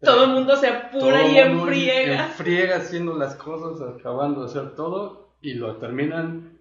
Todo 0.00 0.26
el 0.26 0.30
mundo 0.30 0.54
se 0.54 0.68
apura 0.68 1.26
y 1.26 1.38
enfriega. 1.38 2.26
Enfriega 2.26 2.76
haciendo 2.76 3.16
las 3.16 3.34
cosas, 3.34 3.80
acabando 3.98 4.42
de 4.42 4.46
hacer 4.46 4.76
todo 4.76 5.34
y 5.40 5.54
lo 5.54 5.76
terminan 5.78 6.53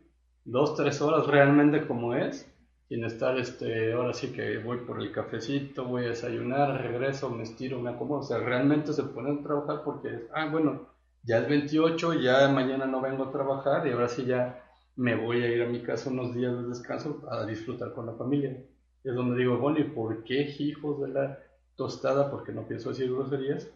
dos, 0.46 0.76
tres 0.76 1.02
horas 1.02 1.28
realmente 1.28 1.88
como 1.88 2.16
es, 2.16 2.50
sin 2.90 3.04
estar, 3.06 3.38
este, 3.38 3.94
ahora 3.94 4.14
sí 4.14 4.32
que 4.32 4.60
voy 4.60 4.78
por 4.80 5.02
el 5.02 5.12
cafecito, 5.12 5.86
voy 5.86 6.06
a 6.06 6.10
desayunar, 6.10 6.82
regreso, 6.82 7.30
me 7.30 7.44
estiro, 7.44 7.80
me 7.80 7.92
acomodo. 7.92 8.20
O 8.20 8.24
sea, 8.24 8.38
realmente 8.38 8.94
se 8.94 9.04
ponen 9.04 9.40
a 9.40 9.44
trabajar 9.44 9.82
porque, 9.84 10.28
ah, 10.34 10.48
bueno, 10.52 10.88
ya 11.24 11.40
es 11.40 11.50
28, 11.50 12.14
ya 12.16 12.48
mañana 12.50 12.86
no 12.86 13.02
vengo 13.02 13.26
a 13.26 13.32
trabajar 13.32 13.88
y 13.88 13.92
ahora 13.92 14.10
sí 14.10 14.26
ya 14.26 14.62
me 14.96 15.16
voy 15.16 15.42
a 15.44 15.48
ir 15.48 15.64
a 15.64 15.68
mi 15.68 15.82
casa 15.82 16.10
unos 16.10 16.36
días 16.36 16.56
de 16.56 16.68
descanso 16.68 17.22
a 17.32 17.46
disfrutar 17.46 17.94
con 17.94 18.06
la 18.06 18.14
familia. 18.14 18.58
es 19.04 19.16
donde 19.16 19.38
digo, 19.38 19.58
bueno, 19.58 19.80
¿y 19.80 19.86
por 19.86 20.24
qué 20.24 20.56
hijos 20.60 21.02
de 21.02 21.08
la 21.10 21.40
tostada, 21.76 22.30
porque 22.30 22.52
no 22.52 22.68
pienso 22.68 22.90
decir 22.90 23.12
groserías, 23.12 23.70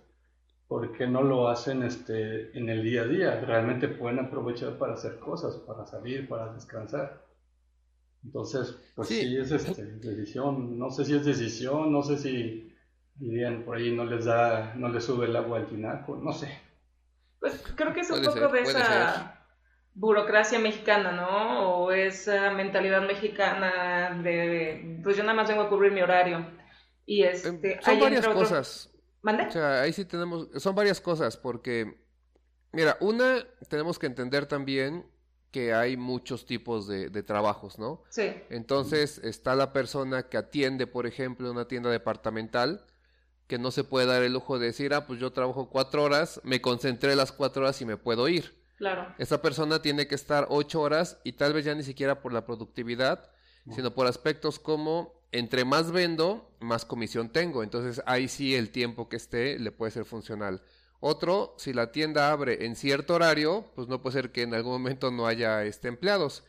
porque 0.67 1.07
no 1.07 1.23
lo 1.23 1.47
hacen 1.47 1.83
este, 1.83 2.57
en 2.57 2.69
el 2.69 2.83
día 2.83 3.03
a 3.03 3.05
día. 3.05 3.41
Realmente 3.41 3.87
pueden 3.87 4.19
aprovechar 4.19 4.77
para 4.77 4.93
hacer 4.93 5.17
cosas, 5.19 5.55
para 5.55 5.85
salir, 5.85 6.27
para 6.27 6.53
descansar. 6.53 7.25
Entonces, 8.23 8.75
pues 8.95 9.07
sí, 9.07 9.37
es 9.37 9.51
este, 9.51 9.85
decisión. 9.85 10.77
No 10.77 10.89
sé 10.89 11.05
si 11.05 11.15
es 11.15 11.25
decisión, 11.25 11.91
no 11.93 12.03
sé 12.03 12.17
si 12.17 12.73
dirían 13.15 13.63
por 13.63 13.77
ahí 13.77 13.95
no 13.95 14.05
les 14.05 14.25
da, 14.25 14.73
no 14.75 14.89
les 14.89 15.03
sube 15.03 15.25
el 15.25 15.35
agua 15.35 15.59
al 15.59 15.67
tinaco, 15.67 16.17
no 16.17 16.33
sé. 16.33 16.59
Pues 17.39 17.63
creo 17.75 17.93
que 17.93 18.01
es 18.01 18.11
un 18.11 18.23
poco 18.23 18.49
de 18.49 18.61
esa 18.61 19.45
burocracia 19.93 20.59
mexicana, 20.59 21.11
¿no? 21.11 21.77
O 21.77 21.91
esa 21.91 22.51
mentalidad 22.51 23.01
mexicana 23.07 24.19
de, 24.21 24.99
pues 25.03 25.15
yo 25.15 25.23
nada 25.23 25.35
más 25.35 25.47
vengo 25.47 25.63
a 25.63 25.69
cubrir 25.69 25.91
mi 25.91 26.01
horario. 26.01 26.45
Y 27.05 27.23
em, 27.23 27.31
este, 27.31 27.79
son 27.81 27.99
varias 27.99 28.27
cosas. 28.27 28.93
O 29.23 29.51
sea, 29.51 29.81
ahí 29.81 29.93
sí 29.93 30.05
tenemos, 30.05 30.47
son 30.57 30.75
varias 30.75 31.01
cosas, 31.01 31.37
porque, 31.37 32.01
mira, 32.71 32.97
una, 33.01 33.45
tenemos 33.69 33.99
que 33.99 34.07
entender 34.07 34.45
también 34.45 35.05
que 35.51 35.73
hay 35.73 35.97
muchos 35.97 36.45
tipos 36.45 36.87
de, 36.87 37.09
trabajos, 37.23 37.79
¿no? 37.79 38.03
Sí. 38.09 38.33
Entonces, 38.49 39.17
está 39.19 39.55
la 39.55 39.73
persona 39.73 40.23
que 40.23 40.37
atiende, 40.37 40.87
por 40.87 41.07
ejemplo, 41.07 41.51
una 41.51 41.67
tienda 41.67 41.89
departamental, 41.89 42.85
que 43.47 43.57
no 43.57 43.71
se 43.71 43.83
puede 43.83 44.05
dar 44.05 44.23
el 44.23 44.33
lujo 44.33 44.59
de 44.59 44.67
decir, 44.67 44.93
ah, 44.93 45.07
pues 45.07 45.19
yo 45.19 45.31
trabajo 45.31 45.69
cuatro 45.69 46.03
horas, 46.03 46.41
me 46.43 46.61
concentré 46.61 47.15
las 47.15 47.31
cuatro 47.31 47.63
horas 47.63 47.81
y 47.81 47.85
me 47.85 47.97
puedo 47.97 48.27
ir. 48.27 48.61
Claro. 48.77 49.15
Esa 49.17 49.41
persona 49.41 49.81
tiene 49.81 50.07
que 50.07 50.15
estar 50.15 50.47
ocho 50.49 50.81
horas 50.81 51.19
y 51.23 51.33
tal 51.33 51.53
vez 51.53 51.65
ya 51.65 51.73
ni 51.73 51.83
siquiera 51.83 52.21
por 52.21 52.33
la 52.33 52.45
productividad, 52.45 53.31
sino 53.71 53.93
por 53.93 54.05
aspectos 54.07 54.59
como 54.59 55.16
entre 55.37 55.65
más 55.65 55.91
vendo, 55.91 56.49
más 56.59 56.85
comisión 56.85 57.29
tengo. 57.29 57.63
Entonces 57.63 58.01
ahí 58.05 58.27
sí 58.27 58.55
el 58.55 58.71
tiempo 58.71 59.09
que 59.09 59.17
esté 59.17 59.59
le 59.59 59.71
puede 59.71 59.91
ser 59.91 60.05
funcional. 60.05 60.61
Otro, 60.99 61.55
si 61.57 61.73
la 61.73 61.91
tienda 61.91 62.31
abre 62.31 62.65
en 62.65 62.75
cierto 62.75 63.15
horario, 63.15 63.71
pues 63.75 63.87
no 63.87 64.01
puede 64.01 64.13
ser 64.13 64.31
que 64.31 64.41
en 64.41 64.53
algún 64.53 64.73
momento 64.73 65.11
no 65.11 65.27
haya 65.27 65.63
este, 65.63 65.87
empleados. 65.87 66.43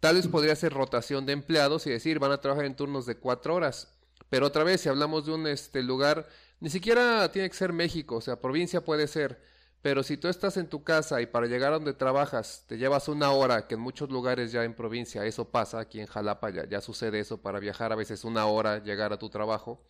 Tal 0.00 0.16
vez 0.16 0.26
podría 0.26 0.56
ser 0.56 0.72
rotación 0.72 1.24
de 1.26 1.32
empleados 1.32 1.86
y 1.86 1.90
decir, 1.90 2.18
van 2.18 2.32
a 2.32 2.40
trabajar 2.40 2.64
en 2.64 2.74
turnos 2.74 3.06
de 3.06 3.16
cuatro 3.16 3.54
horas. 3.54 3.94
Pero 4.28 4.46
otra 4.46 4.64
vez, 4.64 4.80
si 4.80 4.88
hablamos 4.88 5.26
de 5.26 5.32
un 5.32 5.46
este, 5.46 5.82
lugar, 5.82 6.26
ni 6.58 6.70
siquiera 6.70 7.30
tiene 7.30 7.48
que 7.48 7.56
ser 7.56 7.72
México, 7.72 8.16
o 8.16 8.20
sea, 8.20 8.40
provincia 8.40 8.82
puede 8.82 9.06
ser. 9.06 9.40
Pero 9.82 10.04
si 10.04 10.16
tú 10.16 10.28
estás 10.28 10.56
en 10.56 10.68
tu 10.68 10.84
casa 10.84 11.20
y 11.20 11.26
para 11.26 11.48
llegar 11.48 11.72
a 11.72 11.76
donde 11.76 11.92
trabajas 11.92 12.64
te 12.68 12.78
llevas 12.78 13.08
una 13.08 13.32
hora, 13.32 13.66
que 13.66 13.74
en 13.74 13.80
muchos 13.80 14.10
lugares 14.10 14.52
ya 14.52 14.62
en 14.62 14.74
provincia 14.74 15.26
eso 15.26 15.50
pasa, 15.50 15.80
aquí 15.80 16.00
en 16.00 16.06
Jalapa 16.06 16.50
ya, 16.50 16.80
sucede 16.80 17.18
eso, 17.18 17.42
para 17.42 17.58
viajar 17.58 17.92
a 17.92 17.96
veces 17.96 18.24
una 18.24 18.46
hora, 18.46 18.78
llegar 18.78 19.12
a 19.12 19.18
tu 19.18 19.28
trabajo, 19.28 19.84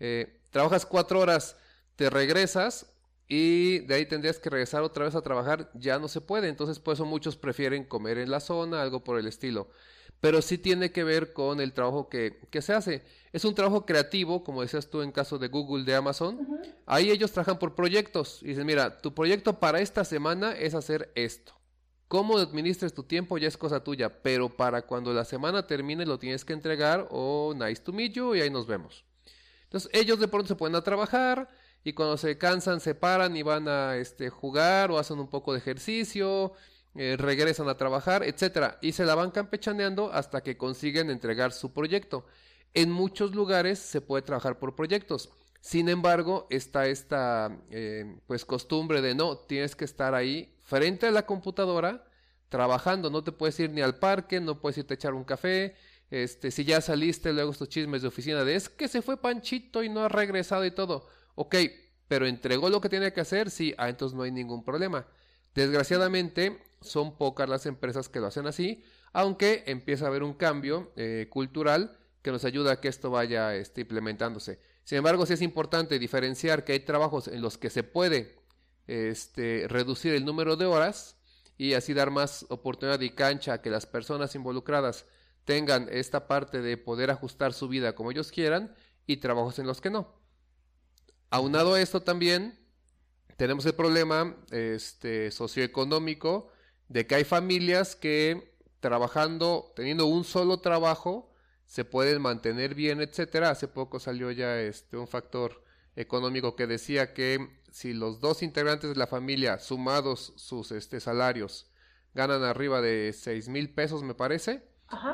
eh, 0.00 0.40
trabajas 0.50 0.84
cuatro 0.84 1.20
horas, 1.20 1.56
te 1.94 2.10
regresas 2.10 2.92
y 3.28 3.78
de 3.86 3.94
ahí 3.94 4.06
tendrías 4.06 4.40
que 4.40 4.50
regresar 4.50 4.82
otra 4.82 5.04
vez 5.04 5.14
a 5.14 5.22
trabajar, 5.22 5.70
ya 5.74 6.00
no 6.00 6.08
se 6.08 6.20
puede, 6.20 6.48
entonces 6.48 6.80
por 6.80 6.94
eso 6.94 7.04
muchos 7.04 7.36
prefieren 7.36 7.84
comer 7.84 8.18
en 8.18 8.32
la 8.32 8.40
zona, 8.40 8.82
algo 8.82 9.04
por 9.04 9.16
el 9.16 9.28
estilo 9.28 9.70
pero 10.20 10.42
sí 10.42 10.58
tiene 10.58 10.92
que 10.92 11.02
ver 11.02 11.32
con 11.32 11.60
el 11.60 11.72
trabajo 11.72 12.08
que, 12.08 12.38
se 12.60 12.72
hace. 12.72 13.02
Es 13.32 13.44
un 13.44 13.54
trabajo 13.54 13.86
creativo, 13.86 14.44
como 14.44 14.60
decías 14.60 14.88
tú 14.88 15.00
en 15.02 15.12
caso 15.12 15.38
de 15.38 15.48
Google, 15.48 15.84
de 15.84 15.94
Amazon. 15.94 16.60
Ahí 16.86 17.10
ellos 17.10 17.32
trabajan 17.32 17.58
por 17.58 17.74
proyectos 17.74 18.42
y 18.42 18.48
dicen, 18.48 18.66
mira, 18.66 18.98
tu 19.00 19.14
proyecto 19.14 19.58
para 19.58 19.80
esta 19.80 20.04
semana 20.04 20.52
es 20.52 20.74
hacer 20.74 21.10
esto. 21.14 21.54
Cómo 22.06 22.38
administres 22.38 22.92
tu 22.92 23.04
tiempo 23.04 23.38
ya 23.38 23.48
es 23.48 23.56
cosa 23.56 23.82
tuya, 23.82 24.22
pero 24.22 24.48
para 24.48 24.82
cuando 24.82 25.14
la 25.14 25.24
semana 25.24 25.66
termine 25.66 26.04
lo 26.04 26.18
tienes 26.18 26.44
que 26.44 26.52
entregar 26.52 27.06
o 27.10 27.54
nice 27.54 27.82
to 27.82 27.92
meet 27.92 28.12
you 28.12 28.34
y 28.34 28.40
ahí 28.40 28.50
nos 28.50 28.66
vemos. 28.66 29.04
Entonces 29.64 29.90
ellos 29.94 30.18
de 30.18 30.28
pronto 30.28 30.48
se 30.48 30.56
ponen 30.56 30.74
a 30.74 30.82
trabajar 30.82 31.48
y 31.84 31.92
cuando 31.92 32.16
se 32.16 32.36
cansan 32.36 32.80
se 32.80 32.94
paran 32.96 33.36
y 33.36 33.42
van 33.42 33.68
a 33.68 33.96
este, 33.96 34.28
jugar 34.28 34.90
o 34.90 34.98
hacen 34.98 35.20
un 35.20 35.28
poco 35.28 35.52
de 35.52 35.60
ejercicio 35.60 36.52
eh, 36.94 37.16
regresan 37.18 37.68
a 37.68 37.76
trabajar, 37.76 38.22
etcétera, 38.24 38.78
y 38.80 38.92
se 38.92 39.04
la 39.04 39.14
van 39.14 39.30
campechaneando 39.30 40.12
hasta 40.12 40.42
que 40.42 40.56
consiguen 40.56 41.10
entregar 41.10 41.52
su 41.52 41.72
proyecto. 41.72 42.26
En 42.74 42.90
muchos 42.90 43.34
lugares 43.34 43.78
se 43.78 44.00
puede 44.00 44.22
trabajar 44.22 44.58
por 44.58 44.74
proyectos. 44.74 45.30
Sin 45.60 45.88
embargo, 45.88 46.46
está 46.50 46.86
esta 46.86 47.58
eh, 47.70 48.16
pues 48.26 48.44
costumbre 48.44 49.02
de 49.02 49.14
no, 49.14 49.36
tienes 49.36 49.76
que 49.76 49.84
estar 49.84 50.14
ahí 50.14 50.54
frente 50.60 51.06
a 51.06 51.10
la 51.10 51.26
computadora 51.26 52.06
trabajando, 52.48 53.10
no 53.10 53.22
te 53.22 53.32
puedes 53.32 53.58
ir 53.60 53.70
ni 53.70 53.80
al 53.80 53.96
parque, 53.98 54.40
no 54.40 54.60
puedes 54.60 54.78
irte 54.78 54.94
a 54.94 54.96
echar 54.96 55.14
un 55.14 55.24
café, 55.24 55.76
este, 56.10 56.50
si 56.50 56.64
ya 56.64 56.80
saliste 56.80 57.32
luego 57.32 57.52
estos 57.52 57.68
chismes 57.68 58.02
de 58.02 58.08
oficina 58.08 58.44
de 58.44 58.56
es 58.56 58.68
que 58.68 58.88
se 58.88 59.02
fue 59.02 59.16
Panchito 59.16 59.84
y 59.84 59.88
no 59.88 60.00
ha 60.00 60.08
regresado 60.08 60.64
y 60.64 60.72
todo. 60.72 61.06
Ok, 61.36 61.54
pero 62.08 62.26
entregó 62.26 62.68
lo 62.68 62.80
que 62.80 62.88
tiene 62.88 63.12
que 63.12 63.20
hacer, 63.20 63.50
sí, 63.50 63.74
ah, 63.78 63.88
entonces 63.88 64.16
no 64.16 64.24
hay 64.24 64.32
ningún 64.32 64.64
problema. 64.64 65.06
Desgraciadamente, 65.54 66.60
son 66.80 67.16
pocas 67.16 67.48
las 67.48 67.66
empresas 67.66 68.08
que 68.08 68.20
lo 68.20 68.26
hacen 68.26 68.46
así, 68.46 68.82
aunque 69.12 69.64
empieza 69.66 70.04
a 70.04 70.08
haber 70.08 70.22
un 70.22 70.34
cambio 70.34 70.92
eh, 70.96 71.28
cultural 71.30 71.98
que 72.22 72.32
nos 72.32 72.44
ayuda 72.44 72.72
a 72.72 72.80
que 72.80 72.88
esto 72.88 73.10
vaya 73.10 73.54
este, 73.54 73.82
implementándose. 73.82 74.60
Sin 74.84 74.98
embargo, 74.98 75.26
sí 75.26 75.34
es 75.34 75.42
importante 75.42 75.98
diferenciar 75.98 76.64
que 76.64 76.72
hay 76.72 76.80
trabajos 76.80 77.28
en 77.28 77.42
los 77.42 77.58
que 77.58 77.70
se 77.70 77.82
puede 77.82 78.36
este, 78.86 79.66
reducir 79.68 80.14
el 80.14 80.24
número 80.24 80.56
de 80.56 80.66
horas 80.66 81.16
y 81.56 81.74
así 81.74 81.94
dar 81.94 82.10
más 82.10 82.46
oportunidad 82.48 83.00
y 83.00 83.10
cancha 83.10 83.54
a 83.54 83.62
que 83.62 83.70
las 83.70 83.86
personas 83.86 84.34
involucradas 84.34 85.06
tengan 85.44 85.88
esta 85.90 86.26
parte 86.26 86.60
de 86.60 86.76
poder 86.76 87.10
ajustar 87.10 87.52
su 87.52 87.68
vida 87.68 87.94
como 87.94 88.10
ellos 88.10 88.32
quieran 88.32 88.74
y 89.06 89.18
trabajos 89.18 89.58
en 89.58 89.66
los 89.66 89.80
que 89.80 89.90
no. 89.90 90.20
Aunado 91.30 91.74
a 91.74 91.80
esto 91.80 92.02
también 92.02 92.58
tenemos 93.36 93.64
el 93.66 93.74
problema 93.74 94.36
este, 94.50 95.30
socioeconómico 95.30 96.50
de 96.90 97.06
que 97.06 97.14
hay 97.14 97.24
familias 97.24 97.94
que 97.94 98.52
trabajando, 98.80 99.72
teniendo 99.76 100.06
un 100.06 100.24
solo 100.24 100.58
trabajo, 100.58 101.32
se 101.64 101.84
pueden 101.84 102.20
mantener 102.20 102.74
bien, 102.74 103.00
etcétera. 103.00 103.50
Hace 103.50 103.68
poco 103.68 104.00
salió 104.00 104.32
ya 104.32 104.60
este 104.60 104.96
un 104.96 105.06
factor 105.06 105.62
económico 105.94 106.56
que 106.56 106.66
decía 106.66 107.14
que 107.14 107.60
si 107.70 107.92
los 107.92 108.20
dos 108.20 108.42
integrantes 108.42 108.90
de 108.90 108.96
la 108.96 109.06
familia 109.06 109.60
sumados 109.60 110.32
sus 110.34 110.72
este, 110.72 110.98
salarios 110.98 111.70
ganan 112.12 112.42
arriba 112.42 112.80
de 112.80 113.12
seis 113.12 113.48
mil 113.48 113.72
pesos, 113.72 114.02
me 114.02 114.14
parece, 114.14 114.68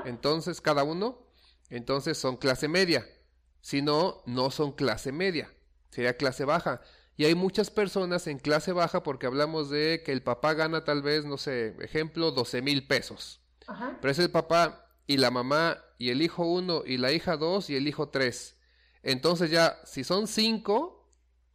entonces 0.06 0.62
cada 0.62 0.82
uno, 0.82 1.26
entonces 1.68 2.16
son 2.16 2.38
clase 2.38 2.68
media. 2.68 3.06
Si 3.60 3.82
no, 3.82 4.22
no 4.24 4.50
son 4.50 4.72
clase 4.72 5.12
media, 5.12 5.52
sería 5.90 6.16
clase 6.16 6.46
baja. 6.46 6.80
Y 7.16 7.24
hay 7.24 7.34
muchas 7.34 7.70
personas 7.70 8.26
en 8.26 8.38
clase 8.38 8.72
baja 8.72 9.02
porque 9.02 9.26
hablamos 9.26 9.70
de 9.70 10.02
que 10.04 10.12
el 10.12 10.22
papá 10.22 10.54
gana 10.54 10.84
tal 10.84 11.02
vez, 11.02 11.24
no 11.24 11.38
sé, 11.38 11.74
ejemplo, 11.80 12.30
12 12.30 12.62
mil 12.62 12.86
pesos. 12.86 13.40
Pero 14.00 14.12
es 14.12 14.18
el 14.18 14.30
papá 14.30 14.86
y 15.06 15.16
la 15.16 15.30
mamá 15.30 15.78
y 15.98 16.10
el 16.10 16.22
hijo 16.22 16.44
uno 16.44 16.82
y 16.84 16.98
la 16.98 17.12
hija 17.12 17.36
dos 17.36 17.70
y 17.70 17.76
el 17.76 17.88
hijo 17.88 18.10
tres. 18.10 18.56
Entonces 19.02 19.50
ya, 19.50 19.80
si 19.84 20.04
son 20.04 20.26
cinco, 20.26 21.10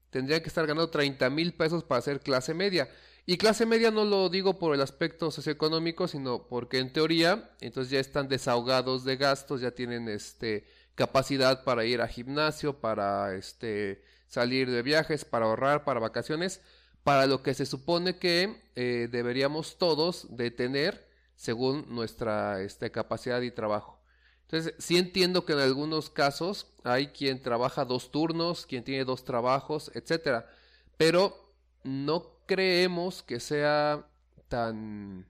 tendría 0.10 0.42
que 0.42 0.50
estar 0.50 0.66
ganando 0.66 0.90
30 0.90 1.30
mil 1.30 1.54
pesos 1.54 1.84
para 1.84 2.00
hacer 2.00 2.22
clase 2.22 2.54
media. 2.54 2.90
Y 3.26 3.38
clase 3.38 3.66
media 3.66 3.92
no 3.92 4.04
lo 4.04 4.30
digo 4.30 4.58
por 4.58 4.74
el 4.74 4.82
aspecto 4.82 5.30
socioeconómico, 5.30 6.08
sino 6.08 6.48
porque 6.48 6.80
en 6.80 6.92
teoría, 6.92 7.52
entonces 7.62 7.92
ya 7.92 8.00
están 8.00 8.28
desahogados 8.28 9.04
de 9.06 9.16
gastos, 9.16 9.62
ya 9.62 9.72
tienen 9.72 10.10
este 10.10 10.66
capacidad 10.96 11.64
para 11.64 11.86
ir 11.86 12.02
a 12.02 12.08
gimnasio, 12.08 12.80
para 12.80 13.36
este 13.36 14.04
salir 14.32 14.72
de 14.72 14.82
viajes, 14.82 15.26
para 15.26 15.46
ahorrar, 15.46 15.84
para 15.84 16.00
vacaciones, 16.00 16.62
para 17.04 17.28
lo 17.28 17.44
que 17.44 17.54
se 17.54 17.66
supone 17.66 18.18
que 18.18 18.64
eh, 18.76 19.10
deberíamos 19.12 19.78
todos 19.78 20.26
de 20.38 20.52
tener 20.52 21.06
según 21.36 21.86
nuestra 21.90 22.62
este, 22.62 22.92
capacidad 22.92 23.42
y 23.42 23.52
trabajo. 23.52 24.00
Entonces, 24.44 24.74
sí 24.78 24.98
entiendo 24.98 25.46
que 25.46 25.52
en 25.52 25.60
algunos 25.60 26.10
casos 26.10 26.72
hay 26.86 27.08
quien 27.08 27.42
trabaja 27.42 27.84
dos 27.84 28.10
turnos, 28.10 28.66
quien 28.66 28.86
tiene 28.86 29.04
dos 29.04 29.26
trabajos, 29.26 29.92
etcétera, 29.96 30.50
pero 30.96 31.54
no 31.84 32.38
creemos 32.46 33.24
que 33.24 33.42
sea 33.42 34.08
tan 34.48 35.26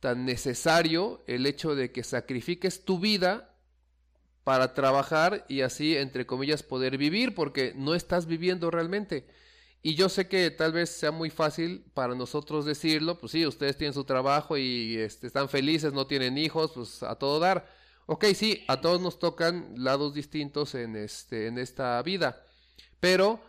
tan 0.00 0.24
necesario 0.24 1.22
el 1.26 1.46
hecho 1.46 1.74
de 1.74 1.92
que 1.92 2.02
sacrifiques 2.02 2.84
tu 2.84 2.98
vida 2.98 3.51
para 4.44 4.74
trabajar 4.74 5.44
y 5.48 5.60
así, 5.60 5.96
entre 5.96 6.26
comillas, 6.26 6.62
poder 6.62 6.98
vivir, 6.98 7.34
porque 7.34 7.72
no 7.76 7.94
estás 7.94 8.26
viviendo 8.26 8.70
realmente. 8.70 9.26
Y 9.82 9.94
yo 9.96 10.08
sé 10.08 10.28
que 10.28 10.50
tal 10.50 10.72
vez 10.72 10.90
sea 10.90 11.10
muy 11.10 11.28
fácil 11.30 11.84
para 11.92 12.14
nosotros 12.14 12.64
decirlo, 12.64 13.18
pues 13.18 13.32
sí, 13.32 13.44
ustedes 13.46 13.76
tienen 13.76 13.94
su 13.94 14.04
trabajo 14.04 14.56
y 14.56 14.96
este, 14.96 15.26
están 15.26 15.48
felices, 15.48 15.92
no 15.92 16.06
tienen 16.06 16.38
hijos, 16.38 16.72
pues 16.74 17.02
a 17.02 17.16
todo 17.16 17.40
dar. 17.40 17.68
Ok, 18.06 18.26
sí, 18.34 18.64
a 18.68 18.80
todos 18.80 19.00
nos 19.00 19.18
tocan 19.18 19.74
lados 19.76 20.14
distintos 20.14 20.74
en, 20.74 20.96
este, 20.96 21.46
en 21.46 21.58
esta 21.58 22.00
vida, 22.02 22.44
pero 23.00 23.40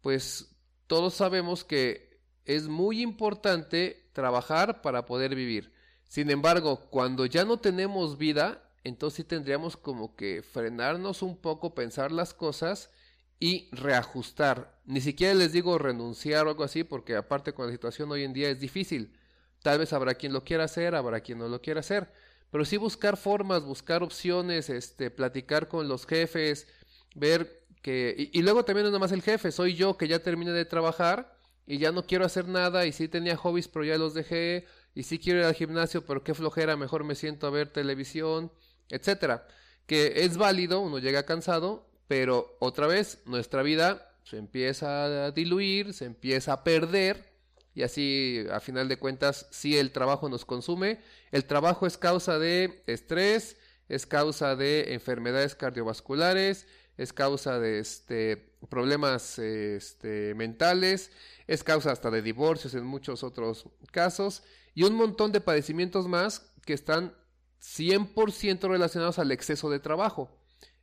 pues 0.00 0.56
todos 0.86 1.14
sabemos 1.14 1.64
que 1.64 2.20
es 2.44 2.68
muy 2.68 3.00
importante 3.00 4.10
trabajar 4.12 4.82
para 4.82 5.06
poder 5.06 5.34
vivir. 5.34 5.72
Sin 6.04 6.30
embargo, 6.30 6.88
cuando 6.90 7.26
ya 7.26 7.44
no 7.44 7.58
tenemos 7.58 8.18
vida, 8.18 8.62
entonces 8.84 9.18
sí 9.18 9.24
tendríamos 9.24 9.76
como 9.76 10.16
que 10.16 10.42
frenarnos 10.42 11.22
un 11.22 11.36
poco, 11.36 11.74
pensar 11.74 12.12
las 12.12 12.34
cosas 12.34 12.90
y 13.38 13.68
reajustar. 13.72 14.78
Ni 14.84 15.00
siquiera 15.00 15.34
les 15.34 15.52
digo 15.52 15.78
renunciar 15.78 16.46
o 16.46 16.50
algo 16.50 16.64
así, 16.64 16.84
porque 16.84 17.16
aparte 17.16 17.52
con 17.52 17.66
la 17.66 17.72
situación 17.72 18.10
hoy 18.10 18.24
en 18.24 18.32
día 18.32 18.50
es 18.50 18.60
difícil. 18.60 19.16
Tal 19.62 19.78
vez 19.78 19.92
habrá 19.92 20.14
quien 20.14 20.32
lo 20.32 20.44
quiera 20.44 20.64
hacer, 20.64 20.94
habrá 20.94 21.20
quien 21.20 21.38
no 21.38 21.48
lo 21.48 21.60
quiera 21.60 21.80
hacer. 21.80 22.12
Pero 22.50 22.64
sí 22.64 22.76
buscar 22.76 23.16
formas, 23.16 23.64
buscar 23.64 24.02
opciones, 24.02 24.68
este, 24.68 25.10
platicar 25.10 25.68
con 25.68 25.88
los 25.88 26.06
jefes, 26.06 26.66
ver 27.14 27.64
que... 27.82 28.30
Y, 28.32 28.42
luego 28.42 28.64
también 28.64 28.90
no 28.90 28.98
más 28.98 29.12
el 29.12 29.22
jefe, 29.22 29.52
soy 29.52 29.74
yo 29.74 29.96
que 29.96 30.08
ya 30.08 30.20
terminé 30.22 30.52
de 30.52 30.64
trabajar 30.64 31.36
y 31.66 31.78
ya 31.78 31.92
no 31.92 32.06
quiero 32.06 32.24
hacer 32.24 32.48
nada 32.48 32.86
y 32.86 32.92
sí 32.92 33.08
tenía 33.08 33.36
hobbies 33.36 33.68
pero 33.68 33.84
ya 33.84 33.96
los 33.98 34.14
dejé 34.14 34.66
y 34.94 35.04
sí 35.04 35.18
quiero 35.18 35.40
ir 35.40 35.46
al 35.46 35.54
gimnasio 35.54 36.04
pero 36.04 36.22
qué 36.22 36.34
flojera, 36.34 36.76
mejor 36.76 37.04
me 37.04 37.14
siento 37.14 37.46
a 37.46 37.50
ver 37.50 37.72
televisión 37.72 38.52
etcétera. 38.88 39.46
Que 39.86 40.24
es 40.24 40.36
válido, 40.36 40.80
uno 40.80 40.98
llega 40.98 41.24
cansado, 41.24 41.88
pero 42.08 42.56
otra 42.60 42.86
vez 42.86 43.20
nuestra 43.26 43.62
vida 43.62 44.12
se 44.24 44.36
empieza 44.38 45.26
a 45.26 45.30
diluir, 45.30 45.92
se 45.94 46.04
empieza 46.04 46.52
a 46.52 46.64
perder 46.64 47.32
y 47.74 47.82
así 47.82 48.44
a 48.52 48.60
final 48.60 48.88
de 48.88 48.98
cuentas 48.98 49.46
si 49.50 49.78
el 49.78 49.92
trabajo 49.92 50.28
nos 50.28 50.44
consume. 50.44 51.00
El 51.30 51.44
trabajo 51.46 51.86
es 51.86 51.96
causa 51.96 52.38
de 52.38 52.82
estrés, 52.86 53.56
es 53.88 54.06
causa 54.06 54.56
de 54.56 54.92
enfermedades 54.94 55.54
cardiovasculares, 55.54 56.66
es 56.96 57.12
causa 57.12 57.58
de 57.58 57.78
este 57.78 58.52
problemas 58.68 59.38
este, 59.38 60.34
mentales, 60.34 61.10
es 61.46 61.64
causa 61.64 61.90
hasta 61.90 62.10
de 62.10 62.22
divorcios 62.22 62.74
en 62.74 62.84
muchos 62.84 63.24
otros 63.24 63.66
casos 63.90 64.42
y 64.74 64.84
un 64.84 64.94
montón 64.94 65.32
de 65.32 65.40
padecimientos 65.40 66.06
más 66.06 66.52
que 66.64 66.74
están 66.74 67.14
100% 67.62 68.68
relacionados 68.68 69.18
al 69.18 69.30
exceso 69.30 69.70
de 69.70 69.78
trabajo. 69.78 70.36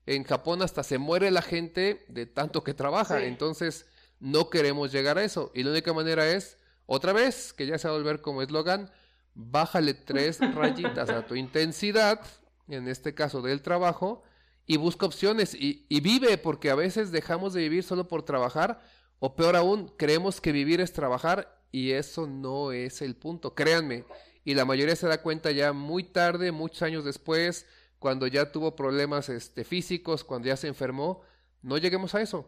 En 0.06 0.24
Japón 0.24 0.62
hasta 0.62 0.82
se 0.84 0.98
muere 0.98 1.30
la 1.30 1.42
gente 1.42 2.06
de 2.08 2.26
tanto 2.26 2.64
que 2.64 2.74
trabaja, 2.74 3.24
entonces 3.24 3.86
no 4.20 4.50
queremos 4.50 4.92
llegar 4.92 5.18
a 5.18 5.24
eso. 5.24 5.52
Y 5.54 5.64
la 5.64 5.72
única 5.72 5.94
manera 5.94 6.28
es, 6.28 6.58
otra 6.86 7.14
vez, 7.14 7.54
que 7.54 7.68
ya 7.68 7.78
se 7.78 7.88
va 7.88 7.94
a 7.94 7.98
volver 7.98 8.22
como 8.22 8.42
eslogan, 8.42 8.90
bájale 9.36 9.94
tres 9.94 10.40
rayitas 10.56 11.10
a 11.10 11.26
tu 11.26 11.36
intensidad, 11.36 12.22
en 12.68 12.88
este 12.88 13.14
caso 13.14 13.42
del 13.42 13.62
trabajo, 13.62 14.24
y 14.66 14.78
busca 14.78 15.06
opciones 15.06 15.54
y, 15.56 15.86
y 15.90 16.00
vive, 16.00 16.38
porque 16.38 16.70
a 16.70 16.76
veces 16.76 17.12
dejamos 17.12 17.54
de 17.54 17.62
vivir 17.62 17.84
solo 17.84 18.08
por 18.08 18.24
trabajar, 18.24 18.82
o 19.20 19.36
peor 19.36 19.56
aún, 19.56 19.94
creemos 19.98 20.40
que 20.40 20.52
vivir 20.52 20.80
es 20.80 20.94
trabajar 20.94 21.62
y 21.72 21.92
eso 21.92 22.26
no 22.26 22.72
es 22.72 23.02
el 23.02 23.16
punto. 23.16 23.54
Créanme, 23.54 24.06
y 24.50 24.56
la 24.56 24.66
mayoría 24.66 24.96
se 24.96 25.06
da 25.06 25.22
cuenta 25.22 25.52
ya 25.52 25.74
muy 25.74 26.02
tarde, 26.02 26.52
muchos 26.52 26.82
años 26.82 27.06
después, 27.06 27.68
cuando 28.00 28.26
ya 28.26 28.52
tuvo 28.52 28.76
problemas 28.76 29.30
este, 29.30 29.64
físicos, 29.64 30.24
cuando 30.24 30.48
ya 30.48 30.58
se 30.58 30.68
enfermó, 30.68 31.22
no 31.62 31.78
lleguemos 31.78 32.16
a 32.16 32.22
eso. 32.22 32.40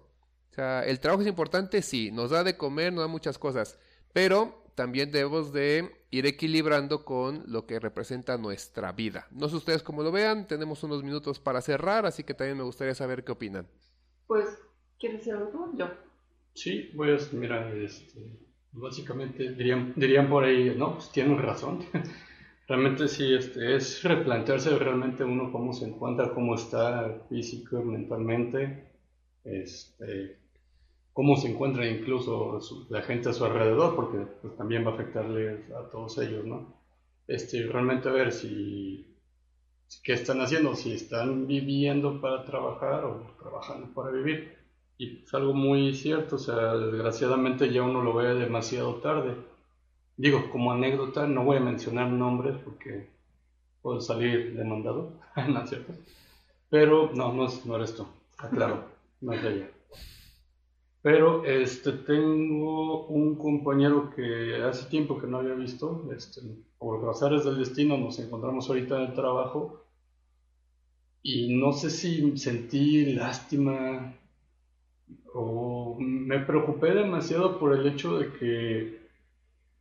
O 0.50 0.54
sea, 0.56 0.84
el 0.84 1.00
trabajo 1.00 1.22
es 1.22 1.28
importante, 1.28 1.84
sí, 1.84 2.10
nos 2.10 2.32
da 2.32 2.44
de 2.44 2.58
comer, 2.58 2.92
nos 2.92 3.04
da 3.04 3.08
muchas 3.08 3.38
cosas, 3.38 3.78
pero 4.14 4.66
también 4.74 5.12
debemos 5.12 5.54
de 5.54 5.92
ir 6.10 6.26
equilibrando 6.26 7.06
con 7.06 7.44
lo 7.46 7.68
que 7.68 7.80
representa 7.80 8.36
nuestra 8.40 8.94
vida. 8.94 9.28
No 9.30 9.48
sé 9.48 9.58
ustedes 9.58 9.84
cómo 9.84 10.02
lo 10.02 10.12
vean, 10.12 10.48
tenemos 10.48 10.82
unos 10.82 11.04
minutos 11.04 11.40
para 11.40 11.62
cerrar, 11.62 12.08
así 12.08 12.24
que 12.24 12.34
también 12.34 12.58
me 12.58 12.64
gustaría 12.64 12.96
saber 12.96 13.24
qué 13.24 13.34
opinan. 13.34 13.68
Pues, 14.26 14.48
¿quieres 14.98 15.20
decir 15.20 15.36
algo 15.36 15.72
Yo. 15.78 15.88
Sí, 16.56 16.92
pues 16.96 17.32
mira, 17.32 17.72
este, 17.76 18.40
Básicamente 18.74 19.52
dirían, 19.54 19.94
dirían 19.96 20.30
por 20.30 20.44
ahí, 20.44 20.74
no, 20.78 20.96
pues 20.96 21.12
tienen 21.12 21.38
razón. 21.38 21.80
realmente 22.68 23.10
sí, 23.10 23.34
este, 23.34 23.76
es 23.76 24.02
replantearse 24.04 24.78
realmente 24.80 25.26
uno 25.26 25.52
cómo 25.52 25.74
se 25.74 25.86
encuentra, 25.86 26.34
cómo 26.34 26.56
está 26.56 27.22
físico, 27.28 27.84
mentalmente, 27.84 28.86
este, 29.44 30.38
cómo 31.12 31.36
se 31.36 31.50
encuentra 31.50 31.86
incluso 31.86 32.60
la 32.90 33.02
gente 33.02 33.30
a 33.30 33.34
su 33.34 33.44
alrededor, 33.44 33.96
porque 33.96 34.20
pues, 34.42 34.56
también 34.56 34.86
va 34.86 34.92
a 34.92 34.94
afectarle 34.94 35.66
a 35.78 35.90
todos 35.90 36.18
ellos, 36.20 36.46
¿no? 36.46 36.74
Este, 37.28 37.64
realmente 37.68 38.08
a 38.08 38.14
ver 38.14 38.32
si, 38.32 39.06
qué 40.04 40.14
están 40.14 40.40
haciendo, 40.40 40.76
si 40.76 40.94
están 40.94 41.48
viviendo 41.48 42.22
para 42.22 42.46
trabajar 42.46 43.04
o 43.04 43.36
trabajando 43.38 43.94
para 43.94 44.12
vivir. 44.12 44.61
Y 45.02 45.24
es 45.24 45.34
algo 45.34 45.56
muy 45.56 45.96
cierto, 45.96 46.36
o 46.36 46.38
sea, 46.38 46.76
desgraciadamente 46.78 47.74
ya 47.74 47.82
uno 47.82 48.04
lo 48.04 48.14
ve 48.14 48.36
demasiado 48.36 48.98
tarde. 48.98 49.36
Digo, 50.16 50.52
como 50.52 50.72
anécdota, 50.72 51.26
no 51.26 51.44
voy 51.44 51.58
a 51.58 51.60
mencionar 51.60 52.12
nombres 52.12 52.56
porque 52.64 53.10
puedo 53.82 54.00
salir 54.00 54.56
demandado, 54.56 55.14
¿no 55.50 55.64
es 55.64 55.70
cierto? 55.70 55.94
Pero 56.70 57.10
no, 57.16 57.34
no, 57.34 57.48
es, 57.48 57.66
no 57.66 57.78
eres 57.78 57.96
tú, 57.96 58.06
claro, 58.52 58.84
no 59.22 59.34
es 59.34 59.44
ella. 59.44 59.72
Pero 61.02 61.46
este, 61.46 61.94
tengo 61.94 63.08
un 63.08 63.38
compañero 63.38 64.12
que 64.16 64.62
hace 64.64 64.88
tiempo 64.88 65.20
que 65.20 65.26
no 65.26 65.40
había 65.40 65.56
visto, 65.56 66.12
este, 66.16 66.42
por 66.78 67.04
razones 67.04 67.44
del 67.44 67.58
destino 67.58 67.98
nos 67.98 68.20
encontramos 68.20 68.70
ahorita 68.70 68.98
en 68.98 69.10
el 69.10 69.16
trabajo 69.16 69.84
y 71.24 71.56
no 71.56 71.74
sé 71.74 71.90
si 71.90 72.38
sentí 72.38 73.14
lástima 73.14 74.21
o 75.34 75.98
me 76.00 76.40
preocupé 76.40 76.94
demasiado 76.94 77.60
por 77.60 77.74
el 77.74 77.88
hecho 77.88 78.18
de 78.18 78.34
que 78.34 79.02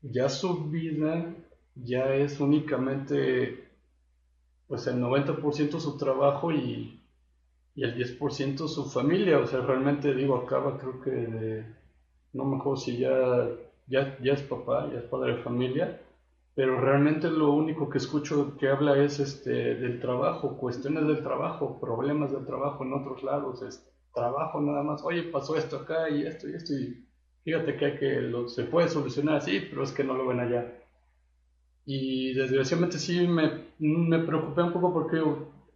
ya 0.03 0.29
su 0.29 0.65
vida 0.71 1.35
ya 1.75 2.15
es 2.15 2.41
únicamente 2.41 3.69
pues 4.69 4.87
el 4.87 5.03
90% 5.03 5.81
su 5.81 5.97
trabajo 5.99 6.53
y, 6.53 7.01
y 7.75 7.83
el 7.83 7.97
10% 7.97 8.69
su 8.69 8.85
familia, 8.89 9.39
o 9.39 9.47
sea, 9.47 9.63
realmente 9.63 10.15
digo, 10.15 10.37
acaba 10.37 10.79
creo 10.79 11.01
que 11.01 11.65
no 12.33 12.45
me 12.45 12.57
acuerdo 12.57 12.77
si 12.77 12.99
ya, 12.99 13.49
ya, 13.89 14.17
ya 14.23 14.33
es 14.33 14.43
papá, 14.43 14.89
ya 14.93 15.01
es 15.01 15.05
padre 15.07 15.37
de 15.37 15.43
familia, 15.43 16.01
pero 16.55 16.81
realmente 16.81 17.29
lo 17.29 17.53
único 17.53 17.91
que 17.91 17.99
escucho 17.99 18.57
que 18.59 18.69
habla 18.69 18.97
es 19.03 19.19
este 19.19 19.75
del 19.75 20.01
trabajo, 20.01 20.57
cuestiones 20.57 21.07
del 21.09 21.23
trabajo, 21.23 21.81
problemas 21.81 22.31
del 22.31 22.47
trabajo 22.47 22.85
en 22.85 22.93
otros 22.93 23.25
lados, 23.25 23.63
es 23.63 23.90
trabajo 24.15 24.61
nada 24.61 24.83
más, 24.83 25.03
oye, 25.05 25.25
pasó 25.25 25.57
esto 25.57 25.79
acá 25.79 26.09
y 26.11 26.27
esto 26.27 26.49
y 26.49 26.55
esto 26.55 26.75
y 26.75 27.07
fíjate 27.45 27.77
que, 27.77 27.99
que 27.99 28.21
lo, 28.21 28.49
se 28.49 28.65
puede 28.65 28.89
solucionar 28.89 29.37
así, 29.37 29.61
pero 29.69 29.83
es 29.85 29.93
que 29.93 30.05
no 30.05 30.15
lo 30.15 30.27
ven 30.27 30.41
allá. 30.41 30.81
Y 31.87 32.35
desgraciadamente 32.35 32.99
sí 32.99 33.27
me, 33.27 33.65
me 33.79 34.19
preocupé 34.21 34.63
un 34.63 34.73
poco 34.73 34.93
porque, 34.93 35.23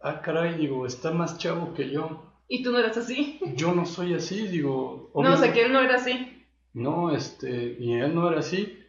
ah, 0.01 0.21
caray, 0.21 0.55
digo, 0.55 0.85
está 0.85 1.11
más 1.11 1.37
chavo 1.37 1.73
que 1.73 1.89
yo. 1.89 2.31
¿Y 2.47 2.63
tú 2.63 2.71
no 2.71 2.79
eras 2.79 2.97
así? 2.97 3.39
Yo 3.55 3.73
no 3.73 3.85
soy 3.85 4.13
así, 4.13 4.47
digo. 4.47 5.11
No, 5.15 5.33
o 5.33 5.37
sea, 5.37 5.51
que 5.51 5.63
él 5.63 5.73
no 5.73 5.81
era 5.81 5.95
así. 5.95 6.45
No, 6.73 7.15
este, 7.15 7.77
y 7.79 7.93
él 7.93 8.13
no 8.13 8.29
era 8.29 8.39
así. 8.39 8.79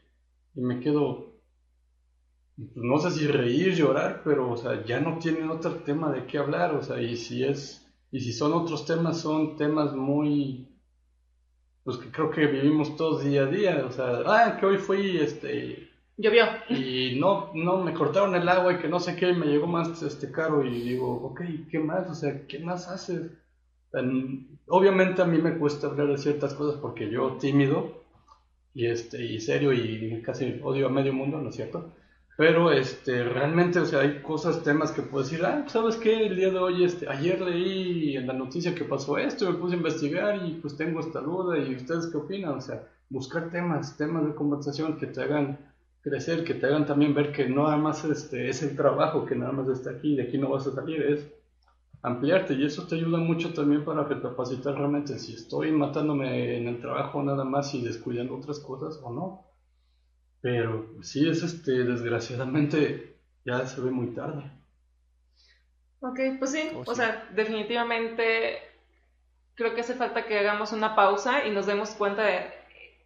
Y 0.55 0.61
me 0.61 0.81
quedo, 0.81 1.41
no 2.57 2.99
sé 2.99 3.11
si 3.11 3.27
reír, 3.27 3.75
llorar, 3.75 4.23
pero, 4.25 4.51
o 4.51 4.57
sea, 4.57 4.85
ya 4.85 5.01
no 5.01 5.19
tienen 5.19 5.51
otro 5.51 5.77
tema 5.77 6.13
de 6.13 6.27
qué 6.27 6.39
hablar, 6.39 6.75
o 6.75 6.83
sea, 6.83 7.01
y 7.01 7.17
si 7.17 7.45
es, 7.45 7.86
y 8.11 8.21
si 8.21 8.33
son 8.33 8.53
otros 8.53 8.87
temas, 8.87 9.21
son 9.21 9.57
temas 9.57 9.95
muy, 9.95 10.69
pues 11.85 11.99
que 11.99 12.11
creo 12.11 12.31
que 12.31 12.47
vivimos 12.47 12.97
todos 12.97 13.25
día 13.25 13.43
a 13.43 13.47
día, 13.47 13.85
o 13.87 13.93
sea, 13.93 14.23
ah, 14.27 14.57
que 14.59 14.67
hoy 14.67 14.79
fui, 14.79 15.19
este, 15.19 15.87
Llovió. 16.19 16.45
Y 16.71 17.19
no, 17.21 17.51
no, 17.55 17.79
me 17.83 17.93
cortaron 17.93 18.35
el 18.35 18.49
agua 18.49 18.73
y 18.73 18.79
que 18.79 18.89
no 18.89 19.01
sé 19.01 19.17
qué, 19.17 19.33
me 19.35 19.47
llegó 19.47 19.67
más 19.67 20.03
este 20.03 20.31
caro 20.31 20.65
y 20.65 20.81
digo, 20.81 21.13
ok, 21.13 21.43
¿qué 21.71 21.79
más? 21.79 22.09
O 22.09 22.15
sea, 22.15 22.47
¿qué 22.47 22.59
más 22.59 22.89
haces? 22.89 23.31
obviamente 24.69 25.23
a 25.23 25.25
mí 25.25 25.39
me 25.39 25.57
cuesta 25.57 25.87
hablar 25.87 26.09
de 26.09 26.19
ciertas 26.19 26.53
cosas 26.53 26.79
porque 26.83 27.09
yo 27.09 27.39
tímido 27.39 28.03
y 28.75 28.87
este 28.87 29.25
y 29.25 29.41
serio 29.41 29.73
y 29.73 30.21
casi 30.23 30.61
odio 30.63 30.89
a 30.89 30.91
medio 30.91 31.15
mundo, 31.15 31.39
¿no 31.41 31.49
es 31.49 31.57
cierto? 31.57 31.93
Pero 32.37 32.71
este 32.71 33.25
realmente, 33.25 33.79
o 33.79 33.87
sea, 33.87 34.01
hay 34.01 34.21
cosas, 34.21 34.63
temas 34.63 34.93
que 34.93 35.01
puedo 35.01 35.25
decir, 35.25 35.43
ah, 35.45 35.65
¿sabes 35.69 35.97
qué? 35.97 36.27
El 36.27 36.37
día 36.37 36.51
de 36.51 36.59
hoy, 36.59 36.85
este, 36.85 37.09
ayer 37.09 37.41
leí 37.41 38.15
en 38.17 38.27
la 38.27 38.35
noticia 38.35 38.75
que 38.75 38.85
pasó 38.85 39.17
esto, 39.17 39.51
me 39.51 39.59
puse 39.59 39.75
a 39.75 39.79
investigar 39.79 40.47
y 40.47 40.53
pues 40.55 40.77
tengo 40.77 41.01
esta 41.01 41.21
duda 41.21 41.59
y 41.59 41.75
ustedes 41.75 42.09
qué 42.09 42.19
opinan, 42.19 42.59
o 42.59 42.61
sea, 42.61 42.87
buscar 43.09 43.51
temas, 43.51 43.97
temas 43.97 44.27
de 44.27 44.35
conversación 44.35 44.99
que 44.99 45.07
te 45.07 45.23
hagan 45.23 45.59
crecer, 46.03 46.45
que 46.45 46.55
te 46.55 46.67
hagan 46.67 46.85
también 46.85 47.15
ver 47.15 47.33
que 47.33 47.49
no 47.49 47.65
nada 47.65 47.79
más 47.79 48.05
este, 48.05 48.51
es 48.51 48.63
el 48.63 48.77
trabajo 48.77 49.25
que 49.25 49.35
nada 49.35 49.53
más 49.53 49.69
está 49.69 49.91
aquí, 49.91 50.15
de 50.15 50.25
aquí 50.25 50.37
no 50.37 50.51
vas 50.51 50.67
a 50.67 50.75
salir, 50.75 51.03
es 51.03 51.27
ampliarte 52.03 52.53
y 52.53 52.67
eso 52.67 52.87
te 52.87 52.97
ayuda 52.97 53.19
mucho 53.19 53.55
también 53.55 53.83
para 53.83 54.05
recapacitar 54.05 54.75
realmente 54.75 55.19
si 55.19 55.35
estoy 55.35 55.73
matándome 55.73 56.59
en 56.59 56.69
el 56.69 56.81
trabajo 56.81 57.23
nada 57.23 57.45
más 57.45 57.75
y 57.75 57.83
descuidando 57.83 58.37
otras 58.37 58.61
cosas 58.61 59.01
o 59.03 59.11
no. 59.11 59.46
Pero 60.47 60.87
sí 61.03 61.29
es 61.29 61.43
este, 61.43 61.73
desgraciadamente 61.73 63.17
ya 63.45 63.67
se 63.67 63.81
ve 63.81 63.91
muy 63.91 64.15
tarde. 64.15 64.49
Ok, 65.99 66.21
pues 66.39 66.53
sí, 66.53 66.71
oh, 66.73 66.85
o 66.87 66.95
sea, 66.95 67.29
definitivamente 67.35 68.59
creo 69.57 69.75
que 69.75 69.81
hace 69.81 69.95
falta 69.95 70.25
que 70.25 70.39
hagamos 70.39 70.71
una 70.71 70.95
pausa 70.95 71.45
y 71.45 71.51
nos 71.51 71.67
demos 71.67 71.91
cuenta 71.97 72.23
de, 72.23 72.45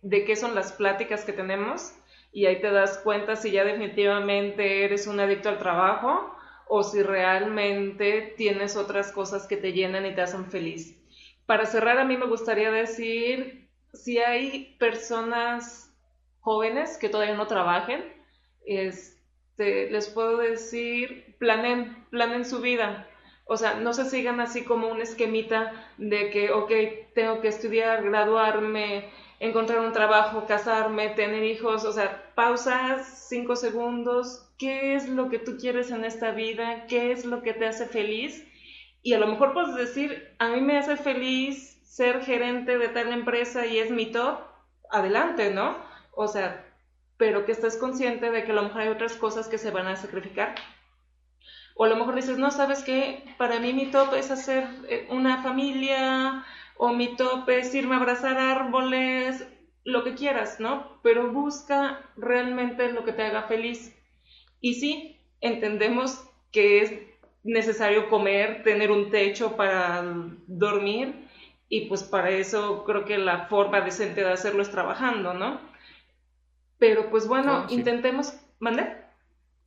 de 0.03 0.27
qué 0.27 0.37
son 0.37 0.55
las 0.55 0.73
pláticas 0.73 1.25
que 1.25 1.33
tenemos 1.33 1.95
y 2.31 2.45
ahí 2.45 2.61
te 2.61 2.71
das 2.71 2.99
cuenta 2.99 3.37
si 3.37 3.53
ya 3.53 3.65
definitivamente 3.65 4.85
eres 4.85 5.07
un 5.07 5.19
adicto 5.19 5.49
al 5.49 5.57
trabajo 5.57 6.37
o 6.69 6.83
si 6.83 7.03
realmente 7.03 8.35
tienes 8.37 8.77
otras 8.77 9.13
cosas 9.13 9.47
que 9.47 9.57
te 9.57 9.73
llenan 9.73 10.05
y 10.05 10.15
te 10.15 10.21
hacen 10.21 10.45
feliz. 10.45 10.95
Para 11.47 11.65
cerrar, 11.65 11.99
a 12.01 12.05
mí 12.05 12.19
me 12.19 12.27
gustaría 12.27 12.71
decir, 12.71 13.71
si 13.95 14.19
hay 14.19 14.77
personas 14.79 15.90
jóvenes 16.41 16.97
que 16.99 17.09
todavía 17.09 17.37
no 17.37 17.47
trabajen, 17.47 18.05
este, 18.67 19.91
les 19.91 20.09
puedo 20.09 20.39
decir, 20.39 21.37
planen, 21.39 22.07
planen 22.11 22.45
su 22.45 22.61
vida. 22.61 23.07
O 23.45 23.57
sea, 23.57 23.75
no 23.75 23.93
se 23.93 24.05
sigan 24.09 24.41
así 24.41 24.65
como 24.65 24.89
un 24.89 25.03
esquemita 25.03 25.73
de 25.99 26.31
que, 26.31 26.53
ok, 26.53 26.71
tengo 27.15 27.41
que 27.41 27.49
estudiar, 27.49 28.05
graduarme, 28.05 29.11
encontrar 29.41 29.81
un 29.81 29.93
trabajo, 29.93 30.47
casarme, 30.47 31.09
tener 31.11 31.43
hijos, 31.43 31.85
o 31.85 31.93
sea, 31.93 32.33
pausas 32.35 33.27
cinco 33.29 33.57
segundos, 33.57 34.47
¿qué 34.59 34.95
es 34.95 35.09
lo 35.09 35.31
que 35.31 35.39
tú 35.39 35.57
quieres 35.59 35.91
en 35.91 36.05
esta 36.05 36.31
vida? 36.31 36.87
¿Qué 36.87 37.11
es 37.11 37.25
lo 37.25 37.43
que 37.43 37.55
te 37.55 37.67
hace 37.67 37.87
feliz? 37.87 38.47
Y 39.03 39.15
a 39.15 39.19
lo 39.19 39.27
mejor 39.27 39.55
puedes 39.55 39.75
decir, 39.75 40.35
a 40.39 40.49
mí 40.51 40.61
me 40.61 40.79
hace 40.79 40.97
feliz 40.97 41.81
ser 41.85 42.23
gerente 42.23 42.79
de 42.79 42.89
tal 42.89 43.13
empresa 43.13 43.67
y 43.67 43.79
es 43.79 43.91
mi 43.91 44.13
top, 44.13 44.41
adelante, 44.91 45.51
¿no? 45.51 45.90
O 46.13 46.29
sea, 46.29 46.67
pero 47.17 47.45
que 47.45 47.53
estés 47.53 47.77
consciente 47.77 48.31
de 48.31 48.45
que 48.45 48.53
a 48.53 48.55
lo 48.55 48.63
mejor 48.63 48.81
hay 48.83 48.89
otras 48.89 49.15
cosas 49.15 49.49
que 49.49 49.59
se 49.59 49.71
van 49.71 49.87
a 49.87 49.97
sacrificar. 49.97 50.55
O 51.75 51.85
a 51.85 51.89
lo 51.89 51.97
mejor 51.97 52.15
dices, 52.15 52.39
no, 52.39 52.51
sabes 52.51 52.83
qué, 52.83 53.25
para 53.39 53.61
mí 53.61 53.73
mi 53.73 53.91
top 53.91 54.15
es 54.15 54.31
hacer 54.31 54.67
eh, 54.89 55.07
una 55.11 55.43
familia, 55.43 56.45
o 56.77 56.95
mi 56.95 57.15
tope 57.17 57.59
es 57.59 57.75
irme 57.75 57.95
a 57.95 57.99
abrazar 57.99 58.39
árboles, 58.39 59.47
lo 59.85 60.03
que 60.03 60.15
quieras, 60.15 60.61
¿no? 60.61 60.99
Pero 61.03 61.31
busca 61.31 62.01
realmente 62.17 62.91
lo 62.91 63.05
que 63.05 63.13
te 63.13 63.23
haga 63.23 63.43
feliz. 63.43 63.95
Y 64.63 64.75
sí, 64.75 65.19
entendemos 65.43 66.25
que 66.53 66.81
es 66.81 66.93
necesario 67.43 68.09
comer, 68.09 68.63
tener 68.63 68.91
un 68.91 69.11
techo 69.11 69.57
para 69.57 70.03
dormir, 70.47 71.29
y 71.69 71.83
pues 71.83 72.03
para 72.03 72.31
eso 72.31 72.85
creo 72.85 73.05
que 73.05 73.19
la 73.19 73.47
forma 73.49 73.83
decente 73.83 74.23
de 74.23 74.33
hacerlo 74.33 74.63
es 74.63 74.71
trabajando, 74.71 75.35
¿no? 75.35 75.70
Pero 76.81 77.11
pues 77.11 77.29
bueno, 77.29 77.67
intentemos, 77.69 78.35
¿mande? 78.59 78.97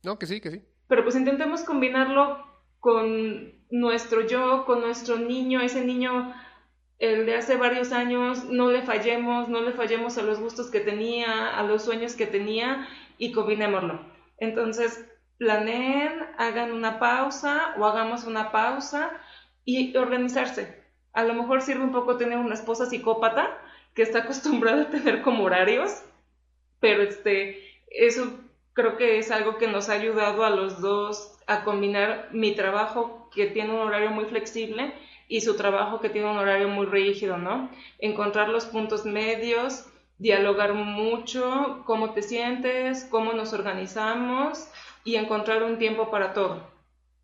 No, 0.02 0.18
que 0.18 0.26
sí, 0.26 0.40
que 0.40 0.50
sí. 0.50 0.62
Pero 0.88 1.04
pues 1.04 1.16
intentemos 1.16 1.62
combinarlo 1.62 2.44
con 2.80 3.54
nuestro 3.70 4.26
yo, 4.26 4.66
con 4.66 4.82
nuestro 4.82 5.16
niño, 5.16 5.60
ese 5.60 5.82
niño 5.84 6.34
el 6.98 7.26
de 7.26 7.36
hace 7.36 7.56
varios 7.56 7.92
años, 7.92 8.44
no 8.44 8.70
le 8.70 8.82
fallemos, 8.82 9.48
no 9.48 9.62
le 9.62 9.72
fallemos 9.72 10.18
a 10.18 10.22
los 10.22 10.40
gustos 10.40 10.70
que 10.70 10.80
tenía, 10.80 11.56
a 11.56 11.62
los 11.62 11.84
sueños 11.84 12.14
que 12.14 12.26
tenía 12.26 12.86
y 13.16 13.32
combinémoslo. 13.32 14.00
Entonces, 14.38 15.08
planeen, 15.38 16.12
hagan 16.36 16.72
una 16.72 16.98
pausa 16.98 17.74
o 17.78 17.84
hagamos 17.84 18.24
una 18.24 18.52
pausa 18.52 19.10
y 19.64 19.96
organizarse. 19.96 20.82
A 21.12 21.24
lo 21.24 21.34
mejor 21.34 21.62
sirve 21.62 21.84
un 21.84 21.92
poco 21.92 22.16
tener 22.16 22.38
una 22.38 22.54
esposa 22.54 22.86
psicópata 22.86 23.56
que 23.94 24.02
está 24.02 24.20
acostumbrada 24.20 24.82
a 24.82 24.90
tener 24.90 25.22
como 25.22 25.44
horarios, 25.44 26.02
pero 26.84 27.02
este, 27.02 27.62
eso 27.88 28.30
creo 28.74 28.98
que 28.98 29.16
es 29.16 29.30
algo 29.30 29.56
que 29.56 29.68
nos 29.68 29.88
ha 29.88 29.94
ayudado 29.94 30.44
a 30.44 30.50
los 30.50 30.82
dos 30.82 31.38
a 31.46 31.64
combinar 31.64 32.28
mi 32.32 32.54
trabajo 32.54 33.30
que 33.34 33.46
tiene 33.46 33.70
un 33.70 33.78
horario 33.78 34.10
muy 34.10 34.26
flexible 34.26 34.92
y 35.26 35.40
su 35.40 35.56
trabajo 35.56 36.02
que 36.02 36.10
tiene 36.10 36.30
un 36.30 36.36
horario 36.36 36.68
muy 36.68 36.84
rígido, 36.84 37.38
¿no? 37.38 37.70
Encontrar 38.00 38.50
los 38.50 38.66
puntos 38.66 39.06
medios, 39.06 39.86
dialogar 40.18 40.74
mucho, 40.74 41.82
cómo 41.86 42.12
te 42.12 42.20
sientes, 42.20 43.06
cómo 43.10 43.32
nos 43.32 43.54
organizamos 43.54 44.68
y 45.04 45.16
encontrar 45.16 45.62
un 45.62 45.78
tiempo 45.78 46.10
para 46.10 46.34
todo. 46.34 46.70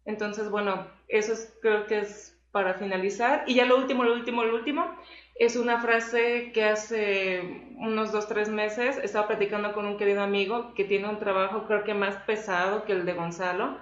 Entonces, 0.06 0.48
bueno, 0.48 0.86
eso 1.06 1.34
creo 1.60 1.86
que 1.86 1.98
es 1.98 2.40
para 2.50 2.72
finalizar. 2.78 3.44
Y 3.46 3.56
ya 3.56 3.66
lo 3.66 3.76
último, 3.76 4.04
lo 4.04 4.14
último, 4.14 4.42
lo 4.42 4.54
último, 4.54 4.96
es 5.40 5.56
una 5.56 5.80
frase 5.80 6.52
que 6.52 6.64
hace 6.64 7.40
unos 7.78 8.12
dos, 8.12 8.28
tres 8.28 8.50
meses 8.50 8.98
estaba 8.98 9.26
platicando 9.26 9.72
con 9.72 9.86
un 9.86 9.96
querido 9.96 10.22
amigo 10.22 10.74
que 10.74 10.84
tiene 10.84 11.08
un 11.08 11.18
trabajo 11.18 11.64
creo 11.66 11.82
que 11.82 11.94
más 11.94 12.16
pesado 12.24 12.84
que 12.84 12.92
el 12.92 13.06
de 13.06 13.14
Gonzalo 13.14 13.78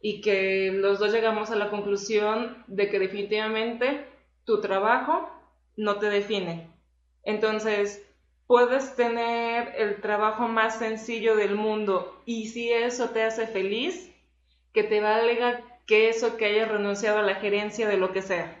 y 0.00 0.20
que 0.20 0.70
los 0.72 1.00
dos 1.00 1.12
llegamos 1.12 1.50
a 1.50 1.56
la 1.56 1.68
conclusión 1.68 2.62
de 2.68 2.88
que 2.88 3.00
definitivamente 3.00 4.06
tu 4.44 4.60
trabajo 4.60 5.28
no 5.76 5.98
te 5.98 6.06
define. 6.10 6.70
Entonces, 7.24 8.06
puedes 8.46 8.94
tener 8.94 9.74
el 9.78 10.00
trabajo 10.00 10.46
más 10.46 10.78
sencillo 10.78 11.34
del 11.34 11.56
mundo 11.56 12.22
y 12.24 12.46
si 12.50 12.72
eso 12.72 13.10
te 13.10 13.24
hace 13.24 13.48
feliz, 13.48 14.12
que 14.72 14.84
te 14.84 15.00
valga 15.00 15.60
que 15.88 16.08
eso 16.08 16.36
que 16.36 16.46
hayas 16.46 16.68
renunciado 16.68 17.18
a 17.18 17.22
la 17.22 17.34
gerencia 17.34 17.88
de 17.88 17.96
lo 17.96 18.12
que 18.12 18.22
sea. 18.22 18.59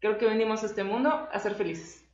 Creo 0.00 0.18
que 0.18 0.26
venimos 0.26 0.62
a 0.62 0.66
este 0.66 0.84
mundo 0.84 1.10
a 1.10 1.38
ser 1.40 1.54
felices. 1.54 2.04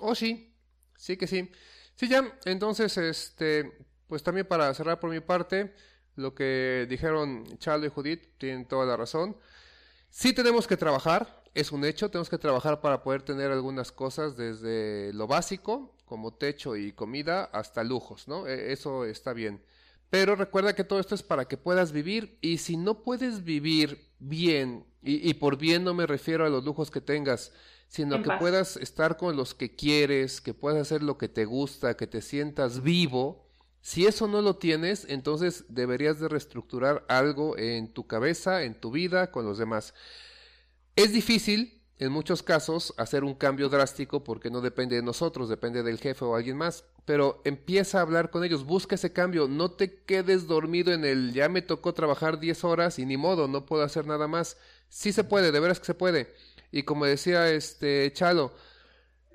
Oh, 0.00 0.14
sí, 0.14 0.54
sí 0.96 1.16
que 1.16 1.26
sí. 1.26 1.50
Sí, 1.94 2.08
ya, 2.08 2.38
entonces, 2.44 2.96
este, 2.96 3.72
pues 4.06 4.22
también 4.22 4.46
para 4.46 4.72
cerrar 4.74 5.00
por 5.00 5.10
mi 5.10 5.20
parte, 5.20 5.74
lo 6.14 6.34
que 6.34 6.86
dijeron 6.88 7.44
Charlo 7.58 7.86
y 7.86 7.90
Judith 7.90 8.38
tienen 8.38 8.66
toda 8.66 8.86
la 8.86 8.96
razón. 8.96 9.36
Sí 10.10 10.32
tenemos 10.32 10.66
que 10.66 10.76
trabajar, 10.76 11.42
es 11.54 11.72
un 11.72 11.84
hecho, 11.84 12.10
tenemos 12.10 12.30
que 12.30 12.38
trabajar 12.38 12.80
para 12.80 13.02
poder 13.02 13.22
tener 13.22 13.50
algunas 13.50 13.92
cosas 13.92 14.36
desde 14.36 15.12
lo 15.12 15.26
básico, 15.26 15.94
como 16.04 16.32
techo 16.34 16.76
y 16.76 16.92
comida, 16.92 17.44
hasta 17.44 17.84
lujos, 17.84 18.28
¿no? 18.28 18.46
E, 18.46 18.72
eso 18.72 19.04
está 19.04 19.32
bien. 19.32 19.62
Pero 20.10 20.36
recuerda 20.36 20.74
que 20.74 20.84
todo 20.84 21.00
esto 21.00 21.14
es 21.14 21.22
para 21.22 21.46
que 21.46 21.58
puedas 21.58 21.92
vivir 21.92 22.38
y 22.40 22.58
si 22.58 22.76
no 22.76 23.02
puedes 23.02 23.44
vivir 23.44 24.07
bien, 24.18 24.84
y, 25.02 25.32
por 25.34 25.56
bien 25.56 25.84
no 25.84 25.94
me 25.94 26.06
refiero 26.06 26.44
a 26.44 26.48
los 26.48 26.64
lujos 26.64 26.90
que 26.90 27.00
tengas, 27.00 27.52
sino 27.86 28.22
que 28.22 28.30
puedas 28.38 28.76
estar 28.76 29.16
con 29.16 29.36
los 29.36 29.54
que 29.54 29.74
quieres, 29.74 30.40
que 30.40 30.54
puedas 30.54 30.80
hacer 30.80 31.02
lo 31.02 31.16
que 31.16 31.28
te 31.28 31.44
gusta, 31.44 31.96
que 31.96 32.06
te 32.06 32.20
sientas 32.20 32.82
vivo, 32.82 33.48
si 33.80 34.06
eso 34.06 34.26
no 34.26 34.42
lo 34.42 34.56
tienes, 34.56 35.06
entonces 35.08 35.64
deberías 35.68 36.20
de 36.20 36.28
reestructurar 36.28 37.06
algo 37.08 37.56
en 37.56 37.88
tu 37.92 38.06
cabeza, 38.06 38.64
en 38.64 38.74
tu 38.74 38.90
vida, 38.90 39.30
con 39.30 39.46
los 39.46 39.56
demás. 39.56 39.94
Es 40.96 41.12
difícil, 41.12 41.77
en 41.98 42.12
muchos 42.12 42.42
casos, 42.42 42.94
hacer 42.96 43.24
un 43.24 43.34
cambio 43.34 43.68
drástico 43.68 44.22
porque 44.22 44.50
no 44.50 44.60
depende 44.60 44.96
de 44.96 45.02
nosotros, 45.02 45.48
depende 45.48 45.82
del 45.82 45.98
jefe 45.98 46.24
o 46.24 46.36
alguien 46.36 46.56
más. 46.56 46.84
Pero 47.04 47.40
empieza 47.44 47.98
a 47.98 48.02
hablar 48.02 48.30
con 48.30 48.44
ellos, 48.44 48.64
busca 48.64 48.94
ese 48.94 49.12
cambio, 49.12 49.48
no 49.48 49.72
te 49.72 50.02
quedes 50.04 50.46
dormido 50.46 50.92
en 50.92 51.04
el 51.04 51.32
ya 51.32 51.48
me 51.48 51.62
tocó 51.62 51.94
trabajar 51.94 52.38
10 52.38 52.64
horas 52.64 52.98
y 52.98 53.06
ni 53.06 53.16
modo, 53.16 53.48
no 53.48 53.66
puedo 53.66 53.82
hacer 53.82 54.06
nada 54.06 54.28
más. 54.28 54.56
Sí 54.88 55.12
se 55.12 55.24
puede, 55.24 55.50
de 55.50 55.60
veras 55.60 55.80
que 55.80 55.86
se 55.86 55.94
puede. 55.94 56.32
Y 56.70 56.84
como 56.84 57.04
decía 57.04 57.50
este 57.50 58.12
Chalo, 58.12 58.52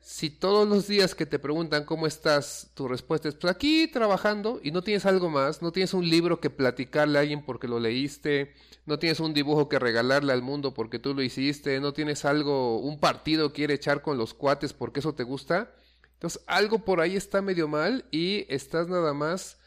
si 0.04 0.30
todos 0.30 0.68
los 0.68 0.86
días 0.88 1.16
que 1.16 1.26
te 1.26 1.40
preguntan 1.40 1.86
cómo 1.86 2.08
estás, 2.08 2.72
tu 2.74 2.90
respuesta 2.90 3.30
es, 3.30 3.36
pues 3.36 3.54
aquí 3.54 3.88
trabajando 3.88 4.60
y 4.62 4.72
no 4.72 4.82
tienes 4.82 5.06
algo 5.06 5.30
más, 5.30 5.62
no 5.62 5.72
tienes 5.72 5.94
un 5.94 6.10
libro 6.10 6.42
que 6.42 6.50
platicarle 6.50 7.18
a 7.18 7.22
alguien 7.22 7.46
porque 7.46 7.70
lo 7.70 7.80
leíste, 7.80 8.54
no 8.86 9.00
tienes 9.00 9.22
un 9.22 9.34
dibujo 9.34 9.70
que 9.70 9.80
regalarle 9.80 10.34
al 10.34 10.42
mundo 10.42 10.74
porque 10.74 11.00
tú 11.00 11.14
lo 11.14 11.24
hiciste, 11.24 11.80
no 11.80 11.94
tienes 11.94 12.26
algo, 12.26 12.80
un 12.80 13.00
partido 13.00 13.54
quiere 13.54 13.76
echar 13.76 14.02
con 14.02 14.18
los 14.18 14.34
cuates 14.34 14.74
porque 14.74 15.00
eso 15.00 15.16
te 15.16 15.24
gusta, 15.24 15.74
entonces 16.16 16.44
algo 16.48 16.80
por 16.80 17.00
ahí 17.00 17.16
está 17.16 17.42
medio 17.42 17.70
mal 17.70 18.04
y 18.12 18.46
estás 18.54 18.90
nada 18.90 19.14
más 19.14 19.58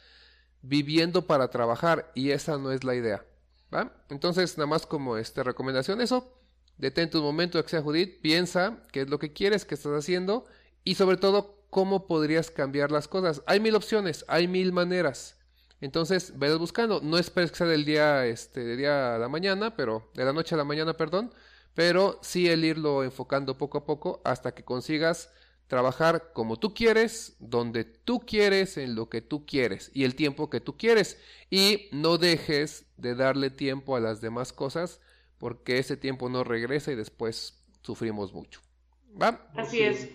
viviendo 0.61 1.25
para 1.25 1.49
trabajar 1.49 2.11
y 2.13 2.29
esa 2.29 2.59
no 2.59 2.71
es 2.71 2.83
la 2.83 2.93
idea. 2.93 3.25
¿va? 3.73 3.91
Entonces, 4.09 4.55
nada 4.57 4.67
más 4.67 4.85
como 4.85 5.17
esta 5.17 5.41
recomendación, 5.41 5.99
eso 5.99 6.37
Detente 6.77 7.17
un 7.17 7.23
momento, 7.23 7.61
sea 7.67 7.81
Judith, 7.81 8.21
piensa 8.21 8.83
qué 8.91 9.01
es 9.01 9.09
lo 9.09 9.17
que 9.17 9.33
quieres, 9.33 9.65
qué 9.65 9.75
estás 9.75 9.93
haciendo 9.93 10.45
y 10.83 10.95
sobre 10.95 11.17
todo 11.17 11.63
cómo 11.69 12.07
podrías 12.07 12.51
cambiar 12.51 12.91
las 12.91 13.07
cosas. 13.07 13.41
Hay 13.47 13.59
mil 13.59 13.75
opciones, 13.75 14.25
hay 14.27 14.47
mil 14.47 14.71
maneras. 14.71 15.37
Entonces, 15.81 16.37
vayas 16.37 16.57
buscando. 16.57 17.01
No 17.01 17.17
esperes 17.17 17.51
que 17.51 17.57
sea 17.57 17.67
del 17.67 17.85
día, 17.85 18.25
este, 18.25 18.63
de 18.63 18.75
día 18.75 19.15
a 19.15 19.17
la 19.19 19.27
mañana, 19.27 19.75
pero 19.75 20.09
de 20.13 20.25
la 20.25 20.33
noche 20.33 20.55
a 20.55 20.57
la 20.57 20.63
mañana, 20.63 20.93
perdón. 20.93 21.33
Pero 21.73 22.19
sí 22.23 22.47
el 22.47 22.63
irlo 22.65 23.03
enfocando 23.03 23.57
poco 23.57 23.79
a 23.79 23.85
poco 23.85 24.21
hasta 24.23 24.53
que 24.53 24.63
consigas 24.63 25.31
trabajar 25.67 26.31
como 26.33 26.57
tú 26.57 26.73
quieres, 26.73 27.35
donde 27.39 27.83
tú 27.83 28.21
quieres, 28.21 28.77
en 28.77 28.95
lo 28.95 29.09
que 29.09 29.21
tú 29.21 29.45
quieres 29.45 29.91
y 29.93 30.03
el 30.03 30.15
tiempo 30.15 30.49
que 30.49 30.61
tú 30.61 30.77
quieres. 30.77 31.17
Y 31.49 31.89
no 31.91 32.17
dejes 32.17 32.85
de 32.97 33.15
darle 33.15 33.49
tiempo 33.49 33.95
a 33.95 33.99
las 33.99 34.21
demás 34.21 34.53
cosas 34.53 34.99
porque 35.37 35.77
ese 35.79 35.97
tiempo 35.97 36.29
no 36.29 36.43
regresa 36.43 36.91
y 36.91 36.95
después 36.95 37.63
sufrimos 37.81 38.33
mucho. 38.33 38.61
¿Va? 39.21 39.47
Así 39.55 39.81
es. 39.81 40.09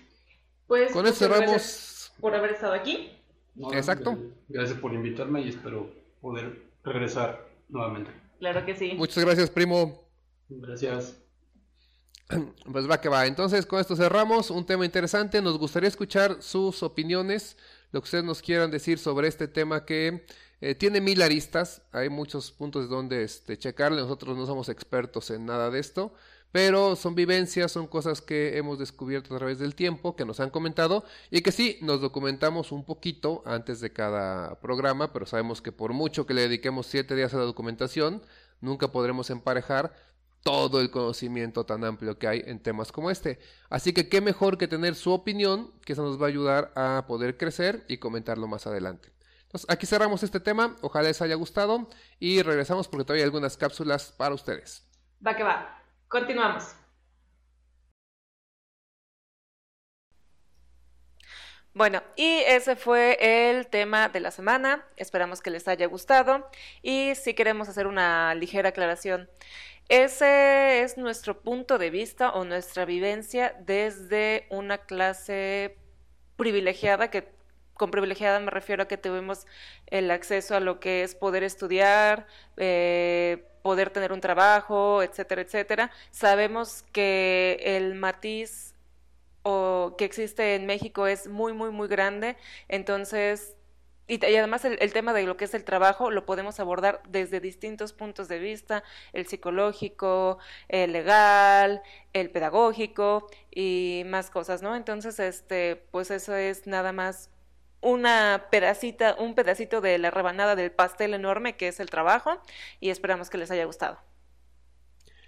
Pues 0.66 0.92
con 0.92 1.06
eso 1.06 1.16
cerramos. 1.16 2.12
Por 2.20 2.34
haber 2.34 2.52
estado 2.52 2.74
aquí. 2.74 3.10
Exacto. 3.72 4.16
Gracias 4.48 4.78
por 4.78 4.94
invitarme 4.94 5.42
y 5.42 5.48
espero 5.48 5.92
poder 6.20 6.62
regresar 6.84 7.48
nuevamente. 7.68 8.10
Claro 8.38 8.64
que 8.64 8.74
sí. 8.74 8.92
Muchas 8.96 9.24
gracias, 9.24 9.50
primo. 9.50 10.08
Gracias. 10.48 11.18
Pues 12.72 12.90
va 12.90 13.00
que 13.00 13.10
va. 13.10 13.26
Entonces, 13.26 13.66
con 13.66 13.80
esto 13.80 13.94
cerramos. 13.94 14.50
Un 14.50 14.64
tema 14.64 14.86
interesante. 14.86 15.42
Nos 15.42 15.58
gustaría 15.58 15.88
escuchar 15.88 16.40
sus 16.40 16.82
opiniones, 16.82 17.58
lo 17.90 18.00
que 18.00 18.04
ustedes 18.04 18.24
nos 18.24 18.40
quieran 18.40 18.70
decir 18.70 18.98
sobre 18.98 19.28
este 19.28 19.48
tema 19.48 19.84
que 19.84 20.24
eh, 20.64 20.76
tiene 20.76 21.00
mil 21.00 21.20
aristas, 21.22 21.82
hay 21.90 22.08
muchos 22.08 22.52
puntos 22.52 22.88
donde 22.88 23.24
este, 23.24 23.58
checarle, 23.58 24.00
nosotros 24.00 24.38
no 24.38 24.46
somos 24.46 24.68
expertos 24.68 25.32
en 25.32 25.44
nada 25.44 25.70
de 25.70 25.80
esto, 25.80 26.14
pero 26.52 26.94
son 26.94 27.16
vivencias, 27.16 27.72
son 27.72 27.88
cosas 27.88 28.20
que 28.20 28.56
hemos 28.56 28.78
descubierto 28.78 29.34
a 29.34 29.38
través 29.38 29.58
del 29.58 29.74
tiempo, 29.74 30.14
que 30.14 30.24
nos 30.24 30.38
han 30.38 30.50
comentado 30.50 31.04
y 31.32 31.40
que 31.40 31.50
sí, 31.50 31.78
nos 31.82 32.00
documentamos 32.00 32.70
un 32.70 32.84
poquito 32.84 33.42
antes 33.44 33.80
de 33.80 33.92
cada 33.92 34.60
programa, 34.60 35.12
pero 35.12 35.26
sabemos 35.26 35.60
que 35.60 35.72
por 35.72 35.94
mucho 35.94 36.26
que 36.26 36.34
le 36.34 36.42
dediquemos 36.42 36.86
siete 36.86 37.16
días 37.16 37.34
a 37.34 37.38
la 37.38 37.44
documentación, 37.44 38.22
nunca 38.60 38.92
podremos 38.92 39.30
emparejar 39.30 39.92
todo 40.44 40.80
el 40.80 40.92
conocimiento 40.92 41.66
tan 41.66 41.82
amplio 41.82 42.20
que 42.20 42.28
hay 42.28 42.42
en 42.46 42.60
temas 42.60 42.92
como 42.92 43.10
este. 43.10 43.40
Así 43.68 43.92
que 43.92 44.08
qué 44.08 44.20
mejor 44.20 44.58
que 44.58 44.68
tener 44.68 44.94
su 44.94 45.10
opinión, 45.10 45.72
que 45.84 45.94
eso 45.94 46.04
nos 46.04 46.22
va 46.22 46.26
a 46.26 46.28
ayudar 46.28 46.72
a 46.76 47.04
poder 47.08 47.36
crecer 47.36 47.84
y 47.88 47.96
comentarlo 47.96 48.46
más 48.46 48.68
adelante 48.68 49.12
aquí 49.68 49.86
cerramos 49.86 50.22
este 50.22 50.40
tema, 50.40 50.76
ojalá 50.80 51.08
les 51.08 51.20
haya 51.22 51.34
gustado 51.34 51.88
y 52.18 52.42
regresamos 52.42 52.88
porque 52.88 53.04
todavía 53.04 53.24
hay 53.24 53.26
algunas 53.26 53.56
cápsulas 53.56 54.12
para 54.12 54.34
ustedes. 54.34 54.88
Va 55.24 55.36
que 55.36 55.42
va, 55.42 55.82
continuamos. 56.08 56.74
Bueno, 61.74 62.02
y 62.16 62.40
ese 62.46 62.76
fue 62.76 63.16
el 63.20 63.66
tema 63.66 64.10
de 64.10 64.20
la 64.20 64.30
semana. 64.30 64.84
Esperamos 64.96 65.40
que 65.40 65.50
les 65.50 65.66
haya 65.68 65.86
gustado. 65.86 66.50
Y 66.82 67.14
si 67.14 67.32
queremos 67.32 67.66
hacer 67.68 67.86
una 67.86 68.34
ligera 68.34 68.70
aclaración, 68.70 69.30
ese 69.88 70.82
es 70.82 70.98
nuestro 70.98 71.40
punto 71.40 71.78
de 71.78 71.88
vista 71.88 72.30
o 72.32 72.44
nuestra 72.44 72.84
vivencia 72.84 73.56
desde 73.60 74.46
una 74.50 74.78
clase 74.78 75.78
privilegiada 76.36 77.10
que 77.10 77.32
con 77.82 77.90
privilegiada 77.90 78.38
me 78.38 78.52
refiero 78.52 78.84
a 78.84 78.86
que 78.86 78.96
tuvimos 78.96 79.44
el 79.88 80.12
acceso 80.12 80.54
a 80.54 80.60
lo 80.60 80.78
que 80.78 81.02
es 81.02 81.16
poder 81.16 81.42
estudiar, 81.42 82.28
eh, 82.56 83.44
poder 83.62 83.90
tener 83.90 84.12
un 84.12 84.20
trabajo, 84.20 85.02
etcétera, 85.02 85.42
etcétera. 85.42 85.90
Sabemos 86.12 86.84
que 86.92 87.58
el 87.60 87.96
matiz 87.96 88.76
o 89.42 89.96
que 89.98 90.04
existe 90.04 90.54
en 90.54 90.64
México 90.66 91.08
es 91.08 91.26
muy, 91.26 91.54
muy, 91.54 91.70
muy 91.72 91.88
grande. 91.88 92.36
Entonces, 92.68 93.56
y, 94.06 94.24
además 94.24 94.64
el, 94.64 94.78
el, 94.80 94.92
tema 94.92 95.12
de 95.12 95.24
lo 95.24 95.36
que 95.36 95.46
es 95.46 95.54
el 95.54 95.64
trabajo 95.64 96.12
lo 96.12 96.24
podemos 96.24 96.60
abordar 96.60 97.02
desde 97.08 97.40
distintos 97.40 97.92
puntos 97.92 98.28
de 98.28 98.38
vista, 98.38 98.84
el 99.12 99.26
psicológico, 99.26 100.38
el 100.68 100.92
legal, 100.92 101.82
el 102.12 102.30
pedagógico 102.30 103.26
y 103.50 104.04
más 104.06 104.30
cosas, 104.30 104.62
¿no? 104.62 104.76
Entonces, 104.76 105.18
este, 105.18 105.84
pues 105.90 106.12
eso 106.12 106.36
es 106.36 106.68
nada 106.68 106.92
más 106.92 107.32
una 107.82 108.46
pedacita, 108.50 109.16
un 109.18 109.34
pedacito 109.34 109.80
de 109.80 109.98
la 109.98 110.10
rebanada 110.10 110.56
del 110.56 110.70
pastel 110.70 111.14
enorme 111.14 111.56
que 111.56 111.68
es 111.68 111.80
el 111.80 111.90
trabajo 111.90 112.40
y 112.80 112.90
esperamos 112.90 113.28
que 113.28 113.38
les 113.38 113.50
haya 113.50 113.64
gustado. 113.64 113.98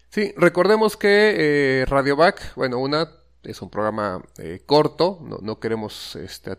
Sí, 0.08 0.32
recordemos 0.36 0.96
que 0.96 1.34
eh, 1.82 1.86
Radio 1.86 2.16
Back, 2.16 2.54
bueno, 2.54 2.78
una 2.78 3.10
es 3.42 3.60
un 3.60 3.68
programa 3.68 4.22
eh, 4.38 4.62
corto, 4.64 5.18
no, 5.22 5.38
no 5.42 5.58
queremos 5.58 6.16
este, 6.16 6.56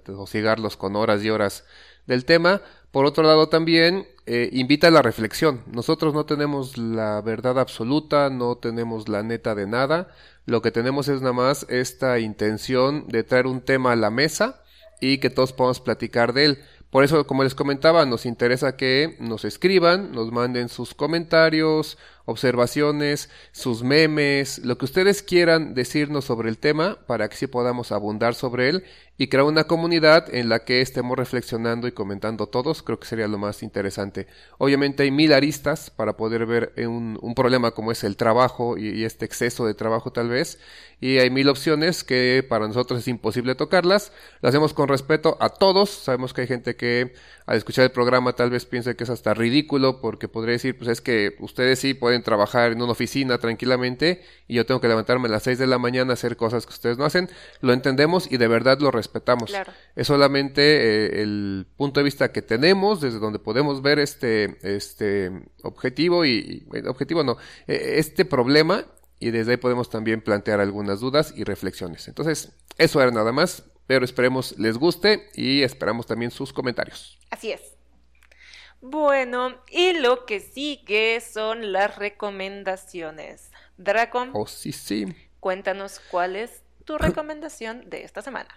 con 0.78 0.96
horas 0.96 1.24
y 1.24 1.30
horas 1.30 1.66
del 2.06 2.26
tema. 2.26 2.62
Por 2.92 3.06
otro 3.06 3.24
lado, 3.24 3.50
también 3.50 4.08
eh, 4.26 4.50
invita 4.52 4.88
a 4.88 4.92
la 4.92 5.02
reflexión. 5.02 5.64
Nosotros 5.68 6.14
no 6.14 6.26
tenemos 6.26 6.78
la 6.78 7.22
verdad 7.22 7.60
absoluta, 7.60 8.30
no 8.30 8.58
tenemos 8.58 9.10
la 9.10 9.24
neta 9.24 9.56
de 9.56 9.68
nada. 9.68 10.10
Lo 10.46 10.62
que 10.62 10.72
tenemos 10.72 11.08
es 11.08 11.22
nada 11.22 11.34
más 11.34 11.66
esta 11.70 12.20
intención 12.20 13.08
de 13.08 13.24
traer 13.24 13.48
un 13.48 13.62
tema 13.62 13.94
a 13.94 13.96
la 13.96 14.12
mesa 14.12 14.62
y 15.00 15.18
que 15.18 15.30
todos 15.30 15.54
podamos 15.54 15.80
platicar 15.80 16.34
de 16.34 16.46
él. 16.46 16.60
Por 16.90 17.04
eso, 17.04 17.28
como 17.28 17.44
les 17.44 17.56
comentaba, 17.56 18.06
nos 18.06 18.26
interesa 18.26 18.78
que 18.78 19.18
nos 19.20 19.44
escriban, 19.44 20.12
nos 20.12 20.32
manden 20.32 20.70
sus 20.70 20.94
comentarios, 20.94 21.98
observaciones, 22.26 23.30
sus 23.52 23.84
memes, 23.84 24.60
lo 24.60 24.78
que 24.78 24.86
ustedes 24.86 25.24
quieran 25.24 25.74
decirnos 25.74 26.26
sobre 26.26 26.50
el 26.50 26.58
tema 26.58 26.98
para 27.08 27.30
que 27.30 27.38
sí 27.38 27.48
podamos 27.48 27.92
abundar 27.92 28.36
sobre 28.36 28.70
él 28.70 28.84
y 29.18 29.28
crear 29.28 29.46
una 29.46 29.64
comunidad 29.64 30.34
en 30.34 30.50
la 30.50 30.66
que 30.66 30.82
estemos 30.82 31.18
reflexionando 31.18 31.88
y 31.88 31.94
comentando 31.94 32.48
todos, 32.48 32.84
creo 32.84 33.00
que 33.00 33.08
sería 33.08 33.28
lo 33.28 33.38
más 33.38 33.64
interesante. 33.64 34.28
Obviamente 34.58 35.04
hay 35.04 35.12
mil 35.12 35.32
aristas 35.32 35.90
para 35.90 36.18
poder 36.18 36.46
ver 36.46 36.74
un, 36.86 37.34
problema 37.36 37.72
como 37.72 37.92
es 37.92 38.04
el 38.04 38.18
trabajo 38.18 38.78
y, 38.78 39.06
este 39.06 39.26
exceso 39.26 39.66
de 39.66 39.74
trabajo 39.74 40.12
tal 40.12 40.30
vez, 40.30 40.60
y 41.00 41.20
hay 41.20 41.30
mil 41.30 41.48
opciones 41.50 42.04
que 42.04 42.46
para 42.48 42.68
nosotros 42.68 43.00
es 43.00 43.08
imposible 43.08 43.56
tocarlas, 43.56 44.12
lo 44.42 44.50
hacemos 44.50 44.74
con 44.74 44.88
respeto 44.88 45.38
a 45.40 45.50
todos, 45.50 45.90
sabemos 45.90 46.34
que 46.34 46.42
hay 46.42 46.48
gente 46.48 46.76
que 46.76 47.14
al 47.46 47.58
escuchar 47.58 47.86
el 47.86 47.92
programa 47.92 48.34
tal 48.34 48.50
vez 48.50 48.66
piense 48.66 48.96
que 48.96 49.04
es 49.04 49.10
hasta 49.10 49.34
ridículo 49.34 50.02
porque 50.02 50.28
podría 50.28 50.54
decir, 50.54 50.78
pues 50.78 50.90
es 50.90 51.02
que 51.02 51.36
ustedes 51.40 51.80
sí 51.80 51.94
pueden 51.94 52.15
trabajar 52.24 52.72
en 52.72 52.82
una 52.82 52.92
oficina 52.92 53.38
tranquilamente 53.38 54.24
y 54.48 54.56
yo 54.56 54.66
tengo 54.66 54.82
que 54.82 54.88
levantarme 54.88 55.28
a 55.28 55.32
las 55.32 55.44
6 55.44 55.60
de 55.60 55.68
la 55.68 55.78
mañana 55.78 56.12
a 56.12 56.14
hacer 56.14 56.38
cosas 56.38 56.66
que 56.66 56.74
ustedes 56.74 56.98
no 56.98 57.06
hacen. 57.06 57.30
Lo 57.62 57.74
entendemos 57.74 58.32
y 58.32 58.38
de 58.38 58.48
verdad 58.48 58.80
lo 58.80 58.92
respetamos. 58.92 59.54
Es 59.96 60.08
solamente 60.08 60.62
eh, 60.62 61.22
el 61.22 61.68
punto 61.78 62.00
de 62.00 62.04
vista 62.04 62.32
que 62.32 62.42
tenemos 62.42 63.02
desde 63.02 63.20
donde 63.20 63.40
podemos 63.40 63.82
ver 63.82 64.00
este, 64.00 64.58
este 64.62 65.32
objetivo 65.64 66.26
y, 66.26 66.66
objetivo 66.88 67.24
no, 67.24 67.38
e, 67.68 67.96
este 67.98 68.26
problema 68.26 68.86
y 69.20 69.32
desde 69.32 69.52
ahí 69.52 69.58
podemos 69.58 69.90
también 69.90 70.22
plantear 70.22 70.60
algunas 70.60 71.00
dudas 71.00 71.34
y 71.36 71.44
reflexiones. 71.44 72.08
Entonces, 72.08 72.52
eso 72.78 73.02
era 73.02 73.12
nada 73.12 73.32
más, 73.32 73.64
pero 73.88 74.06
esperemos 74.06 74.58
les 74.58 74.78
guste 74.78 75.30
y 75.36 75.62
esperamos 75.64 76.06
también 76.06 76.32
sus 76.32 76.52
comentarios. 76.52 77.18
Así 77.30 77.52
es. 77.52 77.62
Bueno, 78.88 79.56
y 79.72 79.94
lo 79.94 80.28
que 80.28 80.40
sigue 80.40 81.20
son 81.20 81.72
las 81.72 81.98
recomendaciones. 81.98 83.50
Dracon. 83.78 84.30
Oh, 84.34 84.46
sí, 84.46 84.72
sí. 84.72 85.08
Cuéntanos 85.40 86.00
cuál 86.12 86.36
es 86.36 86.62
tu 86.86 86.98
recomendación 87.00 87.90
de 87.90 88.04
esta 88.04 88.22
semana. 88.22 88.50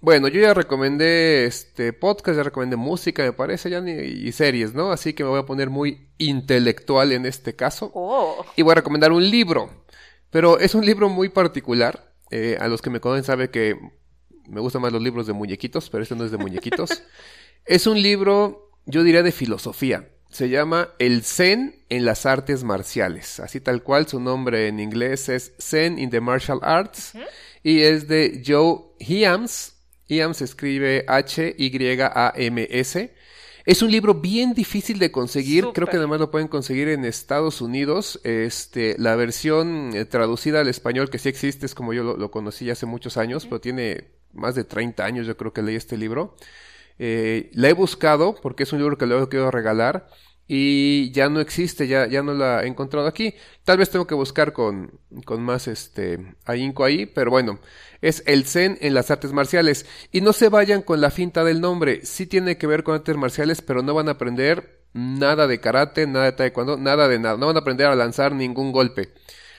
Bueno, 0.00 0.26
yo 0.26 0.40
ya 0.40 0.54
recomendé 0.54 1.46
este 1.46 1.92
podcast, 1.92 2.36
ya 2.36 2.42
recomendé 2.42 2.74
música, 2.74 3.22
me 3.22 3.32
parece, 3.32 3.70
ya 3.70 3.78
y 3.78 4.30
series, 4.32 4.74
¿no? 4.74 4.90
Así 4.90 5.14
que 5.14 5.22
me 5.22 5.30
voy 5.30 5.38
a 5.38 5.46
poner 5.46 5.70
muy 5.70 6.10
intelectual 6.18 7.12
en 7.12 7.26
este 7.26 7.54
caso. 7.54 7.92
Oh. 7.94 8.44
Y 8.56 8.62
voy 8.62 8.72
a 8.72 8.76
recomendar 8.76 9.12
un 9.12 9.30
libro. 9.30 9.84
Pero 10.30 10.58
es 10.58 10.74
un 10.74 10.84
libro 10.84 11.08
muy 11.08 11.28
particular. 11.28 12.12
Eh, 12.32 12.58
a 12.60 12.66
los 12.66 12.82
que 12.82 12.90
me 12.90 13.00
conocen 13.00 13.22
sabe 13.22 13.50
que 13.50 13.78
me 14.48 14.60
gustan 14.60 14.82
más 14.82 14.92
los 14.92 15.00
libros 15.00 15.28
de 15.28 15.32
muñequitos, 15.32 15.90
pero 15.90 16.02
este 16.02 16.16
no 16.16 16.24
es 16.24 16.32
de 16.32 16.38
muñequitos. 16.38 17.04
es 17.64 17.86
un 17.86 18.00
libro, 18.02 18.65
yo 18.86 19.02
diría, 19.02 19.22
de 19.22 19.32
filosofía. 19.32 20.08
Se 20.30 20.48
llama 20.48 20.90
El 20.98 21.22
Zen 21.22 21.84
en 21.88 22.04
las 22.04 22.26
artes 22.26 22.64
marciales. 22.64 23.40
Así 23.40 23.60
tal 23.60 23.82
cual, 23.82 24.08
su 24.08 24.20
nombre 24.20 24.68
en 24.68 24.80
inglés 24.80 25.28
es 25.28 25.52
Zen 25.58 25.98
in 25.98 26.10
the 26.10 26.20
Martial 26.20 26.58
Arts. 26.62 27.12
Y 27.62 27.82
es 27.82 28.08
de 28.08 28.42
Joe 28.46 28.80
Hyams 28.98 29.76
Iam 30.08 30.34
se 30.34 30.44
escribe 30.44 31.04
H-Y-A-M-S. 31.08 33.14
Es 33.64 33.82
un 33.82 33.90
libro 33.90 34.14
bien 34.14 34.54
difícil 34.54 35.00
de 35.00 35.10
conseguir. 35.10 35.66
Creo 35.74 35.88
que 35.88 35.96
además 35.96 36.20
lo 36.20 36.30
pueden 36.30 36.46
conseguir 36.46 36.88
en 36.88 37.04
Estados 37.04 37.60
Unidos. 37.60 38.20
Este, 38.22 38.94
la 38.98 39.16
versión 39.16 39.90
eh, 39.94 40.04
traducida 40.04 40.60
al 40.60 40.68
español 40.68 41.10
que 41.10 41.18
sí 41.18 41.28
existe 41.28 41.66
es 41.66 41.74
como 41.74 41.92
yo 41.92 42.16
lo, 42.16 42.30
conocí 42.30 42.70
hace 42.70 42.86
muchos 42.86 43.16
años, 43.16 43.46
pero 43.46 43.60
tiene 43.60 44.04
más 44.32 44.54
de 44.54 44.62
30 44.62 45.04
años 45.04 45.26
yo 45.26 45.36
creo 45.36 45.52
que 45.52 45.62
leí 45.62 45.74
este 45.74 45.96
libro. 45.96 46.36
Eh, 46.98 47.50
la 47.54 47.68
he 47.68 47.72
buscado 47.72 48.34
porque 48.34 48.62
es 48.62 48.72
un 48.72 48.80
libro 48.80 48.98
que 48.98 49.06
luego 49.06 49.28
quiero 49.28 49.50
regalar 49.50 50.08
y 50.48 51.10
ya 51.10 51.28
no 51.28 51.40
existe, 51.40 51.88
ya, 51.88 52.06
ya 52.06 52.22
no 52.22 52.32
la 52.32 52.62
he 52.62 52.68
encontrado 52.68 53.06
aquí. 53.06 53.34
Tal 53.64 53.78
vez 53.78 53.90
tengo 53.90 54.06
que 54.06 54.14
buscar 54.14 54.52
con, 54.52 55.00
con 55.24 55.42
más 55.42 55.66
este 55.66 56.34
ahínco 56.44 56.84
ahí, 56.84 57.06
pero 57.06 57.30
bueno, 57.30 57.58
es 58.00 58.22
el 58.26 58.44
Zen 58.44 58.78
en 58.80 58.94
las 58.94 59.10
artes 59.10 59.32
marciales. 59.32 59.86
Y 60.12 60.20
no 60.20 60.32
se 60.32 60.48
vayan 60.48 60.82
con 60.82 61.00
la 61.00 61.10
finta 61.10 61.44
del 61.44 61.60
nombre, 61.60 62.04
sí 62.04 62.26
tiene 62.26 62.58
que 62.58 62.66
ver 62.66 62.84
con 62.84 62.94
artes 62.94 63.16
marciales, 63.16 63.60
pero 63.60 63.82
no 63.82 63.94
van 63.94 64.08
a 64.08 64.12
aprender 64.12 64.84
nada 64.92 65.46
de 65.46 65.60
karate, 65.60 66.06
nada 66.06 66.26
de 66.26 66.32
taekwondo, 66.32 66.76
nada 66.76 67.08
de 67.08 67.18
nada, 67.18 67.36
no 67.36 67.46
van 67.46 67.56
a 67.56 67.60
aprender 67.60 67.86
a 67.86 67.94
lanzar 67.96 68.32
ningún 68.32 68.72
golpe. 68.72 69.10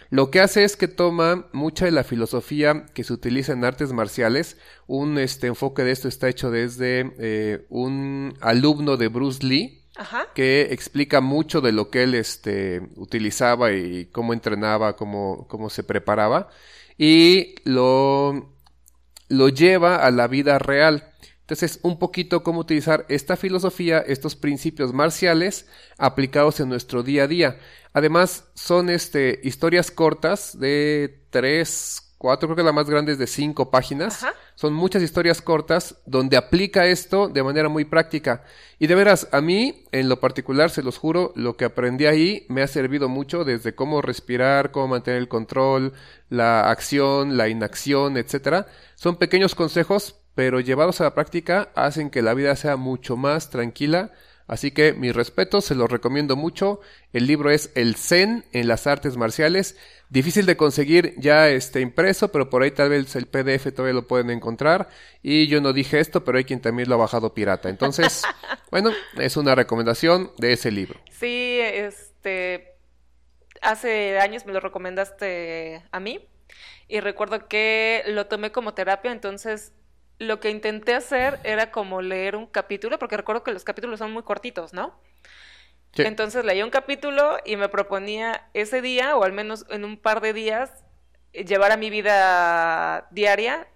Lo 0.10 0.32
que 0.32 0.39
hace 0.39 0.64
es 0.64 0.78
que 0.78 0.88
toma 0.88 1.47
mucha 1.51 1.86
de 1.86 1.91
la 1.91 2.03
filosofía 2.03 2.86
que 2.93 3.03
se 3.03 3.14
utiliza 3.14 3.53
en 3.53 3.66
artes 3.66 3.91
marciales. 3.91 4.58
Un 4.88 5.18
este, 5.18 5.47
enfoque 5.47 5.84
de 5.84 5.91
esto 5.91 6.08
está 6.08 6.30
hecho 6.30 6.49
desde 6.49 7.14
eh, 7.20 7.66
un 7.70 8.38
alumno 8.41 8.97
de 8.97 9.10
Bruce 9.10 9.45
Lee, 9.45 9.84
que 10.36 10.68
explica 10.72 11.22
mucho 11.22 11.60
de 11.60 11.72
lo 11.72 11.89
que 11.89 12.03
él 12.03 12.14
este, 12.14 12.82
utilizaba 12.95 13.74
y 13.74 14.05
cómo 14.05 14.34
entrenaba, 14.34 14.95
cómo, 14.95 15.47
cómo 15.47 15.70
se 15.70 15.84
preparaba, 15.84 16.49
y 16.97 17.55
lo, 17.64 18.53
lo 19.28 19.49
lleva 19.49 19.97
a 19.97 20.12
la 20.12 20.28
vida 20.28 20.60
real. 20.60 21.12
Entonces, 21.48 21.80
un 21.82 21.98
poquito 21.98 22.43
cómo 22.43 22.60
utilizar 22.60 23.06
esta 23.08 23.38
filosofía, 23.38 24.00
estos 24.00 24.36
principios 24.36 24.91
marciales 24.91 25.66
aplicados 25.98 26.60
en 26.60 26.68
nuestro 26.68 27.04
día 27.04 27.24
a 27.24 27.28
día. 27.28 27.58
Además, 27.93 28.43
son 28.54 28.89
este, 28.89 29.39
historias 29.43 29.89
cortas 29.89 30.60
de 30.60 31.24
tres, 31.30 32.14
cuatro, 32.18 32.50
creo 32.50 32.58
que 32.58 32.64
la 32.64 32.74
más 32.74 32.89
grande 32.89 33.14
es 33.14 33.18
de 33.18 33.28
cinco 33.28 33.72
páginas. 33.72 34.26
Son 34.56 34.74
muchas 34.74 35.02
historias 35.02 35.41
cortas 35.41 35.95
donde 36.06 36.36
aplica 36.36 36.86
esto 36.86 37.30
de 37.30 37.43
manera 37.43 37.70
muy 37.70 37.86
práctica. 37.86 38.43
Y 38.78 38.88
de 38.88 38.95
veras, 38.95 39.30
a 39.32 39.39
mí, 39.39 39.86
en 39.93 40.10
lo 40.10 40.20
particular, 40.20 40.70
se 40.70 40.84
los 40.84 40.98
juro, 40.98 41.32
lo 41.38 41.56
que 41.56 41.64
aprendí 41.64 42.08
ahí 42.08 42.45
me 42.50 42.62
ha 42.62 42.68
servido 42.68 43.08
mucho 43.08 43.45
desde 43.45 43.74
cómo 43.74 44.02
respirar, 44.02 44.72
cómo 44.72 44.89
mantener 44.89 45.22
el 45.22 45.30
control, 45.30 45.93
la 46.28 46.70
acción, 46.70 47.38
la 47.38 47.48
inacción, 47.48 48.18
etcétera. 48.18 48.68
Son 48.95 49.16
pequeños 49.16 49.56
consejos, 49.56 50.16
pero 50.38 50.60
llevados 50.60 51.02
a 51.02 51.06
la 51.06 51.16
práctica 51.16 51.72
hacen 51.74 52.12
que 52.12 52.22
la 52.22 52.36
vida 52.36 52.56
sea 52.56 52.76
mucho 52.78 53.18
más 53.18 53.50
tranquila. 53.50 54.12
Así 54.46 54.70
que 54.70 54.94
mi 54.94 55.12
respeto, 55.12 55.62
se 55.62 55.74
los 55.74 55.90
recomiendo 55.90 56.36
mucho. 56.36 56.80
El 57.12 57.26
libro 57.26 57.50
es 57.50 57.72
El 57.74 57.96
Zen 57.96 58.46
en 58.52 58.68
las 58.68 58.86
artes 58.86 59.18
marciales 59.18 59.76
Difícil 60.10 60.46
de 60.46 60.56
conseguir 60.56 61.16
ya 61.18 61.50
este 61.50 61.82
impreso, 61.82 62.32
pero 62.32 62.52
por 62.52 62.62
ahí 62.62 62.70
tal 62.70 62.90
vez 62.90 63.16
el 63.16 63.26
PDF 63.26 63.74
todavía 63.74 63.94
lo 63.94 64.08
pueden 64.08 64.30
encontrar. 64.30 64.90
Y 65.24 65.48
yo 65.48 65.60
no 65.60 65.74
dije 65.74 66.00
esto, 66.00 66.24
pero 66.24 66.38
hay 66.38 66.46
quien 66.46 66.62
también 66.62 66.88
lo 66.88 66.96
ha 66.96 67.00
bajado 67.00 67.34
pirata. 67.34 67.68
Entonces, 67.68 68.22
bueno, 68.72 68.92
es 69.18 69.36
una 69.38 69.56
recomendación 69.56 70.32
de 70.38 70.54
ese 70.54 70.70
libro. 70.72 71.00
Sí, 71.10 71.60
este, 71.60 72.76
hace 73.62 74.20
años 74.20 74.46
me 74.46 74.54
lo 74.54 74.60
recomendaste 74.62 75.84
a 75.92 76.00
mí 76.00 76.26
y 76.88 77.02
recuerdo 77.02 77.50
que 77.50 78.04
lo 78.08 78.28
tomé 78.28 78.54
como 78.54 78.74
terapia, 78.74 79.12
entonces 79.12 79.74
lo 80.20 80.39
que 80.39 80.49
intenté 80.49 80.95
hacer 80.95 81.39
era 81.43 81.72
como 81.72 82.01
leer 82.01 82.36
un 82.36 82.47
capítulo, 82.47 82.99
porque 82.99 83.18
recuerdo 83.18 83.43
que 83.43 83.51
los 83.51 83.63
capítulos 83.63 83.99
son 83.99 84.11
muy 84.11 84.24
cortitos, 84.24 84.74
¿no? 84.74 84.99
Entonces 85.95 86.45
leía 86.45 86.63
un 86.63 86.70
capítulo 86.70 87.38
y 87.43 87.55
me 87.55 87.70
proponía 87.70 88.47
ese 88.53 88.82
día, 88.82 89.18
o 89.18 89.24
al 89.24 89.32
menos 89.32 89.65
en 89.70 89.84
un 89.84 89.97
par 89.97 90.22
de 90.22 90.34
días, 90.34 90.72
llevar 91.34 91.72
a 91.72 91.78
mi 91.78 91.89
vida 91.89 93.07
diaria 93.11 93.68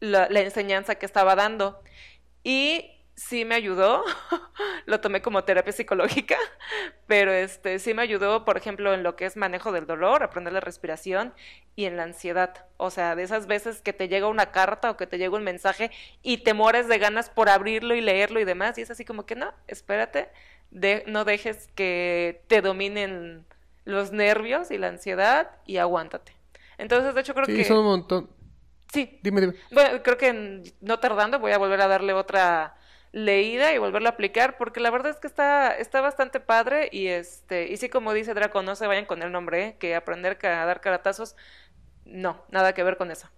la, 0.00 0.26
enseñanza 0.40 0.96
que 0.96 1.06
estaba 1.06 1.34
dando. 1.36 1.80
Y 2.42 2.97
sí 3.18 3.44
me 3.44 3.56
ayudó, 3.56 4.04
lo 4.86 5.00
tomé 5.00 5.20
como 5.20 5.42
terapia 5.42 5.72
psicológica, 5.72 6.36
pero 7.06 7.32
este 7.32 7.78
sí 7.80 7.92
me 7.92 8.02
ayudó, 8.02 8.44
por 8.44 8.56
ejemplo, 8.56 8.94
en 8.94 9.02
lo 9.02 9.16
que 9.16 9.26
es 9.26 9.36
manejo 9.36 9.72
del 9.72 9.86
dolor, 9.86 10.22
aprender 10.22 10.52
la 10.52 10.60
respiración 10.60 11.34
y 11.74 11.86
en 11.86 11.96
la 11.96 12.04
ansiedad. 12.04 12.66
O 12.76 12.90
sea, 12.90 13.16
de 13.16 13.24
esas 13.24 13.46
veces 13.46 13.82
que 13.82 13.92
te 13.92 14.08
llega 14.08 14.28
una 14.28 14.52
carta 14.52 14.90
o 14.90 14.96
que 14.96 15.08
te 15.08 15.18
llega 15.18 15.36
un 15.36 15.42
mensaje 15.42 15.90
y 16.22 16.38
te 16.38 16.54
mueres 16.54 16.86
de 16.86 16.98
ganas 16.98 17.28
por 17.28 17.48
abrirlo 17.48 17.94
y 17.94 18.00
leerlo 18.00 18.38
y 18.38 18.44
demás, 18.44 18.78
y 18.78 18.82
es 18.82 18.90
así 18.90 19.04
como 19.04 19.26
que 19.26 19.34
no, 19.34 19.52
espérate, 19.66 20.30
no 21.06 21.24
dejes 21.24 21.68
que 21.74 22.42
te 22.46 22.62
dominen 22.62 23.46
los 23.84 24.12
nervios 24.12 24.70
y 24.70 24.78
la 24.78 24.88
ansiedad 24.88 25.50
y 25.66 25.78
aguántate. 25.78 26.36
Entonces, 26.76 27.14
de 27.14 27.20
hecho, 27.20 27.34
creo 27.34 27.46
que... 27.46 27.56
Sí, 27.56 27.64
son 27.64 27.78
un 27.78 27.84
montón. 27.86 28.30
Sí. 28.92 29.18
Dime, 29.22 29.40
dime. 29.40 29.54
Bueno, 29.72 30.02
creo 30.02 30.16
que 30.16 30.62
no 30.80 31.00
tardando 31.00 31.40
voy 31.40 31.52
a 31.52 31.58
volver 31.58 31.80
a 31.80 31.88
darle 31.88 32.12
otra 32.12 32.77
leída 33.12 33.72
y 33.72 33.78
volverlo 33.78 34.08
a 34.08 34.12
aplicar 34.12 34.56
porque 34.58 34.80
la 34.80 34.90
verdad 34.90 35.10
es 35.10 35.16
que 35.18 35.26
está 35.26 35.72
está 35.76 36.00
bastante 36.00 36.40
padre 36.40 36.88
y 36.92 37.06
este 37.06 37.68
y 37.68 37.76
sí 37.76 37.88
como 37.88 38.12
dice 38.12 38.34
Draco 38.34 38.62
no 38.62 38.76
se 38.76 38.86
vayan 38.86 39.06
con 39.06 39.22
el 39.22 39.32
nombre 39.32 39.64
¿eh? 39.64 39.76
que 39.78 39.94
aprender 39.94 40.38
a 40.44 40.66
dar 40.66 40.80
caratazos 40.80 41.34
no 42.04 42.44
nada 42.50 42.74
que 42.74 42.82
ver 42.82 42.96
con 42.96 43.10
eso 43.10 43.28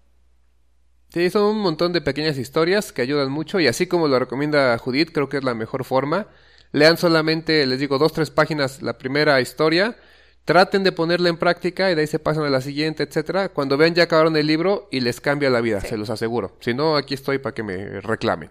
sí 1.11 1.31
son 1.31 1.45
un 1.45 1.59
montón 1.59 1.93
de 1.93 2.01
pequeñas 2.01 2.37
historias 2.37 2.93
que 2.93 3.03
ayudan 3.03 3.31
mucho 3.31 3.61
y 3.61 3.68
así 3.68 3.87
como 3.87 4.09
lo 4.09 4.18
recomienda 4.18 4.77
Judith 4.79 5.12
creo 5.12 5.29
que 5.29 5.37
es 5.37 5.45
la 5.45 5.55
mejor 5.55 5.85
forma 5.85 6.27
Lean 6.73 6.97
solamente, 6.97 7.66
les 7.66 7.81
digo, 7.81 7.99
dos, 7.99 8.12
tres 8.12 8.31
páginas 8.31 8.81
la 8.83 8.97
primera 8.97 9.41
historia. 9.41 9.97
Traten 10.45 10.85
de 10.85 10.93
ponerla 10.93 11.29
en 11.29 11.37
práctica 11.37 11.91
y 11.91 11.95
de 11.95 12.03
ahí 12.03 12.07
se 12.07 12.18
pasan 12.18 12.45
a 12.45 12.51
la 12.51 12.61
siguiente, 12.61 13.03
etcétera. 13.03 13.51
Cuando 13.51 13.77
vean 13.77 13.95
ya 13.95 14.05
acabaron 14.05 14.37
el 14.37 14.47
libro 14.47 14.89
y 14.91 15.01
les 15.01 15.21
cambia 15.21 15.51
la 15.51 15.61
vida, 15.61 15.81
se 15.81 15.97
los 15.97 16.11
aseguro. 16.11 16.57
Si 16.61 16.75
no, 16.75 16.97
aquí 16.97 17.14
estoy 17.14 17.39
para 17.39 17.55
que 17.55 17.62
me 17.62 18.01
reclamen. 18.01 18.51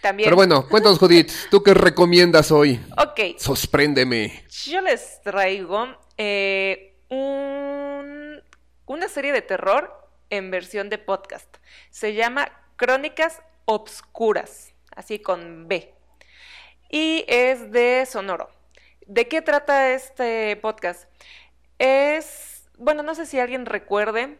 También. 0.00 0.26
Pero 0.26 0.36
bueno, 0.36 0.66
cuéntanos, 0.68 0.98
Judith, 0.98 1.30
¿tú 1.50 1.62
qué 1.62 1.74
recomiendas 1.74 2.50
hoy? 2.50 2.80
Ok. 2.96 3.38
Sorpréndeme. 3.38 4.44
Yo 4.64 4.80
les 4.80 5.20
traigo 5.22 5.88
eh, 6.16 6.96
una 7.08 9.08
serie 9.08 9.32
de 9.32 9.42
terror 9.42 9.92
en 10.30 10.50
versión 10.50 10.88
de 10.88 10.98
podcast. 10.98 11.56
Se 11.90 12.14
llama 12.14 12.50
Crónicas 12.76 13.42
Obscuras, 13.64 14.72
así 14.94 15.18
con 15.18 15.68
B 15.68 15.98
y 16.88 17.24
es 17.28 17.70
de 17.70 18.06
Sonoro. 18.06 18.50
¿De 19.06 19.28
qué 19.28 19.42
trata 19.42 19.92
este 19.92 20.56
podcast? 20.56 21.08
Es, 21.78 22.68
bueno, 22.76 23.02
no 23.02 23.14
sé 23.14 23.26
si 23.26 23.38
alguien 23.38 23.66
recuerde 23.66 24.38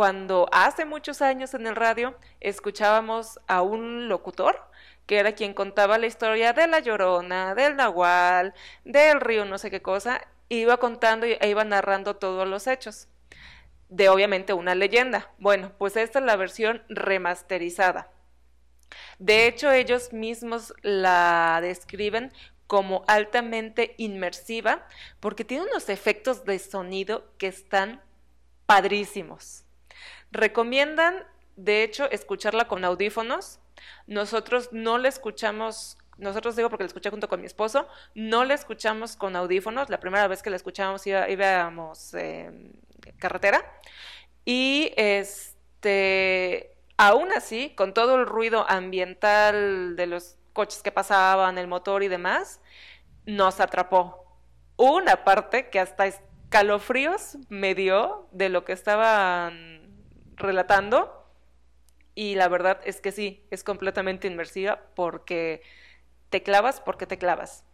cuando 0.00 0.48
hace 0.50 0.86
muchos 0.86 1.20
años 1.20 1.52
en 1.52 1.66
el 1.66 1.76
radio 1.76 2.16
escuchábamos 2.40 3.38
a 3.46 3.60
un 3.60 4.08
locutor 4.08 4.58
que 5.04 5.18
era 5.18 5.32
quien 5.32 5.52
contaba 5.52 5.98
la 5.98 6.06
historia 6.06 6.54
de 6.54 6.66
la 6.68 6.78
llorona, 6.78 7.54
del 7.54 7.76
nahual, 7.76 8.54
del 8.86 9.20
río, 9.20 9.44
no 9.44 9.58
sé 9.58 9.70
qué 9.70 9.82
cosa, 9.82 10.26
iba 10.48 10.78
contando 10.78 11.26
e 11.26 11.46
iba 11.46 11.64
narrando 11.64 12.16
todos 12.16 12.48
los 12.48 12.66
hechos. 12.66 13.08
De 13.90 14.08
obviamente 14.08 14.54
una 14.54 14.74
leyenda. 14.74 15.30
Bueno, 15.36 15.70
pues 15.76 15.98
esta 15.98 16.20
es 16.20 16.24
la 16.24 16.36
versión 16.36 16.82
remasterizada. 16.88 18.10
De 19.18 19.46
hecho, 19.46 19.70
ellos 19.70 20.14
mismos 20.14 20.72
la 20.80 21.58
describen 21.60 22.32
como 22.66 23.04
altamente 23.06 23.96
inmersiva 23.98 24.86
porque 25.20 25.44
tiene 25.44 25.64
unos 25.64 25.90
efectos 25.90 26.46
de 26.46 26.58
sonido 26.58 27.30
que 27.36 27.48
están 27.48 28.00
padrísimos. 28.64 29.66
Recomiendan, 30.32 31.24
de 31.56 31.82
hecho, 31.82 32.10
escucharla 32.10 32.68
con 32.68 32.84
audífonos. 32.84 33.60
Nosotros 34.06 34.70
no 34.72 34.98
la 34.98 35.08
escuchamos 35.08 35.96
nosotros 36.20 36.54
digo 36.54 36.68
porque 36.68 36.84
la 36.84 36.88
escuché 36.88 37.08
junto 37.08 37.28
con 37.28 37.40
mi 37.40 37.46
esposo, 37.46 37.88
no 38.14 38.44
la 38.44 38.52
escuchamos 38.52 39.16
con 39.16 39.36
audífonos, 39.36 39.88
la 39.88 40.00
primera 40.00 40.28
vez 40.28 40.42
que 40.42 40.50
la 40.50 40.56
escuchábamos 40.56 41.06
íbamos 41.06 42.12
en 42.12 42.72
carretera 43.18 43.64
y 44.44 44.92
este, 44.96 46.76
aún 46.96 47.32
así, 47.32 47.70
con 47.76 47.94
todo 47.94 48.16
el 48.16 48.26
ruido 48.26 48.66
ambiental 48.68 49.96
de 49.96 50.06
los 50.06 50.36
coches 50.52 50.82
que 50.82 50.92
pasaban, 50.92 51.56
el 51.56 51.68
motor 51.68 52.02
y 52.02 52.08
demás, 52.08 52.60
nos 53.26 53.60
atrapó. 53.60 54.26
Una 54.76 55.24
parte 55.24 55.70
que 55.70 55.80
hasta 55.80 56.06
escalofríos 56.06 57.38
me 57.48 57.74
dio 57.74 58.28
de 58.32 58.48
lo 58.48 58.64
que 58.64 58.72
estaban 58.72 59.79
relatando. 60.40 61.16
Y 62.14 62.34
la 62.34 62.48
verdad 62.48 62.80
es 62.84 63.00
que 63.00 63.12
sí, 63.12 63.46
es 63.50 63.64
completamente 63.64 64.26
inmersiva 64.26 64.80
porque 64.94 65.62
te 66.30 66.42
clavas 66.42 66.80
porque 66.80 67.06
te 67.06 67.18
clavas. 67.18 67.64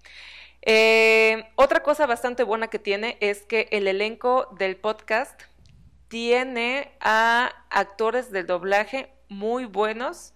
Eh, 0.63 1.45
otra 1.55 1.83
cosa 1.83 2.07
bastante 2.07 2.43
buena 2.43 2.69
que 2.69 2.79
tiene 2.79 3.19
es 3.21 3.43
que 3.43 3.69
el 3.71 3.87
elenco 3.87 4.49
del 4.59 4.77
podcast 4.77 5.41
tiene 6.09 6.93
a 7.01 7.53
actores 7.71 8.33
de 8.33 8.43
doblaje 8.43 9.13
muy 9.29 9.65
buenos, 9.67 10.35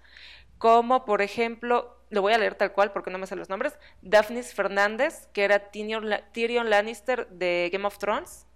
como 0.59 1.05
por 1.05 1.23
ejemplo, 1.23 1.97
lo 2.11 2.23
voy 2.23 2.33
a 2.33 2.39
leer 2.39 2.55
tal 2.55 2.73
cual 2.73 2.93
porque 2.93 3.11
no 3.11 3.19
me 3.19 3.27
sé 3.27 3.35
los 3.35 3.49
nombres, 3.49 3.79
Daphnis 4.03 4.55
Fernández, 4.55 5.29
que 5.33 5.45
era 5.45 5.71
Tyrion 5.71 6.71
Lannister 6.71 7.29
de 7.29 7.71
Game 7.73 7.87
of 7.87 7.99
Thrones, 7.99 8.47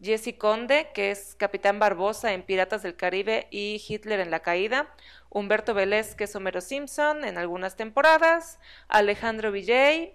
Jesse 0.00 0.36
Conde, 0.36 0.90
que 0.94 1.10
es 1.10 1.34
Capitán 1.36 1.78
Barbosa 1.78 2.32
en 2.32 2.42
Piratas 2.42 2.82
del 2.82 2.96
Caribe 2.96 3.48
y 3.50 3.82
Hitler 3.86 4.20
en 4.20 4.30
la 4.30 4.40
Caída, 4.40 4.94
Humberto 5.30 5.74
Vélez, 5.74 6.14
que 6.14 6.24
es 6.24 6.36
Homero 6.36 6.60
Simpson 6.60 7.24
en 7.24 7.38
algunas 7.38 7.76
temporadas, 7.76 8.58
Alejandro 8.88 9.52
Villay, 9.52 10.14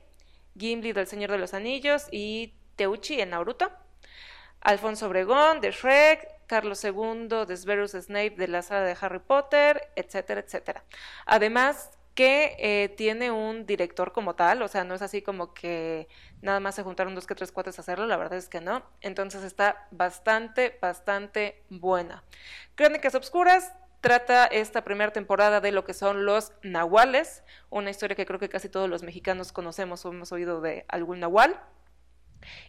Gimli 0.57 0.93
del 0.93 1.07
Señor 1.07 1.31
de 1.31 1.37
los 1.37 1.53
Anillos 1.53 2.07
y 2.11 2.53
Teuchi 2.75 3.21
en 3.21 3.31
Naruto, 3.31 3.71
Alfonso 4.61 5.07
Obregón 5.07 5.61
de 5.61 5.71
Shrek, 5.71 6.27
Carlos 6.47 6.83
II 6.83 7.45
de 7.47 7.57
Severus 7.57 7.91
Snape 7.91 8.31
de 8.31 8.47
la 8.47 8.61
saga 8.61 8.85
de 8.85 8.97
Harry 8.99 9.19
Potter, 9.19 9.89
etcétera, 9.95 10.41
etcétera. 10.41 10.83
Además, 11.25 11.91
que 12.15 12.55
eh, 12.59 12.89
tiene 12.89 13.31
un 13.31 13.65
director 13.65 14.11
como 14.11 14.35
tal, 14.35 14.61
o 14.61 14.67
sea, 14.67 14.83
no 14.83 14.95
es 14.95 15.01
así 15.01 15.21
como 15.21 15.53
que 15.53 16.07
nada 16.41 16.59
más 16.59 16.75
se 16.75 16.83
juntaron 16.83 17.15
dos 17.15 17.25
que 17.25 17.35
tres 17.35 17.51
cuates 17.51 17.77
a 17.77 17.81
hacerlo, 17.81 18.05
la 18.05 18.17
verdad 18.17 18.37
es 18.37 18.49
que 18.49 18.61
no. 18.61 18.83
Entonces 19.01 19.43
está 19.43 19.87
bastante, 19.91 20.77
bastante 20.81 21.63
buena. 21.69 22.23
Crónicas 22.75 23.15
Obscuras 23.15 23.73
trata 24.01 24.45
esta 24.45 24.83
primera 24.83 25.13
temporada 25.13 25.61
de 25.61 25.71
lo 25.71 25.85
que 25.85 25.93
son 25.93 26.25
los 26.25 26.53
nahuales, 26.63 27.43
una 27.69 27.91
historia 27.91 28.15
que 28.15 28.25
creo 28.25 28.39
que 28.39 28.49
casi 28.49 28.67
todos 28.67 28.89
los 28.89 29.03
mexicanos 29.03 29.51
conocemos 29.51 30.05
o 30.05 30.09
hemos 30.09 30.31
oído 30.31 30.59
de 30.59 30.85
algún 30.89 31.19
nahual. 31.19 31.61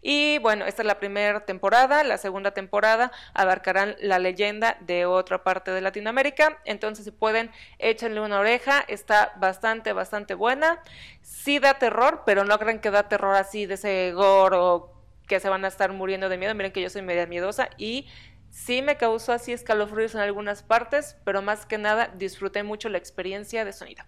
Y 0.01 0.39
bueno, 0.39 0.67
esta 0.67 0.83
es 0.83 0.87
la 0.87 0.99
primera 0.99 1.45
temporada, 1.45 2.05
la 2.05 2.19
segunda 2.19 2.53
temporada 2.53 3.13
abarcarán 3.35 3.97
la 4.01 4.19
leyenda 4.19 4.77
de 4.81 5.07
otra 5.07 5.43
parte 5.45 5.71
de 5.71 5.81
Latinoamérica, 5.81 6.59
entonces 6.65 7.05
si 7.05 7.11
pueden, 7.11 7.51
échenle 7.79 8.21
una 8.21 8.41
oreja, 8.41 8.85
está 8.89 9.33
bastante, 9.37 9.93
bastante 9.93 10.35
buena. 10.35 10.83
Sí 11.23 11.59
da 11.59 11.75
terror, 11.75 12.23
pero 12.27 12.45
no 12.45 12.59
crean 12.59 12.81
que 12.81 12.91
da 12.91 13.09
terror 13.09 13.37
así 13.37 13.67
de 13.67 13.75
ese 13.75 14.13
gore 14.13 14.57
o 14.57 14.93
que 15.27 15.41
se 15.41 15.49
van 15.49 15.65
a 15.65 15.69
estar 15.69 15.93
muriendo 15.93 16.29
de 16.29 16.37
miedo, 16.37 16.55
miren 16.55 16.73
que 16.73 16.83
yo 16.83 16.91
soy 16.91 17.03
media 17.03 17.27
miedosa 17.27 17.71
y 17.79 18.09
sí 18.51 18.83
me 18.83 18.97
causó 18.97 19.33
así 19.33 19.53
escalofríos 19.53 20.15
en 20.15 20.21
algunas 20.21 20.63
partes, 20.63 21.17
pero 21.25 21.43
más 21.43 21.65
que 21.65 21.79
nada 21.79 22.09
disfruté 22.09 22.63
mucho 22.63 22.89
la 22.89 22.99
experiencia 22.99 23.65
de 23.65 23.73
sonido. 23.73 24.05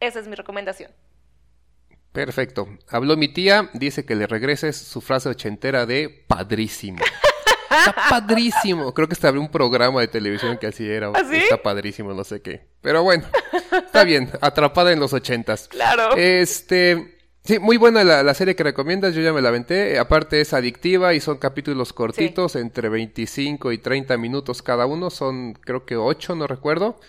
Esa 0.00 0.18
es 0.18 0.28
mi 0.28 0.34
recomendación. 0.34 0.92
Perfecto. 2.12 2.68
Habló 2.88 3.16
mi 3.16 3.28
tía, 3.28 3.70
dice 3.72 4.04
que 4.04 4.14
le 4.14 4.26
regreses 4.26 4.76
su 4.76 5.00
frase 5.00 5.28
ochentera 5.28 5.86
de 5.86 6.24
padrísimo. 6.26 6.98
Está 7.70 7.94
padrísimo. 8.10 8.92
Creo 8.92 9.06
que 9.06 9.14
estaba 9.14 9.38
un 9.38 9.50
programa 9.50 10.00
de 10.00 10.08
televisión 10.08 10.58
que 10.58 10.66
así 10.66 10.88
era. 10.88 11.12
¿Ah, 11.14 11.22
está 11.32 11.62
padrísimo, 11.62 12.12
no 12.12 12.24
sé 12.24 12.42
qué. 12.42 12.66
Pero 12.80 13.04
bueno, 13.04 13.24
está 13.72 14.02
bien. 14.04 14.30
Atrapada 14.40 14.92
en 14.92 14.98
los 14.98 15.12
ochentas. 15.12 15.68
Claro. 15.68 16.16
Este. 16.16 17.16
Sí, 17.42 17.58
muy 17.58 17.78
buena 17.78 18.04
la, 18.04 18.34
serie 18.34 18.54
que 18.54 18.62
recomiendas, 18.62 19.14
yo 19.14 19.22
ya 19.22 19.32
me 19.32 19.40
la 19.40 19.48
aventé. 19.48 19.98
Aparte 19.98 20.42
es 20.42 20.52
adictiva 20.52 21.14
y 21.14 21.20
son 21.20 21.38
capítulos 21.38 21.94
cortitos, 21.94 22.54
entre 22.54 22.90
25 22.90 23.72
y 23.72 23.78
30 23.78 24.18
minutos 24.18 24.60
cada 24.62 24.84
uno. 24.84 25.08
Son 25.08 25.54
creo 25.54 25.86
que 25.86 25.96
8, 25.96 26.34
no 26.34 26.46
recuerdo. 26.46 27.00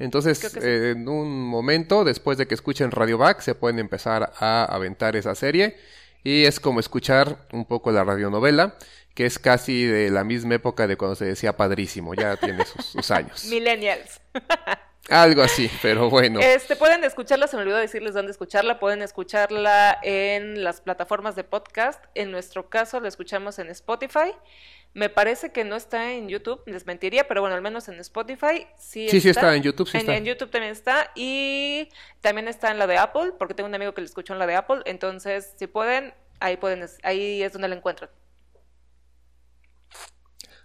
Entonces, 0.00 0.56
en 0.56 1.08
un 1.08 1.46
momento, 1.46 2.04
después 2.04 2.38
de 2.38 2.46
que 2.46 2.54
escuchen 2.54 2.90
Radio 2.90 3.18
Back, 3.18 3.40
se 3.40 3.54
pueden 3.54 3.78
empezar 3.78 4.32
a 4.38 4.64
aventar 4.64 5.14
esa 5.14 5.34
serie. 5.34 5.76
Y 6.24 6.44
es 6.44 6.58
como 6.58 6.80
escuchar 6.80 7.46
un 7.52 7.66
poco 7.66 7.92
la 7.92 8.02
radionovela, 8.02 8.76
que 9.14 9.26
es 9.26 9.38
casi 9.38 9.84
de 9.84 10.10
la 10.10 10.24
misma 10.24 10.54
época 10.54 10.86
de 10.86 10.96
cuando 10.96 11.16
se 11.16 11.26
decía 11.26 11.54
padrísimo, 11.54 12.14
ya 12.14 12.36
tiene 12.38 12.64
sus, 12.64 13.10
años. 13.10 13.44
Millennials. 13.44 14.20
Algo 15.10 15.42
así, 15.42 15.68
pero 15.82 16.08
bueno. 16.08 16.38
Este, 16.38 16.76
pueden 16.76 17.02
escucharla, 17.02 17.48
se 17.48 17.56
me 17.56 17.62
olvidó 17.62 17.78
decirles 17.78 18.14
dónde 18.14 18.30
escucharla, 18.30 18.78
pueden 18.78 19.02
escucharla 19.02 19.98
en 20.02 20.62
las 20.62 20.80
plataformas 20.80 21.34
de 21.34 21.42
podcast. 21.42 22.02
En 22.14 22.30
nuestro 22.30 22.70
caso, 22.70 23.00
la 23.00 23.08
escuchamos 23.08 23.58
en 23.58 23.70
Spotify. 23.70 24.32
Me 24.94 25.08
parece 25.08 25.50
que 25.50 25.64
no 25.64 25.74
está 25.74 26.12
en 26.12 26.28
YouTube, 26.28 26.62
les 26.66 26.86
mentiría, 26.86 27.26
pero 27.26 27.40
bueno, 27.40 27.56
al 27.56 27.62
menos 27.62 27.88
en 27.88 27.98
Spotify 27.98 28.68
sí, 28.78 29.08
sí 29.08 29.16
está. 29.16 29.20
Sí, 29.20 29.28
está 29.30 29.56
en 29.56 29.62
YouTube, 29.62 29.88
sí 29.88 29.96
en, 29.96 30.00
está. 30.02 30.16
En 30.16 30.24
YouTube 30.24 30.50
también 30.50 30.72
está 30.72 31.10
y 31.16 31.88
también 32.20 32.46
está 32.46 32.70
en 32.70 32.78
la 32.78 32.86
de 32.86 32.98
Apple, 32.98 33.32
porque 33.36 33.54
tengo 33.54 33.68
un 33.68 33.74
amigo 33.74 33.94
que 33.94 34.00
le 34.00 34.06
escuchó 34.06 34.32
en 34.32 34.38
la 34.38 34.46
de 34.46 34.54
Apple, 34.54 34.82
entonces 34.84 35.54
si 35.56 35.66
pueden, 35.66 36.14
ahí 36.38 36.56
pueden, 36.56 36.84
ahí 37.02 37.42
es 37.42 37.52
donde 37.52 37.68
la 37.68 37.76
encuentran. 37.76 38.10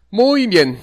Muy 0.10 0.48
bien, 0.48 0.80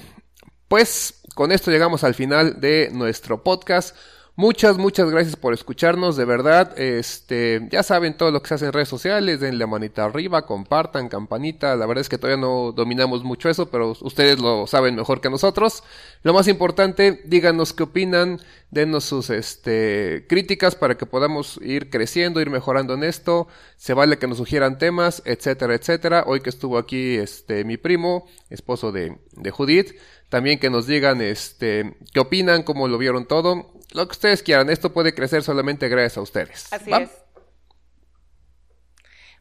pues 0.73 1.21
con 1.35 1.51
esto 1.51 1.69
llegamos 1.69 2.03
al 2.03 2.15
final 2.15 2.59
de 2.59 2.89
nuestro 2.91 3.43
podcast. 3.43 3.95
Muchas, 4.35 4.79
muchas 4.79 5.11
gracias 5.11 5.35
por 5.35 5.53
escucharnos, 5.53 6.17
de 6.17 6.25
verdad. 6.25 6.73
Este, 6.79 7.67
ya 7.71 7.83
saben 7.83 8.17
todo 8.17 8.31
lo 8.31 8.41
que 8.41 8.47
se 8.47 8.55
hace 8.55 8.65
en 8.65 8.73
redes 8.73 8.89
sociales, 8.89 9.39
denle 9.39 9.67
manita 9.67 10.05
arriba, 10.05 10.47
compartan, 10.47 11.09
campanita. 11.09 11.75
La 11.75 11.85
verdad 11.85 12.01
es 12.01 12.09
que 12.09 12.17
todavía 12.17 12.41
no 12.41 12.71
dominamos 12.71 13.23
mucho 13.23 13.47
eso, 13.47 13.69
pero 13.69 13.95
ustedes 14.01 14.39
lo 14.39 14.65
saben 14.65 14.95
mejor 14.95 15.21
que 15.21 15.29
nosotros. 15.29 15.83
Lo 16.23 16.33
más 16.33 16.47
importante, 16.47 17.21
díganos 17.25 17.73
qué 17.73 17.83
opinan, 17.83 18.41
denos 18.71 19.03
sus 19.03 19.29
este, 19.29 20.25
críticas 20.27 20.73
para 20.73 20.97
que 20.97 21.05
podamos 21.05 21.59
ir 21.61 21.91
creciendo, 21.91 22.41
ir 22.41 22.49
mejorando 22.49 22.95
en 22.95 23.03
esto. 23.03 23.47
Se 23.77 23.93
vale 23.93 24.17
que 24.17 24.25
nos 24.25 24.39
sugieran 24.39 24.79
temas, 24.79 25.21
etcétera, 25.25 25.75
etcétera. 25.75 26.23
Hoy 26.25 26.41
que 26.41 26.49
estuvo 26.49 26.79
aquí 26.79 27.17
este 27.17 27.63
mi 27.63 27.77
primo, 27.77 28.25
esposo 28.49 28.91
de, 28.91 29.19
de 29.33 29.51
Judith, 29.51 29.93
también 30.33 30.57
que 30.57 30.71
nos 30.71 30.87
digan 30.87 31.21
este 31.21 31.95
qué 32.11 32.19
opinan, 32.19 32.63
cómo 32.63 32.87
lo 32.87 32.97
vieron 32.97 33.27
todo 33.27 33.71
lo 33.93 34.07
que 34.07 34.13
ustedes 34.13 34.41
quieran. 34.41 34.71
Esto 34.71 34.91
puede 34.91 35.13
crecer 35.13 35.43
solamente 35.43 35.87
gracias 35.89 36.17
a 36.17 36.21
ustedes. 36.21 36.73
Así 36.73 36.91
es. 36.91 37.11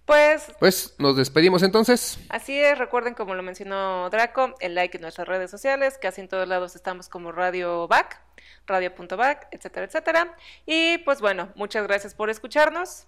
Pues, 0.05 0.53
pues 0.61 0.95
nos 0.99 1.17
despedimos 1.17 1.63
entonces. 1.63 2.19
Así 2.29 2.61
es, 2.61 2.77
recuerden 2.77 3.15
como 3.15 3.35
lo 3.35 3.43
mencionó 3.43 4.11
Draco, 4.11 4.55
el 4.61 4.75
like 4.75 4.99
en 4.99 5.01
nuestras 5.01 5.27
redes 5.27 5.51
sociales, 5.51 5.97
casi 5.99 6.21
en 6.21 6.29
todos 6.29 6.47
lados 6.47 6.77
estamos 6.77 7.09
como 7.09 7.33
Radio 7.33 7.89
Back, 7.89 8.21
radio.back, 8.67 9.49
etcétera, 9.51 9.87
etcétera. 9.87 10.37
Y 10.67 10.99
pues 11.07 11.23
bueno, 11.23 11.49
muchas 11.55 11.87
gracias 11.87 12.15
por 12.15 12.29
escucharnos. 12.29 13.07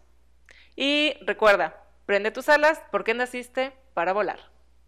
Y 0.75 1.19
recuerda, 1.27 1.85
prende 2.07 2.31
tus 2.31 2.49
alas 2.49 2.81
porque 2.91 3.13
naciste 3.13 3.75
para 3.93 4.15
volar. 4.15 4.54